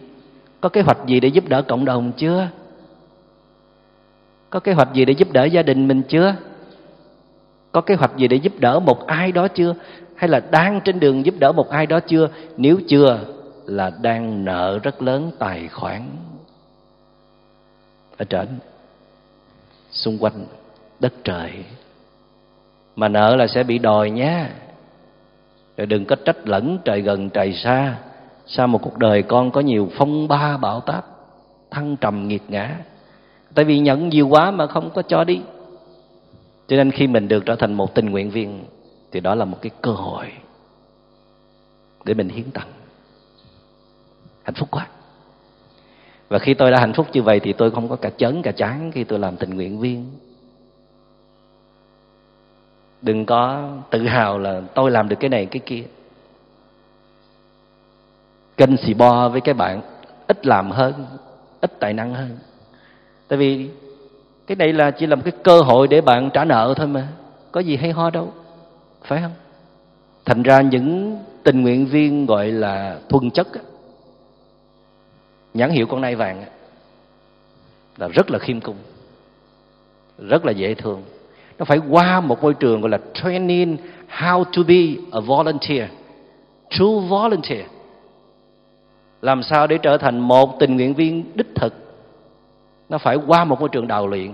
Có 0.61 0.69
kế 0.69 0.81
hoạch 0.81 0.99
gì 1.07 1.21
để 1.21 1.29
giúp 1.29 1.49
đỡ 1.49 1.63
cộng 1.63 1.85
đồng 1.85 2.13
chưa? 2.17 2.49
Có 4.51 4.61
kế 4.61 4.73
hoạch 4.73 4.95
gì 4.95 5.05
để 5.05 5.13
giúp 5.13 5.33
đỡ 5.33 5.45
gia 5.45 5.63
đình 5.63 5.89
mình 5.89 6.03
chưa? 6.03 6.35
Có 7.73 7.81
kế 7.81 7.95
hoạch 7.95 8.17
gì 8.17 8.29
để 8.29 8.37
giúp 8.37 8.53
đỡ 8.59 8.81
một 8.81 9.07
ai 9.07 9.33
đó 9.33 9.49
chưa? 9.49 9.75
Hay 10.17 10.29
là 10.31 10.41
đang 10.51 10.81
trên 10.81 11.01
đường 11.01 11.27
giúp 11.27 11.35
đỡ 11.39 11.53
một 11.53 11.71
ai 11.71 11.87
đó 11.87 12.01
chưa? 12.01 12.29
Nếu 12.57 12.79
chưa, 12.89 13.21
là 13.67 13.91
đang 14.03 14.45
nợ 14.45 14.79
rất 14.83 15.03
lớn 15.03 15.31
tài 15.39 15.69
khoản. 15.69 16.03
Ở 18.17 18.25
trên, 18.25 18.49
xung 19.91 20.19
quanh 20.19 20.47
đất 21.01 21.13
trời. 21.25 21.65
Mà 22.97 23.09
nợ 23.09 23.37
là 23.37 23.47
sẽ 23.47 23.63
bị 23.63 23.79
đòi 23.79 24.11
nhé 24.11 24.47
rồi 25.77 25.87
đừng 25.87 26.05
có 26.05 26.17
trách 26.17 26.49
lẫn 26.49 26.79
trời 26.85 27.01
gần 27.01 27.31
trời 27.31 27.53
xa 27.53 27.99
sau 28.47 28.67
một 28.67 28.83
cuộc 28.83 28.99
đời, 28.99 29.23
con 29.23 29.51
có 29.51 29.61
nhiều 29.61 29.91
phong 29.97 30.29
ba 30.29 30.57
bão 30.57 30.81
táp, 30.81 31.07
thăng 31.71 31.97
trầm 31.97 32.29
nghiệt 32.29 32.43
ngã. 32.49 32.79
Tại 33.55 33.65
vì 33.65 33.79
nhận 33.79 34.09
nhiều 34.09 34.29
quá 34.29 34.51
mà 34.51 34.67
không 34.67 34.91
có 34.91 35.03
cho 35.03 35.25
đi. 35.25 35.41
Cho 36.69 36.77
nên 36.77 36.91
khi 36.91 37.07
mình 37.07 37.29
được 37.29 37.47
trở 37.47 37.57
thành 37.57 37.73
một 37.73 37.95
tình 37.95 38.11
nguyện 38.11 38.31
viên, 38.31 38.65
thì 39.13 39.21
đó 39.21 39.35
là 39.35 39.45
một 39.45 39.59
cái 39.63 39.71
cơ 39.83 39.91
hội 39.91 40.33
để 42.05 42.15
mình 42.15 42.29
hiến 42.29 42.51
tặng. 42.51 42.69
Hạnh 44.43 44.55
phúc 44.55 44.69
quá. 44.71 44.87
Và 46.29 46.39
khi 46.39 46.55
tôi 46.55 46.71
đã 46.71 46.81
hạnh 46.81 46.93
phúc 46.93 47.07
như 47.13 47.23
vậy, 47.23 47.41
thì 47.41 47.53
tôi 47.53 47.71
không 47.71 47.89
có 47.89 47.97
cả 47.97 48.11
chấn 48.17 48.43
cả 48.43 48.53
chán 48.53 48.91
khi 48.95 49.05
tôi 49.05 49.19
làm 49.19 49.37
tình 49.37 49.51
nguyện 49.51 49.79
viên. 49.79 50.11
Đừng 53.03 53.27
có 53.27 53.69
tự 53.91 54.03
hào 54.03 54.39
là 54.39 54.61
tôi 54.75 54.91
làm 54.91 55.09
được 55.09 55.17
cái 55.21 55.31
này, 55.31 55.47
cái 55.47 55.61
kia 55.67 55.83
kênh 58.57 58.77
xì 58.77 58.95
bo 58.95 59.29
với 59.29 59.41
cái 59.41 59.55
bạn 59.55 59.81
ít 60.27 60.47
làm 60.47 60.71
hơn, 60.71 61.07
ít 61.61 61.81
tài 61.81 61.93
năng 61.93 62.15
hơn. 62.15 62.39
Tại 63.29 63.39
vì 63.39 63.71
cái 64.47 64.57
này 64.57 64.73
là 64.73 64.91
chỉ 64.91 65.07
là 65.07 65.17
một 65.17 65.23
cái 65.25 65.33
cơ 65.45 65.61
hội 65.61 65.89
để 65.89 66.01
bạn 66.01 66.31
trả 66.31 66.45
nợ 66.45 66.75
thôi 66.77 66.87
mà. 66.87 67.09
Có 67.53 67.61
gì 67.61 67.77
hay 67.77 67.91
ho 67.91 68.11
đâu, 68.11 68.33
phải 69.05 69.23
không? 69.23 69.33
Thành 70.25 70.43
ra 70.43 70.61
những 70.61 71.19
tình 71.43 71.63
nguyện 71.63 71.87
viên 71.87 72.27
gọi 72.27 72.51
là 72.51 72.99
thuần 73.09 73.31
chất 73.31 73.49
nhãn 75.55 75.71
hiệu 75.71 75.87
con 75.87 76.01
nai 76.01 76.15
vàng 76.15 76.45
là 77.97 78.09
rất 78.09 78.31
là 78.31 78.39
khiêm 78.39 78.61
cung, 78.61 78.77
rất 80.19 80.45
là 80.45 80.53
dễ 80.53 80.75
thương. 80.75 81.03
Nó 81.59 81.65
phải 81.65 81.79
qua 81.91 82.21
một 82.21 82.43
môi 82.43 82.55
trường 82.55 82.81
gọi 82.81 82.91
là 82.91 82.99
training 83.15 83.77
how 84.19 84.45
to 84.45 84.63
be 84.69 84.85
a 85.13 85.21
volunteer, 85.21 85.89
true 86.71 87.09
volunteer 87.09 87.67
làm 89.23 89.43
sao 89.43 89.67
để 89.67 89.79
trở 89.79 89.99
thành 89.99 90.19
một 90.19 90.59
tình 90.59 90.77
nguyện 90.77 90.95
viên 90.95 91.25
đích 91.35 91.55
thực? 91.55 91.75
Nó 92.89 92.99
phải 92.99 93.17
qua 93.27 93.45
một 93.45 93.61
môi 93.61 93.69
trường 93.69 93.87
đào 93.87 94.07
luyện. 94.07 94.33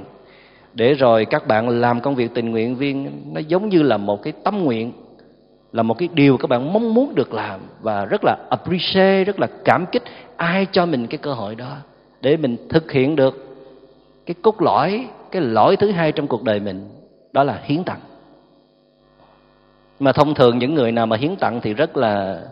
Để 0.75 0.95
rồi 0.95 1.25
các 1.25 1.47
bạn 1.47 1.69
làm 1.69 2.01
công 2.01 2.15
việc 2.15 2.35
tình 2.35 2.51
nguyện 2.51 2.77
viên, 2.77 3.23
nó 3.33 3.41
giống 3.41 3.69
như 3.69 3.83
là 3.83 3.97
một 3.97 4.23
cái 4.23 4.33
tâm 4.45 4.65
nguyện, 4.65 4.93
là 5.73 5.83
một 5.83 5.99
cái 5.99 6.09
điều 6.13 6.37
các 6.37 6.47
bạn 6.51 6.73
mong 6.73 6.95
muốn 6.95 7.15
được 7.15 7.35
làm 7.35 7.61
và 7.81 8.05
rất 8.05 8.21
là 8.25 8.37
appreciate, 8.51 9.25
rất 9.25 9.41
là 9.41 9.47
cảm 9.65 9.87
kích 9.87 10.03
ai 10.37 10.67
cho 10.73 10.87
mình 10.87 11.07
cái 11.07 11.19
cơ 11.19 11.33
hội 11.33 11.55
đó 11.55 11.77
để 12.21 12.37
mình 12.37 12.57
thực 12.69 12.93
hiện 12.93 13.17
được 13.17 13.57
cái 14.27 14.35
cốt 14.43 14.63
lõi, 14.63 15.07
cái 15.31 15.43
lõi 15.43 15.77
thứ 15.77 15.91
hai 15.91 16.13
trong 16.13 16.27
cuộc 16.27 16.43
đời 16.43 16.61
mình, 16.61 16.89
đó 17.33 17.45
là 17.45 17.61
hiến 17.63 17.85
tặng. 17.85 18.01
Mà 20.01 20.13
thông 20.13 20.35
thường 20.35 20.59
những 20.59 20.75
người 20.75 20.93
nào 20.93 21.07
mà 21.07 21.17
hiến 21.17 21.37
tặng 21.37 21.61
thì 21.61 21.75
rất 21.75 21.97
là 21.97 22.43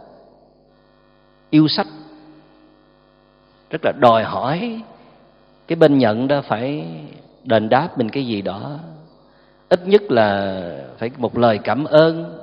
yêu 1.51 1.69
sách 1.69 1.87
rất 3.71 3.85
là 3.85 3.93
đòi 3.93 4.25
hỏi 4.25 4.83
cái 5.69 5.77
bên 5.77 5.99
nhận 5.99 6.29
đó 6.29 6.43
phải 6.43 6.87
đền 7.45 7.69
đáp 7.69 7.99
mình 7.99 8.09
cái 8.09 8.27
gì 8.27 8.43
đó. 8.43 8.79
Ít 9.69 9.89
nhất 9.89 10.03
là 10.11 10.61
phải 10.99 11.11
một 11.17 11.39
lời 11.39 11.59
cảm 11.59 11.85
ơn, 11.85 12.39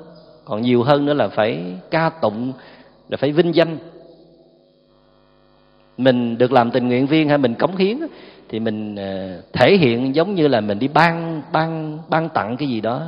còn 0.46 0.62
nhiều 0.62 0.84
hơn 0.84 1.06
nữa 1.06 1.14
là 1.14 1.28
phải 1.28 1.64
ca 1.92 2.10
tụng, 2.10 2.54
là 3.10 3.18
phải 3.18 3.32
vinh 3.32 3.56
danh. 3.56 3.78
Mình 5.98 6.38
được 6.38 6.52
làm 6.52 6.72
tình 6.72 6.88
nguyện 6.88 7.08
viên 7.08 7.30
hay 7.30 7.38
mình 7.38 7.56
cống 7.56 7.76
hiến 7.76 7.98
thì 8.50 8.60
mình 8.60 8.96
ờ, 8.96 9.42
thể 9.54 9.78
hiện 9.78 10.16
giống 10.16 10.36
như 10.36 10.48
là 10.48 10.62
mình 10.62 10.80
đi 10.80 10.88
ban 10.88 11.42
ban 11.52 12.00
ban 12.10 12.30
tặng 12.30 12.58
cái 12.58 12.68
gì 12.70 12.82
đó. 12.82 13.02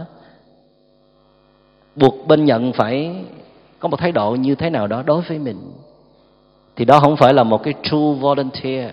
Buộc 1.96 2.28
bên 2.28 2.46
nhận 2.46 2.74
phải 2.74 3.16
có 3.80 3.88
một 3.88 3.98
thái 4.00 4.12
độ 4.12 4.32
như 4.32 4.56
thế 4.56 4.70
nào 4.70 4.88
đó 4.88 5.04
đối 5.06 5.22
với 5.22 5.40
mình 5.40 5.58
thì 6.80 6.86
đó 6.86 7.00
không 7.00 7.18
phải 7.18 7.34
là 7.34 7.44
một 7.44 7.64
cái 7.64 7.74
true 7.84 8.20
volunteer, 8.20 8.92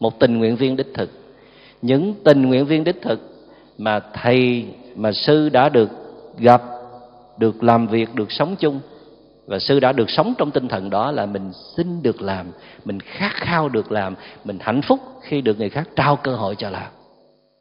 một 0.00 0.18
tình 0.18 0.38
nguyện 0.38 0.56
viên 0.56 0.76
đích 0.76 0.94
thực. 0.94 1.10
Những 1.82 2.14
tình 2.24 2.42
nguyện 2.42 2.66
viên 2.66 2.84
đích 2.84 3.02
thực 3.02 3.20
mà 3.78 4.00
thầy, 4.00 4.66
mà 4.94 5.12
sư 5.12 5.48
đã 5.48 5.68
được 5.68 5.90
gặp, 6.38 6.62
được 7.38 7.62
làm 7.62 7.86
việc, 7.86 8.14
được 8.14 8.32
sống 8.32 8.56
chung, 8.56 8.80
và 9.46 9.58
sư 9.58 9.80
đã 9.80 9.92
được 9.92 10.10
sống 10.10 10.34
trong 10.38 10.50
tinh 10.50 10.68
thần 10.68 10.90
đó 10.90 11.10
là 11.12 11.26
mình 11.26 11.52
xin 11.76 12.02
được 12.02 12.22
làm, 12.22 12.46
mình 12.84 13.00
khát 13.00 13.32
khao 13.34 13.68
được 13.68 13.92
làm, 13.92 14.14
mình 14.44 14.58
hạnh 14.60 14.82
phúc 14.82 15.00
khi 15.22 15.40
được 15.40 15.58
người 15.58 15.70
khác 15.70 15.88
trao 15.96 16.16
cơ 16.16 16.36
hội 16.36 16.56
cho 16.58 16.70
làm, 16.70 16.90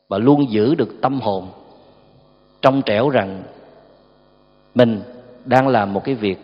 và 0.07 0.17
luôn 0.17 0.51
giữ 0.51 0.75
được 0.75 1.01
tâm 1.01 1.21
hồn 1.21 1.47
trong 2.61 2.81
trẻo 2.81 3.09
rằng 3.09 3.43
mình 4.75 5.01
đang 5.45 5.67
làm 5.67 5.93
một 5.93 6.03
cái 6.03 6.15
việc 6.15 6.37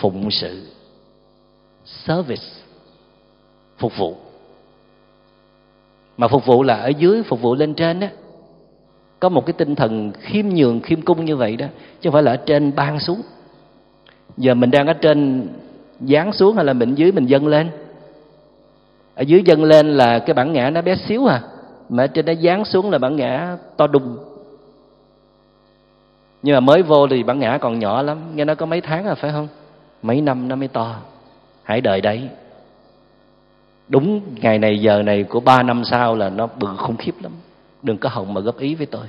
phụng 0.00 0.30
sự 0.30 0.66
service, 1.84 2.42
phục 3.78 3.96
vụ. 3.96 4.16
Mà 6.16 6.28
phục 6.28 6.46
vụ 6.46 6.62
là 6.62 6.74
ở 6.74 6.88
dưới, 6.88 7.22
phục 7.22 7.42
vụ 7.42 7.54
lên 7.54 7.74
trên 7.74 8.00
á. 8.00 8.10
Có 9.20 9.28
một 9.28 9.46
cái 9.46 9.52
tinh 9.52 9.74
thần 9.74 10.12
khiêm 10.20 10.48
nhường, 10.48 10.80
khiêm 10.80 11.02
cung 11.02 11.24
như 11.24 11.36
vậy 11.36 11.56
đó, 11.56 11.66
chứ 12.00 12.10
không 12.10 12.12
phải 12.12 12.22
là 12.22 12.32
ở 12.32 12.36
trên 12.36 12.74
ban 12.74 13.00
xuống. 13.00 13.22
Giờ 14.36 14.54
mình 14.54 14.70
đang 14.70 14.86
ở 14.86 14.92
trên 14.92 15.48
dán 16.00 16.32
xuống 16.32 16.56
hay 16.56 16.64
là 16.64 16.72
mình 16.72 16.94
dưới 16.94 17.12
mình 17.12 17.26
dâng 17.26 17.46
lên? 17.46 17.70
Ở 19.14 19.22
dưới 19.22 19.42
dâng 19.46 19.64
lên 19.64 19.96
là 19.96 20.18
cái 20.18 20.34
bản 20.34 20.52
ngã 20.52 20.70
nó 20.70 20.82
bé 20.82 20.96
xíu 20.96 21.26
à 21.26 21.40
mà 21.88 22.02
ở 22.02 22.06
trên 22.06 22.26
nó 22.26 22.32
dán 22.32 22.64
xuống 22.64 22.90
là 22.90 22.98
bản 22.98 23.16
ngã 23.16 23.56
to 23.76 23.86
đùng. 23.86 24.18
Nhưng 26.42 26.54
mà 26.54 26.60
mới 26.60 26.82
vô 26.82 27.06
thì 27.06 27.22
bản 27.22 27.38
ngã 27.38 27.58
còn 27.60 27.78
nhỏ 27.78 28.02
lắm, 28.02 28.18
nghe 28.34 28.44
nó 28.44 28.54
có 28.54 28.66
mấy 28.66 28.80
tháng 28.80 29.06
à 29.06 29.14
phải 29.14 29.32
không? 29.32 29.48
Mấy 30.02 30.20
năm 30.20 30.48
nó 30.48 30.56
mới 30.56 30.68
to 30.68 30.96
hãy 31.70 31.80
đợi 31.80 32.00
đấy. 32.00 32.28
Đúng 33.88 34.20
ngày 34.40 34.58
này, 34.58 34.80
giờ 34.80 35.02
này 35.02 35.22
của 35.22 35.40
ba 35.40 35.62
năm 35.62 35.84
sau 35.84 36.16
là 36.16 36.28
nó 36.28 36.46
bự 36.46 36.68
khủng 36.76 36.96
khiếp 36.96 37.14
lắm. 37.22 37.32
Đừng 37.82 37.98
có 37.98 38.08
hồng 38.08 38.34
mà 38.34 38.40
góp 38.40 38.58
ý 38.58 38.74
với 38.74 38.86
tôi. 38.86 39.06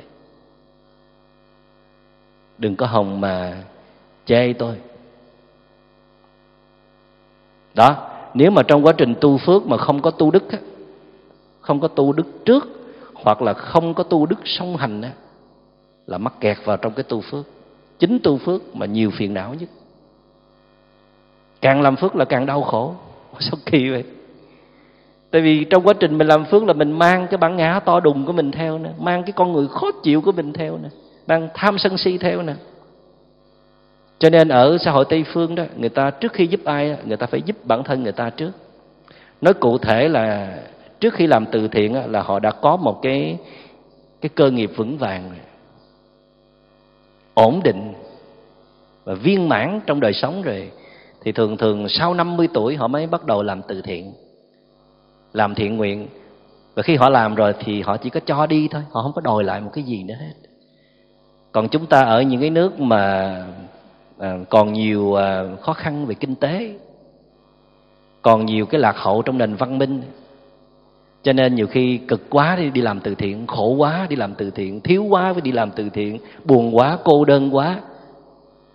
Đừng 2.57 2.75
có 2.75 2.85
hồng 2.85 3.21
mà 3.21 3.63
chê 4.25 4.53
tôi. 4.53 4.75
Đó, 7.73 8.09
nếu 8.33 8.51
mà 8.51 8.63
trong 8.63 8.85
quá 8.85 8.93
trình 8.97 9.15
tu 9.21 9.37
phước 9.37 9.67
mà 9.67 9.77
không 9.77 10.01
có 10.01 10.11
tu 10.11 10.31
đức 10.31 10.43
không 11.61 11.79
có 11.79 11.87
tu 11.87 12.13
đức 12.13 12.45
trước, 12.45 12.67
hoặc 13.13 13.41
là 13.41 13.53
không 13.53 13.93
có 13.93 14.03
tu 14.03 14.25
đức 14.25 14.39
song 14.45 14.77
hành 14.77 15.01
á, 15.01 15.11
là 16.05 16.17
mắc 16.17 16.33
kẹt 16.39 16.57
vào 16.65 16.77
trong 16.77 16.93
cái 16.93 17.03
tu 17.03 17.21
phước. 17.21 17.45
Chính 17.99 18.19
tu 18.23 18.37
phước 18.37 18.75
mà 18.75 18.85
nhiều 18.85 19.11
phiền 19.11 19.33
não 19.33 19.53
nhất 19.53 19.69
càng 21.61 21.81
làm 21.81 21.95
phước 21.95 22.15
là 22.15 22.25
càng 22.25 22.45
đau 22.45 22.61
khổ. 22.61 22.93
Sao 23.39 23.59
kỳ 23.65 23.89
vậy? 23.89 24.03
Tại 25.31 25.41
vì 25.41 25.63
trong 25.63 25.83
quá 25.83 25.93
trình 25.99 26.17
mình 26.17 26.27
làm 26.27 26.45
phước 26.45 26.63
là 26.63 26.73
mình 26.73 26.91
mang 26.91 27.27
cái 27.27 27.37
bản 27.37 27.57
ngã 27.57 27.79
to 27.79 27.99
đùng 27.99 28.25
của 28.25 28.33
mình 28.33 28.51
theo 28.51 28.77
nè, 28.77 28.89
mang 28.99 29.23
cái 29.23 29.31
con 29.31 29.53
người 29.53 29.67
khó 29.67 29.91
chịu 30.03 30.21
của 30.21 30.31
mình 30.31 30.53
theo 30.53 30.77
nè, 30.83 30.89
mang 31.27 31.49
tham 31.53 31.77
sân 31.77 31.97
si 31.97 32.17
theo 32.17 32.41
nè. 32.41 32.53
Cho 34.19 34.29
nên 34.29 34.49
ở 34.49 34.77
xã 34.77 34.91
hội 34.91 35.05
tây 35.09 35.25
phương 35.33 35.55
đó, 35.55 35.63
người 35.77 35.89
ta 35.89 36.09
trước 36.09 36.33
khi 36.33 36.47
giúp 36.47 36.59
ai 36.65 36.97
người 37.05 37.17
ta 37.17 37.27
phải 37.27 37.41
giúp 37.41 37.55
bản 37.65 37.83
thân 37.83 38.03
người 38.03 38.11
ta 38.11 38.29
trước. 38.29 38.51
Nói 39.41 39.53
cụ 39.53 39.77
thể 39.77 40.07
là 40.07 40.57
trước 40.99 41.13
khi 41.13 41.27
làm 41.27 41.45
từ 41.45 41.67
thiện 41.67 42.11
là 42.11 42.21
họ 42.21 42.39
đã 42.39 42.51
có 42.51 42.75
một 42.75 42.99
cái 43.01 43.37
cái 44.21 44.29
cơ 44.35 44.51
nghiệp 44.51 44.71
vững 44.75 44.97
vàng 44.97 45.23
rồi 45.29 45.39
ổn 47.33 47.61
định 47.63 47.93
và 49.03 49.13
viên 49.13 49.49
mãn 49.49 49.79
trong 49.85 49.99
đời 49.99 50.13
sống 50.13 50.41
rồi 50.41 50.71
thì 51.23 51.31
thường 51.31 51.57
thường 51.57 51.89
sau 51.89 52.13
50 52.13 52.47
tuổi 52.53 52.75
họ 52.75 52.87
mới 52.87 53.07
bắt 53.07 53.25
đầu 53.25 53.43
làm 53.43 53.61
từ 53.61 53.81
thiện 53.81 54.13
làm 55.33 55.55
thiện 55.55 55.77
nguyện. 55.77 56.07
Và 56.75 56.83
khi 56.83 56.95
họ 56.95 57.09
làm 57.09 57.35
rồi 57.35 57.53
thì 57.59 57.81
họ 57.81 57.97
chỉ 57.97 58.09
có 58.09 58.19
cho 58.19 58.45
đi 58.45 58.67
thôi 58.67 58.81
họ 58.91 59.01
không 59.01 59.13
có 59.13 59.21
đòi 59.21 59.43
lại 59.43 59.61
một 59.61 59.69
cái 59.73 59.83
gì 59.83 60.03
nữa 60.03 60.15
hết. 60.19 60.33
Còn 61.51 61.69
chúng 61.69 61.85
ta 61.85 62.01
ở 62.01 62.21
những 62.21 62.41
cái 62.41 62.49
nước 62.49 62.79
mà 62.79 63.35
à, 64.19 64.37
còn 64.49 64.73
nhiều 64.73 65.15
à, 65.15 65.43
khó 65.61 65.73
khăn 65.73 66.05
về 66.05 66.15
kinh 66.15 66.35
tế 66.35 66.73
còn 68.21 68.45
nhiều 68.45 68.65
cái 68.65 68.81
lạc 68.81 68.97
hậu 68.97 69.21
trong 69.21 69.37
nền 69.37 69.55
văn 69.55 69.77
minh. 69.77 70.01
Cho 71.23 71.33
nên 71.33 71.55
nhiều 71.55 71.67
khi 71.67 71.97
cực 71.97 72.29
quá 72.29 72.55
đi 72.55 72.69
đi 72.69 72.81
làm 72.81 72.99
từ 72.99 73.15
thiện 73.15 73.47
khổ 73.47 73.67
quá 73.67 74.07
đi 74.09 74.15
làm 74.15 74.33
từ 74.33 74.51
thiện 74.51 74.81
thiếu 74.81 75.03
quá 75.03 75.33
phải 75.33 75.41
đi 75.41 75.51
làm 75.51 75.71
từ 75.71 75.89
thiện 75.89 76.17
buồn 76.45 76.75
quá 76.75 76.97
cô 77.03 77.25
đơn 77.25 77.55
quá 77.55 77.79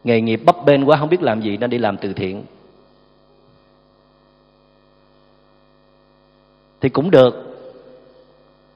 nghề 0.06 0.20
nghiệp 0.20 0.40
bấp 0.44 0.64
bênh 0.64 0.88
quá, 0.88 0.96
không 0.96 1.08
biết 1.08 1.22
làm 1.22 1.40
gì, 1.40 1.56
nên 1.56 1.70
đi 1.70 1.78
làm 1.78 1.96
từ 1.96 2.12
thiện. 2.12 2.44
Thì 6.80 6.88
cũng 6.88 7.10
được, 7.10 7.56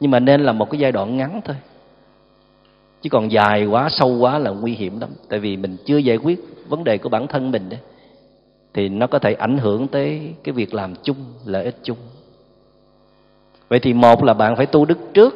nhưng 0.00 0.10
mà 0.10 0.18
nên 0.18 0.40
là 0.40 0.52
một 0.52 0.70
cái 0.70 0.78
giai 0.78 0.92
đoạn 0.92 1.16
ngắn 1.16 1.40
thôi. 1.44 1.56
Chứ 3.02 3.10
còn 3.10 3.32
dài 3.32 3.66
quá, 3.66 3.88
sâu 3.90 4.08
quá 4.08 4.38
là 4.38 4.50
nguy 4.50 4.74
hiểm 4.74 5.00
lắm. 5.00 5.10
Tại 5.28 5.38
vì 5.38 5.56
mình 5.56 5.76
chưa 5.84 5.96
giải 5.96 6.16
quyết 6.16 6.40
vấn 6.68 6.84
đề 6.84 6.98
của 6.98 7.08
bản 7.08 7.26
thân 7.26 7.50
mình 7.50 7.68
đấy. 7.68 7.80
Thì 8.74 8.88
nó 8.88 9.06
có 9.06 9.18
thể 9.18 9.32
ảnh 9.32 9.58
hưởng 9.58 9.88
tới 9.88 10.34
cái 10.44 10.52
việc 10.52 10.74
làm 10.74 10.94
chung, 11.02 11.16
lợi 11.44 11.64
ích 11.64 11.76
chung. 11.82 11.98
Vậy 13.68 13.80
thì 13.80 13.92
một 13.92 14.24
là 14.24 14.34
bạn 14.34 14.56
phải 14.56 14.66
tu 14.66 14.84
đức 14.84 14.98
trước 15.14 15.34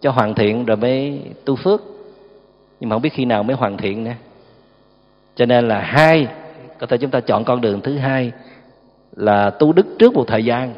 cho 0.00 0.10
hoàn 0.10 0.34
thiện 0.34 0.64
rồi 0.64 0.76
mới 0.76 1.20
tu 1.44 1.56
phước. 1.56 1.82
Nhưng 2.80 2.90
mà 2.90 2.94
không 2.94 3.02
biết 3.02 3.12
khi 3.12 3.24
nào 3.24 3.42
mới 3.42 3.56
hoàn 3.56 3.76
thiện 3.76 4.04
nè 4.04 4.16
cho 5.34 5.46
nên 5.46 5.68
là 5.68 5.80
hai, 5.80 6.28
có 6.78 6.86
thể 6.86 6.96
chúng 6.96 7.10
ta 7.10 7.20
chọn 7.20 7.44
con 7.44 7.60
đường 7.60 7.80
thứ 7.80 7.98
hai 7.98 8.32
là 9.16 9.50
tu 9.50 9.72
đức 9.72 9.86
trước 9.98 10.14
một 10.14 10.24
thời 10.26 10.44
gian, 10.44 10.74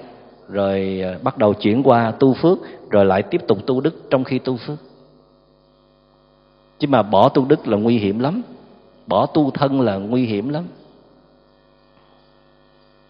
rồi 0.49 1.01
ờ, 1.05 1.19
bắt 1.23 1.39
đầu 1.39 1.55
chuyển 1.55 1.83
qua 1.83 2.11
tu 2.11 2.35
phước, 2.35 2.59
rồi 2.91 3.05
lại 3.05 3.23
tiếp 3.23 3.41
tục 3.49 3.59
tu 3.67 3.81
đức 3.81 4.11
trong 4.11 4.25
khi 4.25 4.39
tu 4.39 4.57
phước. 4.57 4.79
Chứ 6.79 6.89
mà 6.89 7.03
bỏ 7.03 7.29
tu 7.29 7.45
đức 7.45 7.69
là 7.69 7.77
nguy 7.77 7.99
hiểm 7.99 8.19
lắm, 8.19 8.43
bỏ 9.07 9.27
tu 9.27 9.51
thân 9.51 9.81
là 9.81 9.97
nguy 9.97 10.27
hiểm 10.27 10.49
lắm. 10.49 10.65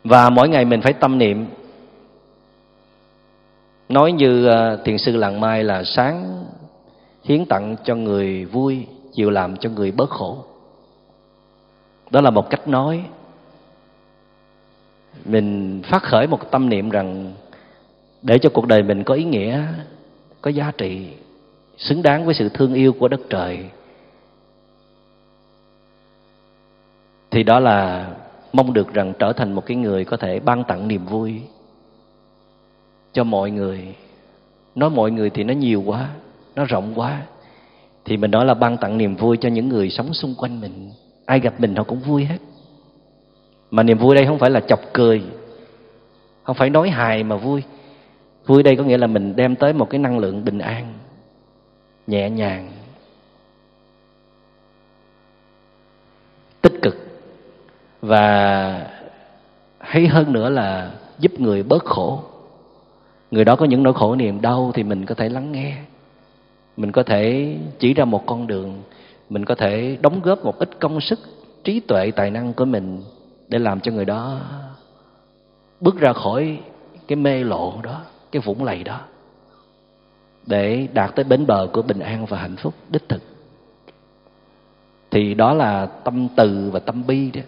Và 0.05 0.31
mỗi 0.31 0.49
ngày 0.49 0.65
mình 0.65 0.81
phải 0.81 0.93
tâm 0.93 1.19
niệm. 1.19 1.47
Nói 3.89 4.13
như 4.13 4.47
ờ, 4.47 4.77
thiền 4.85 4.99
sư 4.99 5.17
lặng 5.17 5.41
mai 5.41 5.65
là 5.65 5.83
sáng 5.85 6.45
hiến 7.25 7.47
tặng 7.47 7.77
cho 7.85 7.95
người 7.95 8.45
vui, 8.45 8.87
chiều 9.13 9.31
làm 9.31 9.57
cho 9.57 9.71
người 9.71 9.91
bớt 9.91 10.11
khổ 10.11 10.45
đó 12.11 12.21
là 12.21 12.31
một 12.31 12.51
cách 12.51 12.69
nói. 12.69 13.05
Mình 15.25 15.83
phát 15.85 16.03
khởi 16.03 16.27
một 16.27 16.51
tâm 16.51 16.69
niệm 16.69 16.91
rằng 16.91 17.33
để 18.23 18.39
cho 18.39 18.51
cuộc 18.51 18.67
đời 18.67 18.83
mình 18.83 19.05
có 19.05 19.15
ý 19.15 19.25
nghĩa, 19.25 19.63
có 20.41 20.51
giá 20.51 20.73
trị, 20.79 21.09
xứng 21.79 22.03
đáng 22.03 22.25
với 22.25 22.35
sự 22.35 22.49
thương 22.49 22.75
yêu 22.75 22.93
của 22.93 23.09
đất 23.09 23.21
trời, 23.31 23.65
thì 27.31 27.43
đó 27.43 27.61
là 27.61 28.09
mong 28.53 28.73
được 28.73 28.95
rằng 28.95 29.13
trở 29.19 29.33
thành 29.33 29.53
một 29.53 29.67
cái 29.67 29.77
người 29.77 30.05
có 30.05 30.17
thể 30.17 30.41
ban 30.41 30.65
tặng 30.65 30.89
niềm 30.89 31.07
vui 31.07 31.41
cho 33.13 33.25
mọi 33.25 33.51
người. 33.51 33.95
Nói 34.75 34.91
mọi 34.91 35.11
người 35.11 35.31
thì 35.31 35.45
nó 35.45 35.55
nhiều 35.55 35.83
quá, 35.87 36.09
nó 36.55 36.65
rộng 36.65 36.93
quá, 36.95 37.23
thì 38.05 38.17
mình 38.17 38.31
nói 38.31 38.45
là 38.45 38.55
ban 38.55 38.77
tặng 38.77 38.99
niềm 38.99 39.17
vui 39.17 39.37
cho 39.37 39.49
những 39.49 39.69
người 39.69 39.91
sống 39.91 40.15
xung 40.15 40.35
quanh 40.35 40.61
mình 40.61 40.91
ai 41.27 41.41
gặp 41.41 41.61
mình 41.61 41.77
họ 41.77 41.85
cũng 41.85 42.01
vui 42.01 42.25
hết. 42.25 42.39
Mà 43.71 43.83
niềm 43.83 43.99
vui 43.99 44.15
đây 44.15 44.27
không 44.27 44.39
phải 44.39 44.51
là 44.51 44.61
chọc 44.61 44.81
cười, 44.93 45.23
không 46.43 46.57
phải 46.57 46.71
nói 46.71 46.91
hài 46.91 47.23
mà 47.25 47.37
vui. 47.37 47.63
Vui 48.47 48.63
đây 48.63 48.77
có 48.77 48.85
nghĩa 48.85 48.99
là 48.99 49.07
mình 49.07 49.37
đem 49.37 49.57
tới 49.57 49.73
một 49.73 49.91
cái 49.91 49.99
năng 49.99 50.19
lượng 50.19 50.45
bình 50.45 50.59
an, 50.59 50.93
nhẹ 52.07 52.31
nhàng, 52.31 52.73
tích 56.63 56.83
cực. 56.83 56.97
Và 58.01 58.87
hay 59.79 60.07
hơn 60.07 60.33
nữa 60.33 60.49
là 60.49 60.91
giúp 61.19 61.41
người 61.41 61.63
bớt 61.63 61.85
khổ. 61.85 62.23
Người 63.31 63.45
đó 63.45 63.57
có 63.57 63.67
những 63.67 63.83
nỗi 63.83 63.95
khổ 63.95 64.15
niềm 64.15 64.41
đau 64.41 64.71
thì 64.75 64.83
mình 64.83 65.07
có 65.07 65.15
thể 65.15 65.29
lắng 65.29 65.53
nghe. 65.53 65.77
Mình 66.77 66.93
có 66.93 67.03
thể 67.03 67.57
chỉ 67.79 67.95
ra 67.95 68.05
một 68.05 68.27
con 68.27 68.47
đường 68.47 68.83
mình 69.29 69.45
có 69.45 69.55
thể 69.55 69.99
đóng 70.01 70.21
góp 70.21 70.45
một 70.45 70.59
ít 70.59 70.71
công 70.81 71.01
sức, 71.01 71.19
trí 71.65 71.81
tuệ, 71.81 72.11
tài 72.11 72.31
năng 72.31 72.53
của 72.53 72.65
mình 72.65 73.03
để 73.49 73.59
làm 73.59 73.81
cho 73.81 73.93
người 73.93 74.05
đó 74.05 74.41
bước 75.81 75.99
ra 75.99 76.13
khỏi 76.13 76.61
cái 77.09 77.17
mê 77.17 77.45
lộ 77.45 77.81
đó, 77.83 78.03
cái 78.33 78.43
vũng 78.45 78.65
lầy 78.65 78.85
đó, 78.85 79.01
để 80.47 80.89
đạt 80.93 81.17
tới 81.17 81.25
bến 81.25 81.47
bờ 81.47 81.69
của 81.73 81.83
bình 81.83 81.99
an 81.99 82.27
và 82.27 82.39
hạnh 82.39 82.57
phúc, 82.57 82.75
đích 82.89 83.09
thực. 83.09 83.23
Thì 85.11 85.35
đó 85.35 85.55
là 85.55 85.87
tâm 85.87 86.29
từ 86.37 86.71
và 86.73 86.79
tâm 86.79 87.07
bi 87.07 87.31
đó. 87.31 87.41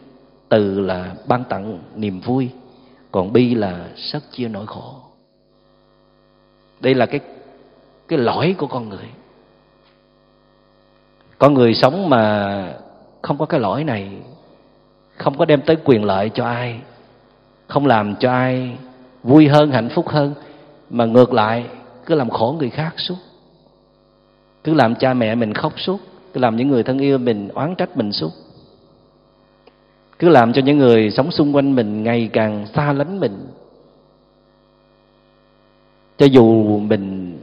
Từ 0.49 0.81
là 0.81 1.15
ban 1.27 1.45
tặng 1.45 1.79
niềm 1.97 2.21
vui, 2.21 2.51
còn 3.13 3.33
bi 3.33 3.55
là 3.55 3.89
sớt 3.97 4.21
chia 4.33 4.49
nỗi 4.49 4.67
khổ. 4.67 4.95
Đây 6.81 6.95
là 6.95 7.07
cái 7.07 7.21
cái 8.09 8.19
lỗi 8.19 8.55
của 8.59 8.67
con 8.67 8.89
người 8.89 9.09
con 11.39 11.55
người 11.55 11.75
sống 11.75 12.11
mà 12.11 12.75
không 13.23 13.39
có 13.39 13.47
cái 13.47 13.61
lỗi 13.61 13.85
này, 13.85 14.11
không 15.17 15.39
có 15.39 15.45
đem 15.45 15.61
tới 15.61 15.77
quyền 15.85 16.05
lợi 16.05 16.31
cho 16.35 16.45
ai, 16.45 16.81
không 17.67 17.87
làm 17.87 18.15
cho 18.17 18.31
ai 18.31 18.77
vui 19.23 19.49
hơn, 19.49 19.71
hạnh 19.71 19.89
phúc 19.89 20.09
hơn, 20.09 20.35
mà 20.91 21.05
ngược 21.05 21.33
lại 21.33 21.65
cứ 22.07 22.15
làm 22.15 22.31
khổ 22.31 22.57
người 22.59 22.71
khác 22.71 22.95
suốt. 22.97 23.17
Cứ 24.65 24.75
làm 24.75 24.95
cha 24.95 25.15
mẹ 25.15 25.35
mình 25.35 25.55
khóc 25.55 25.73
suốt, 25.77 26.01
cứ 26.35 26.41
làm 26.41 26.57
những 26.57 26.69
người 26.69 26.83
thân 26.83 26.99
yêu 26.99 27.19
mình 27.19 27.49
oán 27.49 27.75
trách 27.75 27.97
mình 27.97 28.13
suốt. 28.13 28.33
Cứ 30.19 30.29
làm 30.29 30.53
cho 30.53 30.63
những 30.63 30.79
người 30.79 31.11
sống 31.11 31.31
xung 31.31 31.57
quanh 31.57 31.75
mình 31.75 32.03
ngày 32.03 32.31
càng 32.33 32.67
xa 32.75 32.93
lánh 32.93 33.21
mình. 33.21 33.47
Cho 36.17 36.27
dù 36.27 36.79
mình 36.79 37.35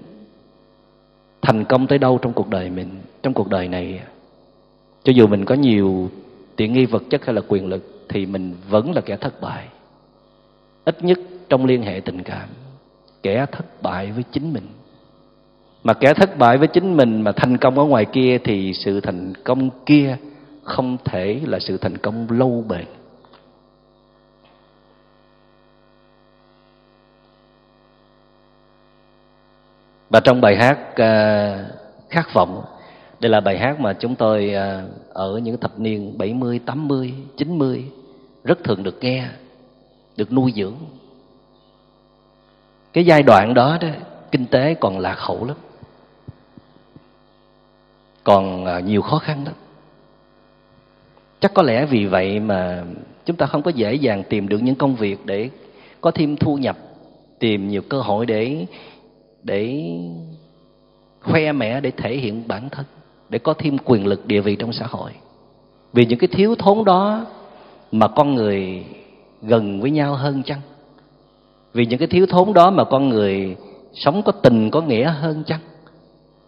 thành 1.41 1.65
công 1.65 1.87
tới 1.87 1.97
đâu 1.97 2.19
trong 2.21 2.33
cuộc 2.33 2.49
đời 2.49 2.69
mình 2.69 2.89
trong 3.25 3.33
cuộc 3.33 3.49
đời 3.49 3.67
này 3.67 4.01
cho 5.03 5.13
dù 5.15 5.27
mình 5.27 5.45
có 5.45 5.55
nhiều 5.55 6.09
tiện 6.55 6.73
nghi 6.73 6.85
vật 6.85 7.03
chất 7.09 7.25
hay 7.25 7.35
là 7.35 7.41
quyền 7.47 7.67
lực 7.67 8.05
thì 8.09 8.25
mình 8.25 8.55
vẫn 8.69 8.91
là 8.91 9.01
kẻ 9.01 9.17
thất 9.17 9.41
bại. 9.41 9.67
Ít 10.85 11.03
nhất 11.03 11.19
trong 11.49 11.65
liên 11.65 11.83
hệ 11.83 12.01
tình 12.05 12.23
cảm 12.23 12.49
kẻ 13.23 13.45
thất 13.51 13.81
bại 13.81 14.11
với 14.11 14.23
chính 14.31 14.53
mình. 14.53 14.67
Mà 15.83 15.93
kẻ 15.93 16.13
thất 16.13 16.37
bại 16.37 16.57
với 16.57 16.67
chính 16.67 16.97
mình 16.97 17.21
mà 17.21 17.31
thành 17.31 17.57
công 17.57 17.79
ở 17.79 17.85
ngoài 17.85 18.05
kia 18.05 18.37
thì 18.43 18.73
sự 18.73 19.01
thành 19.01 19.33
công 19.43 19.69
kia 19.85 20.17
không 20.63 20.97
thể 21.05 21.41
là 21.45 21.59
sự 21.59 21.77
thành 21.77 21.97
công 21.97 22.27
lâu 22.29 22.65
bền. 22.67 22.85
Và 30.09 30.19
trong 30.19 30.41
bài 30.41 30.55
hát 30.55 30.79
uh, 30.91 32.09
khát 32.09 32.33
vọng 32.33 32.74
đây 33.19 33.29
là 33.29 33.39
bài 33.39 33.57
hát 33.57 33.79
mà 33.79 33.93
chúng 33.93 34.15
tôi 34.15 34.53
à, 34.53 34.83
ở 35.09 35.37
những 35.43 35.57
thập 35.57 35.79
niên 35.79 36.17
70, 36.17 36.59
80, 36.65 37.13
90 37.37 37.85
rất 38.43 38.63
thường 38.63 38.83
được 38.83 38.97
nghe, 39.01 39.27
được 40.17 40.33
nuôi 40.33 40.53
dưỡng. 40.55 40.75
Cái 42.93 43.05
giai 43.05 43.23
đoạn 43.23 43.53
đó 43.53 43.77
đó 43.81 43.87
kinh 44.31 44.45
tế 44.45 44.73
còn 44.73 44.99
lạc 44.99 45.19
hậu 45.19 45.45
lắm. 45.45 45.57
Còn 48.23 48.65
à, 48.65 48.79
nhiều 48.79 49.01
khó 49.01 49.17
khăn 49.17 49.45
lắm. 49.45 49.53
Chắc 51.39 51.53
có 51.53 51.61
lẽ 51.61 51.85
vì 51.85 52.05
vậy 52.05 52.39
mà 52.39 52.83
chúng 53.25 53.35
ta 53.37 53.45
không 53.45 53.61
có 53.61 53.71
dễ 53.71 53.93
dàng 53.93 54.23
tìm 54.29 54.47
được 54.47 54.59
những 54.61 54.75
công 54.75 54.95
việc 54.95 55.25
để 55.25 55.49
có 56.01 56.11
thêm 56.11 56.37
thu 56.37 56.57
nhập, 56.57 56.77
tìm 57.39 57.67
nhiều 57.67 57.81
cơ 57.89 58.01
hội 58.01 58.25
để 58.25 58.65
để 59.43 59.91
khoe 61.21 61.51
mẽ 61.51 61.81
để 61.81 61.91
thể 61.91 62.17
hiện 62.17 62.47
bản 62.47 62.69
thân 62.69 62.85
để 63.29 63.39
có 63.39 63.53
thêm 63.53 63.77
quyền 63.77 64.07
lực 64.07 64.25
địa 64.25 64.41
vị 64.41 64.55
trong 64.55 64.73
xã 64.73 64.85
hội. 64.89 65.11
Vì 65.93 66.05
những 66.05 66.19
cái 66.19 66.27
thiếu 66.27 66.55
thốn 66.55 66.85
đó 66.85 67.25
mà 67.91 68.07
con 68.07 68.35
người 68.35 68.85
gần 69.41 69.81
với 69.81 69.91
nhau 69.91 70.15
hơn 70.15 70.43
chăng? 70.43 70.61
Vì 71.73 71.85
những 71.85 71.99
cái 71.99 72.07
thiếu 72.07 72.25
thốn 72.25 72.53
đó 72.53 72.71
mà 72.71 72.83
con 72.83 73.09
người 73.09 73.55
sống 73.93 74.21
có 74.23 74.31
tình, 74.31 74.71
có 74.71 74.81
nghĩa 74.81 75.09
hơn 75.09 75.43
chăng? 75.45 75.59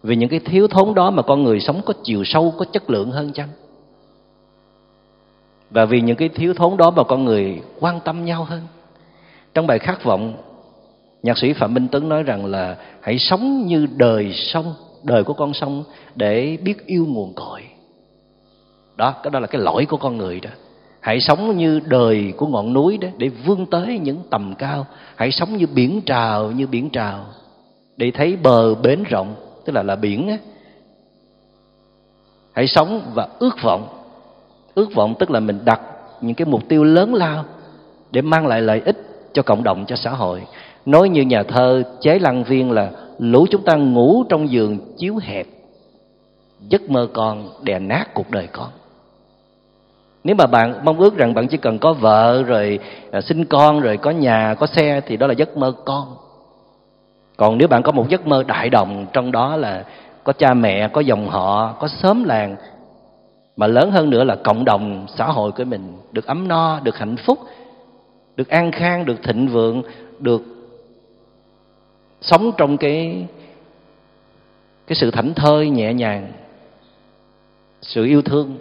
Vì 0.02 0.16
những 0.16 0.28
cái 0.28 0.40
thiếu 0.40 0.68
thốn 0.68 0.94
đó 0.94 1.10
mà 1.10 1.22
con 1.22 1.44
người 1.44 1.60
sống 1.60 1.80
có 1.86 1.94
chiều 2.02 2.24
sâu, 2.24 2.54
có 2.58 2.64
chất 2.64 2.90
lượng 2.90 3.10
hơn 3.10 3.32
chăng? 3.32 3.48
Và 5.70 5.84
vì 5.84 6.00
những 6.00 6.16
cái 6.16 6.28
thiếu 6.28 6.54
thốn 6.54 6.76
đó 6.76 6.90
mà 6.90 7.02
con 7.02 7.24
người 7.24 7.60
quan 7.80 8.00
tâm 8.00 8.24
nhau 8.24 8.44
hơn. 8.44 8.60
Trong 9.54 9.66
bài 9.66 9.78
khát 9.78 10.04
vọng, 10.04 10.34
nhạc 11.22 11.38
sĩ 11.38 11.52
phạm 11.52 11.74
minh 11.74 11.88
tuấn 11.92 12.08
nói 12.08 12.22
rằng 12.22 12.46
là 12.46 12.76
hãy 13.00 13.18
sống 13.18 13.66
như 13.66 13.86
đời 13.96 14.32
sông 14.34 14.74
đời 15.02 15.24
của 15.24 15.32
con 15.32 15.54
xong 15.54 15.84
để 16.14 16.58
biết 16.62 16.86
yêu 16.86 17.06
nguồn 17.08 17.32
cội. 17.34 17.62
Đó, 18.96 19.14
cái 19.22 19.30
đó 19.30 19.38
là 19.38 19.46
cái 19.46 19.60
lỗi 19.60 19.86
của 19.88 19.96
con 19.96 20.16
người 20.16 20.40
đó. 20.40 20.50
Hãy 21.00 21.20
sống 21.20 21.56
như 21.56 21.80
đời 21.86 22.32
của 22.36 22.46
ngọn 22.46 22.72
núi 22.72 22.98
đó 22.98 23.08
để 23.16 23.28
vươn 23.28 23.66
tới 23.66 23.98
những 23.98 24.18
tầm 24.30 24.54
cao. 24.58 24.86
Hãy 25.16 25.30
sống 25.30 25.56
như 25.56 25.66
biển 25.66 26.00
trào, 26.00 26.50
như 26.50 26.66
biển 26.66 26.90
trào, 26.90 27.26
để 27.96 28.10
thấy 28.14 28.36
bờ 28.36 28.74
bến 28.74 29.02
rộng, 29.02 29.34
tức 29.64 29.72
là 29.72 29.82
là 29.82 29.96
biển 29.96 30.28
á. 30.28 30.38
Hãy 32.52 32.66
sống 32.66 33.02
và 33.14 33.28
ước 33.38 33.62
vọng. 33.62 33.88
Ước 34.74 34.94
vọng 34.94 35.14
tức 35.18 35.30
là 35.30 35.40
mình 35.40 35.58
đặt 35.64 35.80
những 36.20 36.34
cái 36.34 36.46
mục 36.46 36.68
tiêu 36.68 36.84
lớn 36.84 37.14
lao 37.14 37.44
để 38.10 38.22
mang 38.22 38.46
lại 38.46 38.60
lợi 38.60 38.80
ích 38.84 38.96
cho 39.32 39.42
cộng 39.42 39.62
đồng, 39.62 39.86
cho 39.86 39.96
xã 39.96 40.10
hội. 40.10 40.42
Nói 40.86 41.08
như 41.08 41.22
nhà 41.22 41.42
thơ 41.42 41.82
chế 42.00 42.18
lăng 42.18 42.44
viên 42.44 42.70
là 42.70 42.90
lũ 43.18 43.46
chúng 43.50 43.62
ta 43.62 43.76
ngủ 43.76 44.24
trong 44.28 44.50
giường 44.50 44.78
chiếu 44.96 45.16
hẹp 45.16 45.46
giấc 46.60 46.90
mơ 46.90 47.08
con 47.12 47.48
đè 47.62 47.78
nát 47.78 48.14
cuộc 48.14 48.30
đời 48.30 48.48
con. 48.52 48.68
Nếu 50.24 50.36
mà 50.36 50.46
bạn 50.46 50.84
mong 50.84 50.98
ước 50.98 51.16
rằng 51.16 51.34
bạn 51.34 51.48
chỉ 51.48 51.56
cần 51.56 51.78
có 51.78 51.92
vợ 51.92 52.42
rồi 52.42 52.78
à, 53.10 53.20
sinh 53.20 53.44
con 53.44 53.80
rồi 53.80 53.96
có 53.96 54.10
nhà 54.10 54.54
có 54.54 54.66
xe 54.66 55.00
thì 55.06 55.16
đó 55.16 55.26
là 55.26 55.34
giấc 55.34 55.56
mơ 55.56 55.72
con. 55.84 56.16
Còn 57.36 57.58
nếu 57.58 57.68
bạn 57.68 57.82
có 57.82 57.92
một 57.92 58.08
giấc 58.08 58.26
mơ 58.26 58.42
đại 58.46 58.70
đồng 58.70 59.06
trong 59.12 59.32
đó 59.32 59.56
là 59.56 59.84
có 60.24 60.32
cha 60.32 60.54
mẹ 60.54 60.88
có 60.88 61.00
dòng 61.00 61.28
họ 61.28 61.72
có 61.72 61.88
xóm 61.88 62.24
làng 62.24 62.56
mà 63.56 63.66
lớn 63.66 63.90
hơn 63.90 64.10
nữa 64.10 64.24
là 64.24 64.36
cộng 64.36 64.64
đồng 64.64 65.06
xã 65.16 65.24
hội 65.24 65.52
của 65.52 65.64
mình 65.64 65.96
được 66.12 66.26
ấm 66.26 66.48
no 66.48 66.80
được 66.80 66.96
hạnh 66.96 67.16
phúc 67.16 67.38
được 68.36 68.48
an 68.48 68.72
khang 68.72 69.04
được 69.04 69.22
thịnh 69.22 69.48
vượng 69.48 69.82
được 70.18 70.42
sống 72.20 72.52
trong 72.56 72.78
cái 72.78 73.26
cái 74.86 74.96
sự 74.96 75.10
thảnh 75.10 75.34
thơi 75.34 75.70
nhẹ 75.70 75.94
nhàng, 75.94 76.32
sự 77.82 78.04
yêu 78.04 78.22
thương, 78.22 78.58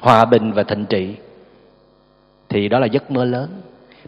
hòa 0.00 0.24
bình 0.24 0.52
và 0.52 0.62
thịnh 0.62 0.86
trị, 0.86 1.16
thì 2.48 2.68
đó 2.68 2.78
là 2.78 2.86
giấc 2.86 3.10
mơ 3.10 3.24
lớn. 3.24 3.60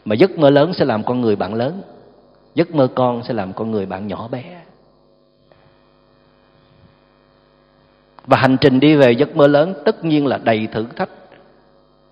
Mà 0.05 0.15
giấc 0.15 0.39
mơ 0.39 0.51
lớn 0.51 0.75
sẽ 0.75 0.85
làm 0.85 1.05
con 1.05 1.21
người 1.21 1.37
bạn 1.37 1.55
lớn, 1.55 1.83
giấc 2.55 2.75
mơ 2.75 2.89
con 2.95 3.23
sẽ 3.25 3.35
làm 3.35 3.53
con 3.53 3.71
người 3.71 3.87
bạn 3.87 4.07
nhỏ 4.07 4.29
bé. 4.29 4.63
Và 8.27 8.37
hành 8.37 8.57
trình 8.61 8.81
đi 8.81 8.97
về 8.97 9.13
giấc 9.13 9.37
mơ 9.37 9.47
lớn 9.47 9.75
tất 9.85 10.05
nhiên 10.05 10.27
là 10.27 10.39
đầy 10.39 10.67
thử 10.67 10.87
thách, 10.97 11.11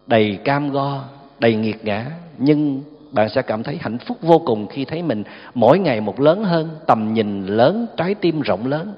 đầy 0.07 0.39
cam 0.45 0.71
go, 0.71 1.05
đầy 1.39 1.55
nghiệt 1.55 1.85
ngã, 1.85 2.11
nhưng 2.39 2.83
bạn 3.13 3.29
sẽ 3.29 3.43
cảm 3.43 3.63
thấy 3.63 3.77
hạnh 3.81 3.99
phúc 3.99 4.17
vô 4.21 4.39
cùng 4.39 4.67
khi 4.67 4.85
thấy 4.85 5.03
mình 5.03 5.25
mỗi 5.55 5.79
ngày 5.79 6.01
một 6.01 6.21
lớn 6.21 6.45
hơn 6.45 6.69
tầm 6.87 7.15
nhìn 7.15 7.47
lớn 7.47 7.87
trái 7.97 8.15
tim 8.15 8.41
rộng 8.41 8.67
lớn. 8.67 8.95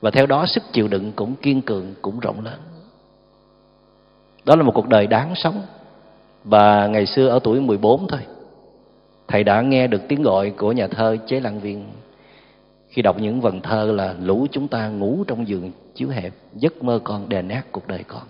Và 0.00 0.10
theo 0.10 0.26
đó 0.26 0.46
sức 0.46 0.62
chịu 0.72 0.88
đựng 0.88 1.12
cũng 1.12 1.34
kiên 1.34 1.62
cường 1.62 1.94
cũng 2.02 2.20
rộng 2.20 2.44
lớn. 2.44 2.58
Đó 4.44 4.56
là 4.56 4.62
một 4.62 4.72
cuộc 4.74 4.88
đời 4.88 5.06
đáng 5.06 5.34
sống. 5.34 5.62
Và 6.44 6.86
ngày 6.86 7.06
xưa 7.06 7.28
ở 7.28 7.38
tuổi 7.42 7.60
14 7.60 8.06
thôi 8.08 8.20
thầy 9.28 9.44
đã 9.44 9.60
nghe 9.60 9.86
được 9.86 10.02
tiếng 10.08 10.22
gọi 10.22 10.50
của 10.50 10.72
nhà 10.72 10.86
thơ 10.86 11.16
chế 11.26 11.40
lăng 11.40 11.60
viên. 11.60 11.84
Khi 12.88 13.02
đọc 13.02 13.20
những 13.20 13.40
vần 13.40 13.60
thơ 13.60 13.92
là 13.92 14.14
lũ 14.22 14.46
chúng 14.50 14.68
ta 14.68 14.88
ngủ 14.88 15.24
trong 15.26 15.48
giường 15.48 15.72
chiếu 15.94 16.08
hẹp 16.08 16.32
giấc 16.54 16.82
mơ 16.82 17.00
con 17.04 17.28
đè 17.28 17.42
nát 17.42 17.62
cuộc 17.72 17.88
đời 17.88 18.04
con. 18.08 18.22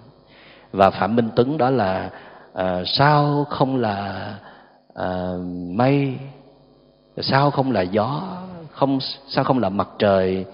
Và 0.72 0.90
phạm 0.90 1.16
minh 1.16 1.28
tuấn 1.36 1.58
đó 1.58 1.70
là 1.70 2.10
à, 2.54 2.82
sao 2.86 3.46
không 3.50 3.76
là 3.76 4.34
à, 4.94 5.32
mây 5.70 6.18
sao 7.22 7.50
không 7.50 7.72
là 7.72 7.82
gió 7.82 8.38
không 8.70 8.98
sao 9.28 9.44
không 9.44 9.58
là 9.58 9.68
mặt 9.68 9.88
trời 9.98 10.44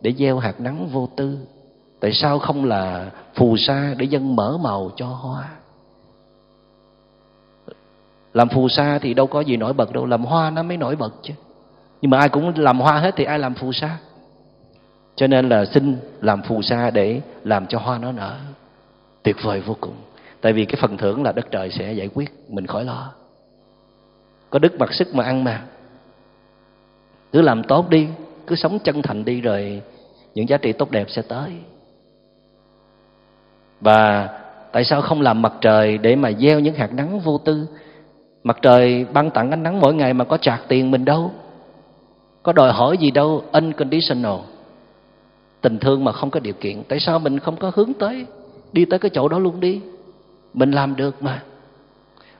để 0.00 0.12
gieo 0.12 0.38
hạt 0.38 0.60
nắng 0.60 0.88
vô 0.92 1.08
tư? 1.16 1.38
Tại 2.00 2.12
sao 2.12 2.38
không 2.38 2.64
là 2.64 3.10
phù 3.34 3.56
sa 3.56 3.94
để 3.98 4.06
dân 4.06 4.36
mở 4.36 4.58
màu 4.60 4.90
cho 4.96 5.06
hoa? 5.06 5.48
Làm 8.32 8.48
phù 8.48 8.68
sa 8.68 8.98
thì 8.98 9.14
đâu 9.14 9.26
có 9.26 9.40
gì 9.40 9.56
nổi 9.56 9.72
bật 9.72 9.92
đâu 9.92 10.06
làm 10.06 10.24
hoa 10.24 10.50
nó 10.50 10.62
mới 10.62 10.76
nổi 10.76 10.96
bật 10.96 11.12
chứ. 11.22 11.34
Nhưng 12.00 12.10
mà 12.10 12.18
ai 12.18 12.28
cũng 12.28 12.52
làm 12.56 12.80
hoa 12.80 12.98
hết 12.98 13.14
thì 13.16 13.24
ai 13.24 13.38
làm 13.38 13.54
phù 13.54 13.72
sa? 13.72 13.98
Cho 15.16 15.26
nên 15.26 15.48
là 15.48 15.64
xin 15.64 15.96
làm 16.20 16.42
phù 16.42 16.62
sa 16.62 16.90
để 16.90 17.20
làm 17.44 17.66
cho 17.66 17.78
hoa 17.78 17.98
nó 17.98 18.12
nở. 18.12 18.36
Tuyệt 19.22 19.36
vời 19.42 19.60
vô 19.60 19.76
cùng. 19.80 19.94
Tại 20.40 20.52
vì 20.52 20.64
cái 20.64 20.76
phần 20.80 20.96
thưởng 20.96 21.22
là 21.22 21.32
đất 21.32 21.50
trời 21.50 21.70
sẽ 21.70 21.92
giải 21.92 22.08
quyết 22.14 22.30
mình 22.48 22.66
khỏi 22.66 22.84
lo 22.84 23.12
có 24.50 24.58
đức 24.58 24.78
mặc 24.78 24.92
sức 24.92 25.14
mà 25.14 25.24
ăn 25.24 25.44
mà. 25.44 25.62
Cứ 27.32 27.42
làm 27.42 27.62
tốt 27.62 27.90
đi, 27.90 28.08
cứ 28.46 28.56
sống 28.56 28.78
chân 28.78 29.02
thành 29.02 29.24
đi 29.24 29.40
rồi 29.40 29.82
những 30.34 30.48
giá 30.48 30.56
trị 30.56 30.72
tốt 30.72 30.90
đẹp 30.90 31.10
sẽ 31.10 31.22
tới. 31.22 31.50
Và 33.80 34.28
tại 34.72 34.84
sao 34.84 35.02
không 35.02 35.20
làm 35.20 35.42
mặt 35.42 35.52
trời 35.60 35.98
để 35.98 36.16
mà 36.16 36.32
gieo 36.32 36.60
những 36.60 36.74
hạt 36.74 36.92
nắng 36.92 37.20
vô 37.20 37.38
tư? 37.38 37.66
Mặt 38.42 38.58
trời 38.62 39.04
ban 39.12 39.30
tặng 39.30 39.50
ánh 39.50 39.62
nắng 39.62 39.80
mỗi 39.80 39.94
ngày 39.94 40.14
mà 40.14 40.24
có 40.24 40.36
trạc 40.36 40.62
tiền 40.68 40.90
mình 40.90 41.04
đâu? 41.04 41.30
Có 42.42 42.52
đòi 42.52 42.72
hỏi 42.72 42.98
gì 42.98 43.10
đâu, 43.10 43.42
unconditional. 43.52 44.38
Tình 45.60 45.78
thương 45.78 46.04
mà 46.04 46.12
không 46.12 46.30
có 46.30 46.40
điều 46.40 46.54
kiện. 46.54 46.82
Tại 46.88 47.00
sao 47.00 47.18
mình 47.18 47.38
không 47.38 47.56
có 47.56 47.72
hướng 47.74 47.92
tới, 47.94 48.26
đi 48.72 48.84
tới 48.84 48.98
cái 48.98 49.10
chỗ 49.14 49.28
đó 49.28 49.38
luôn 49.38 49.60
đi? 49.60 49.80
Mình 50.54 50.70
làm 50.70 50.96
được 50.96 51.22
mà 51.22 51.42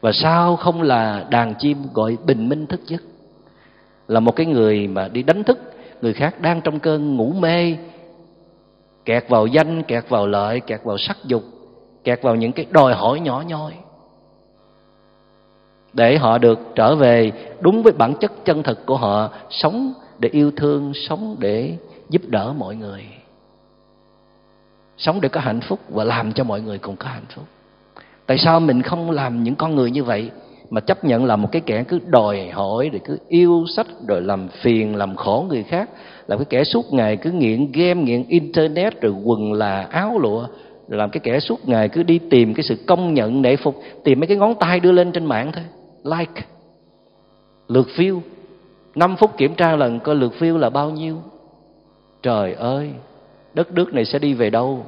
và 0.01 0.12
sao 0.12 0.57
không 0.57 0.82
là 0.82 1.26
đàn 1.30 1.55
chim 1.55 1.78
gọi 1.94 2.16
bình 2.26 2.48
minh 2.48 2.66
thức 2.66 2.80
giấc? 2.86 3.03
Là 4.09 4.20
một 4.20 4.36
cái 4.36 4.46
người 4.46 4.88
mà 4.88 5.09
đi 5.09 5.22
đánh 5.22 5.44
thức 5.44 5.59
người 6.03 6.12
khác 6.12 6.40
đang 6.40 6.61
trong 6.61 6.78
cơn 6.78 7.16
ngủ 7.16 7.32
mê, 7.32 7.76
kẹt 9.05 9.28
vào 9.28 9.46
danh, 9.46 9.82
kẹt 9.82 10.09
vào 10.09 10.26
lợi, 10.26 10.61
kẹt 10.61 10.80
vào 10.84 10.98
sắc 10.98 11.16
dục, 11.24 11.42
kẹt 12.05 12.22
vào 12.22 12.34
những 12.34 12.53
cái 12.53 12.66
đòi 12.70 12.94
hỏi 12.94 13.20
nhỏ 13.20 13.44
nhoi. 13.46 13.72
Để 15.92 16.18
họ 16.18 16.38
được 16.38 16.59
trở 16.74 16.96
về 16.96 17.32
đúng 17.61 17.82
với 17.82 17.92
bản 17.92 18.14
chất 18.20 18.32
chân 18.44 18.62
thực 18.62 18.86
của 18.86 18.96
họ, 18.96 19.30
sống 19.51 19.92
để 20.18 20.28
yêu 20.28 20.51
thương, 20.57 20.92
sống 20.94 21.36
để 21.38 21.76
giúp 22.09 22.22
đỡ 22.26 22.53
mọi 22.59 22.76
người. 22.76 23.05
Sống 24.96 25.20
để 25.20 25.28
có 25.28 25.40
hạnh 25.40 25.61
phúc 25.61 25.80
và 25.88 26.05
làm 26.05 26.32
cho 26.32 26.44
mọi 26.44 26.61
người 26.61 26.78
cùng 26.78 26.96
có 26.96 27.09
hạnh 27.09 27.24
phúc 27.34 27.44
tại 28.31 28.39
sao 28.39 28.61
mình 28.61 28.83
không 28.83 29.11
làm 29.11 29.43
những 29.43 29.55
con 29.55 29.74
người 29.74 29.91
như 29.91 30.05
vậy? 30.05 30.31
Mà 30.70 30.81
chấp 30.81 31.05
nhận 31.05 31.24
là 31.24 31.37
một 31.37 31.49
cái 31.53 31.62
kẻ 31.66 31.85
cứ 31.89 31.99
đòi 32.07 32.49
hỏi, 32.49 32.89
rồi 32.93 33.01
cứ 33.05 33.18
yêu 33.28 33.64
sách, 33.76 33.87
rồi 34.07 34.20
làm 34.20 34.49
phiền, 34.62 34.97
làm 34.97 35.16
khổ 35.16 35.47
người 35.49 35.62
khác. 35.62 35.91
Là 36.26 36.37
cái 36.37 36.45
kẻ 36.45 36.64
suốt 36.64 36.93
ngày 36.93 37.16
cứ 37.16 37.31
nghiện 37.31 37.72
game, 37.72 38.03
nghiện 38.03 38.24
internet, 38.28 39.01
rồi 39.01 39.12
quần 39.12 39.53
là 39.53 39.83
áo 39.91 40.18
lụa. 40.18 40.47
Rồi 40.89 40.99
làm 40.99 41.11
cái 41.11 41.20
kẻ 41.20 41.41
suốt 41.41 41.68
ngày 41.68 41.89
cứ 41.89 42.03
đi 42.03 42.18
tìm 42.31 42.55
cái 42.55 42.64
sự 42.64 42.76
công 42.87 43.14
nhận 43.14 43.43
nể 43.43 43.57
phục, 43.57 43.83
tìm 44.05 44.20
mấy 44.20 44.26
cái 44.26 44.37
ngón 44.37 44.55
tay 44.55 44.81
đưa 44.81 44.93
lên 44.93 45.12
trên 45.12 45.24
mạng 45.24 45.53
thôi. 45.53 45.64
Like. 46.05 46.43
Lượt 47.68 47.89
view. 47.97 48.20
5 48.95 49.16
phút 49.16 49.37
kiểm 49.37 49.55
tra 49.55 49.76
lần 49.76 50.01
coi 50.01 50.14
lượt 50.14 50.33
view 50.39 50.59
là 50.59 50.70
bao 50.70 50.91
nhiêu. 50.91 51.16
Trời 52.22 52.53
ơi, 52.53 52.91
đất 53.55 53.72
nước 53.72 53.95
này 53.95 54.05
sẽ 54.05 54.18
đi 54.18 54.35
về 54.35 54.51
đâu? 54.51 54.85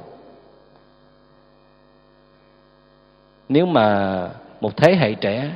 Nếu 3.49 3.65
mà 3.65 4.29
một 4.61 4.77
thế 4.77 4.95
hệ 4.95 5.13
trẻ 5.13 5.51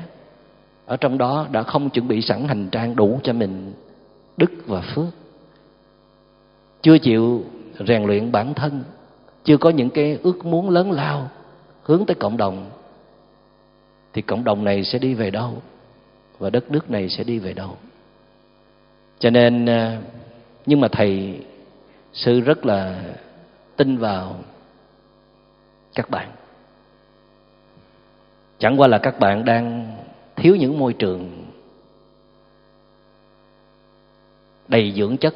ở 0.86 0.98
trong 0.98 1.18
đó 1.18 1.48
đã 1.52 1.64
không 1.64 1.90
chuẩn 1.90 2.08
bị 2.08 2.22
sẵn 2.22 2.48
hành 2.48 2.70
trang 2.70 2.96
đủ 2.96 3.20
cho 3.24 3.34
mình 3.34 3.74
đức 4.38 4.52
và 4.68 4.82
phước, 4.82 5.14
chưa 6.82 6.98
chịu 6.98 7.44
rèn 7.88 8.04
luyện 8.04 8.32
bản 8.32 8.54
thân, 8.54 8.84
chưa 9.44 9.58
có 9.58 9.70
những 9.70 9.90
cái 9.90 10.20
ước 10.24 10.46
muốn 10.46 10.70
lớn 10.70 10.92
lao 10.92 11.30
hướng 11.84 12.06
tới 12.06 12.16
cộng 12.16 12.38
đồng, 12.38 12.70
thì 14.14 14.22
cộng 14.22 14.44
đồng 14.44 14.64
này 14.64 14.84
sẽ 14.84 15.00
đi 15.00 15.14
về 15.14 15.32
đâu 15.32 15.62
và 16.40 16.50
đất 16.50 16.72
nước 16.72 16.92
này 16.92 17.10
sẽ 17.10 17.24
đi 17.24 17.40
về 17.40 17.54
đâu? 17.54 17.78
Cho 19.20 19.30
nên 19.30 19.66
à, 19.66 20.02
nhưng 20.66 20.82
mà 20.82 20.88
thầy, 20.88 21.40
sư 22.14 22.40
rất 22.40 22.66
là 22.66 23.02
tin 23.76 23.98
vào 23.98 24.36
các 25.96 26.10
bạn 26.10 26.30
chẳng 28.60 28.80
qua 28.80 28.88
là 28.88 28.98
các 28.98 29.20
bạn 29.20 29.46
đang 29.46 29.94
thiếu 30.36 30.56
những 30.56 30.80
môi 30.80 30.94
trường 30.94 31.46
đầy 34.68 34.94
dưỡng 34.96 35.18
chất 35.18 35.36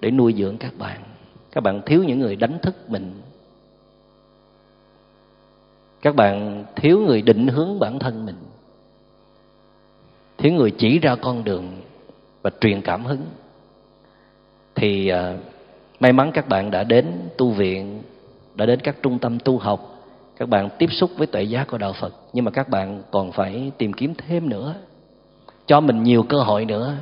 để 0.00 0.10
nuôi 0.10 0.34
dưỡng 0.38 0.58
các 0.58 0.72
bạn. 0.78 1.00
Các 1.52 1.60
bạn 1.60 1.82
thiếu 1.86 2.04
những 2.04 2.18
người 2.18 2.36
đánh 2.36 2.58
thức 2.62 2.90
mình. 2.90 3.20
Các 6.02 6.14
bạn 6.14 6.64
thiếu 6.76 7.00
người 7.00 7.22
định 7.22 7.46
hướng 7.46 7.78
bản 7.78 7.98
thân 7.98 8.26
mình. 8.26 8.36
Thiếu 10.38 10.52
người 10.52 10.70
chỉ 10.70 10.98
ra 10.98 11.16
con 11.16 11.44
đường 11.44 11.80
và 12.42 12.50
truyền 12.60 12.82
cảm 12.82 13.04
hứng. 13.04 13.26
Thì 14.74 15.12
uh, 15.12 15.40
may 16.00 16.12
mắn 16.12 16.30
các 16.34 16.48
bạn 16.48 16.70
đã 16.70 16.84
đến 16.84 17.06
tu 17.38 17.50
viện 17.50 18.02
đã 18.54 18.66
đến 18.66 18.80
các 18.80 18.96
trung 19.02 19.18
tâm 19.18 19.38
tu 19.38 19.58
học 19.58 19.99
các 20.40 20.48
bạn 20.48 20.68
tiếp 20.78 20.86
xúc 20.92 21.10
với 21.16 21.26
tuệ 21.26 21.42
giác 21.42 21.68
của 21.70 21.78
đạo 21.78 21.92
phật, 21.92 22.14
nhưng 22.32 22.44
mà 22.44 22.50
các 22.50 22.68
bạn 22.68 23.02
còn 23.10 23.32
phải 23.32 23.72
tìm 23.78 23.92
kiếm 23.92 24.14
thêm 24.14 24.48
nữa, 24.48 24.74
cho 25.66 25.80
mình 25.80 26.02
nhiều 26.02 26.22
cơ 26.22 26.38
hội 26.38 26.64
nữa. 26.64 26.96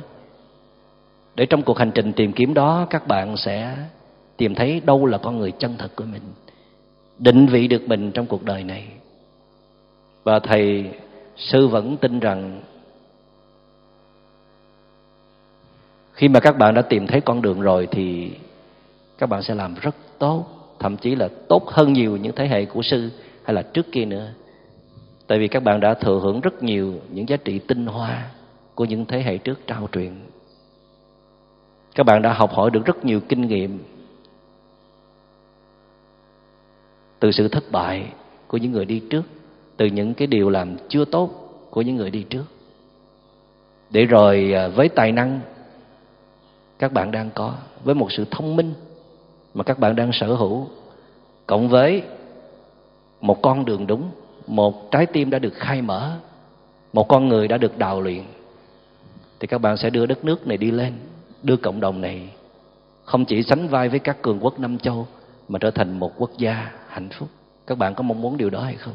Để 1.35 1.45
trong 1.45 1.63
cuộc 1.63 1.77
hành 1.77 1.91
trình 1.95 2.13
tìm 2.13 2.33
kiếm 2.33 2.53
đó, 2.53 2.87
các 2.89 3.07
bạn 3.07 3.37
sẽ 3.37 3.75
tìm 4.37 4.55
thấy 4.55 4.81
đâu 4.85 5.05
là 5.05 5.17
con 5.17 5.37
người 5.37 5.51
chân 5.51 5.75
thật 5.77 5.91
của 5.95 6.03
mình, 6.03 6.21
định 7.19 7.47
vị 7.47 7.67
được 7.67 7.81
mình 7.87 8.11
trong 8.11 8.25
cuộc 8.25 8.43
đời 8.43 8.63
này. 8.63 8.87
Và 10.23 10.39
thầy 10.39 10.89
sư 11.37 11.67
vẫn 11.67 11.97
tin 11.97 12.19
rằng, 12.19 12.61
khi 16.13 16.27
mà 16.27 16.39
các 16.39 16.57
bạn 16.57 16.73
đã 16.73 16.81
tìm 16.81 17.07
thấy 17.07 17.21
con 17.21 17.41
đường 17.41 17.61
rồi 17.61 17.87
thì 17.91 18.31
các 19.17 19.29
bạn 19.29 19.43
sẽ 19.43 19.55
làm 19.55 19.75
rất 19.81 19.95
tốt, 20.17 20.45
thậm 20.79 20.97
chí 20.97 21.15
là 21.15 21.29
tốt 21.47 21.67
hơn 21.67 21.93
nhiều 21.93 22.17
những 22.17 22.35
thế 22.35 22.47
hệ 22.47 22.65
của 22.65 22.81
sư 22.81 23.09
hay 23.49 23.53
là 23.53 23.61
trước 23.61 23.91
kia 23.91 24.05
nữa. 24.05 24.31
Tại 25.27 25.39
vì 25.39 25.47
các 25.47 25.63
bạn 25.63 25.79
đã 25.79 25.93
thừa 25.93 26.19
hưởng 26.19 26.41
rất 26.41 26.63
nhiều 26.63 26.93
những 27.09 27.29
giá 27.29 27.37
trị 27.37 27.59
tinh 27.59 27.85
hoa 27.85 28.31
của 28.75 28.85
những 28.85 29.05
thế 29.05 29.21
hệ 29.21 29.37
trước 29.37 29.59
trao 29.67 29.87
truyền. 29.91 30.11
Các 31.95 32.05
bạn 32.05 32.21
đã 32.21 32.33
học 32.33 32.53
hỏi 32.53 32.71
được 32.71 32.85
rất 32.85 33.05
nhiều 33.05 33.19
kinh 33.29 33.41
nghiệm 33.41 33.79
từ 37.19 37.31
sự 37.31 37.47
thất 37.47 37.63
bại 37.71 38.13
của 38.47 38.57
những 38.57 38.71
người 38.71 38.85
đi 38.85 39.01
trước, 39.09 39.23
từ 39.77 39.85
những 39.85 40.13
cái 40.13 40.27
điều 40.27 40.49
làm 40.49 40.75
chưa 40.89 41.05
tốt 41.05 41.29
của 41.69 41.81
những 41.81 41.95
người 41.95 42.09
đi 42.09 42.23
trước. 42.23 42.45
Để 43.89 44.05
rồi 44.05 44.53
à, 44.53 44.67
với 44.67 44.89
tài 44.89 45.11
năng 45.11 45.39
các 46.79 46.93
bạn 46.93 47.11
đang 47.11 47.29
có, 47.35 47.55
với 47.83 47.95
một 47.95 48.11
sự 48.11 48.25
thông 48.31 48.55
minh 48.55 48.73
mà 49.53 49.63
các 49.63 49.79
bạn 49.79 49.95
đang 49.95 50.11
sở 50.13 50.33
hữu, 50.33 50.67
cộng 51.47 51.69
với 51.69 52.03
một 53.21 53.41
con 53.41 53.65
đường 53.65 53.87
đúng, 53.87 54.11
một 54.47 54.91
trái 54.91 55.05
tim 55.05 55.29
đã 55.29 55.39
được 55.39 55.53
khai 55.53 55.81
mở, 55.81 56.17
một 56.93 57.07
con 57.07 57.27
người 57.27 57.47
đã 57.47 57.57
được 57.57 57.77
đào 57.77 58.01
luyện. 58.01 58.23
Thì 59.39 59.47
các 59.47 59.57
bạn 59.57 59.77
sẽ 59.77 59.89
đưa 59.89 60.05
đất 60.05 60.25
nước 60.25 60.47
này 60.47 60.57
đi 60.57 60.71
lên, 60.71 60.93
đưa 61.43 61.57
cộng 61.57 61.79
đồng 61.79 62.01
này 62.01 62.29
không 63.03 63.25
chỉ 63.25 63.43
sánh 63.43 63.67
vai 63.67 63.89
với 63.89 63.99
các 63.99 64.21
cường 64.21 64.39
quốc 64.41 64.59
năm 64.59 64.77
châu, 64.77 65.07
mà 65.47 65.59
trở 65.59 65.71
thành 65.71 65.99
một 65.99 66.11
quốc 66.17 66.31
gia 66.37 66.71
hạnh 66.87 67.09
phúc. 67.09 67.29
Các 67.67 67.77
bạn 67.77 67.95
có 67.95 68.03
mong 68.03 68.21
muốn 68.21 68.37
điều 68.37 68.49
đó 68.49 68.61
hay 68.61 68.75
không? 68.75 68.93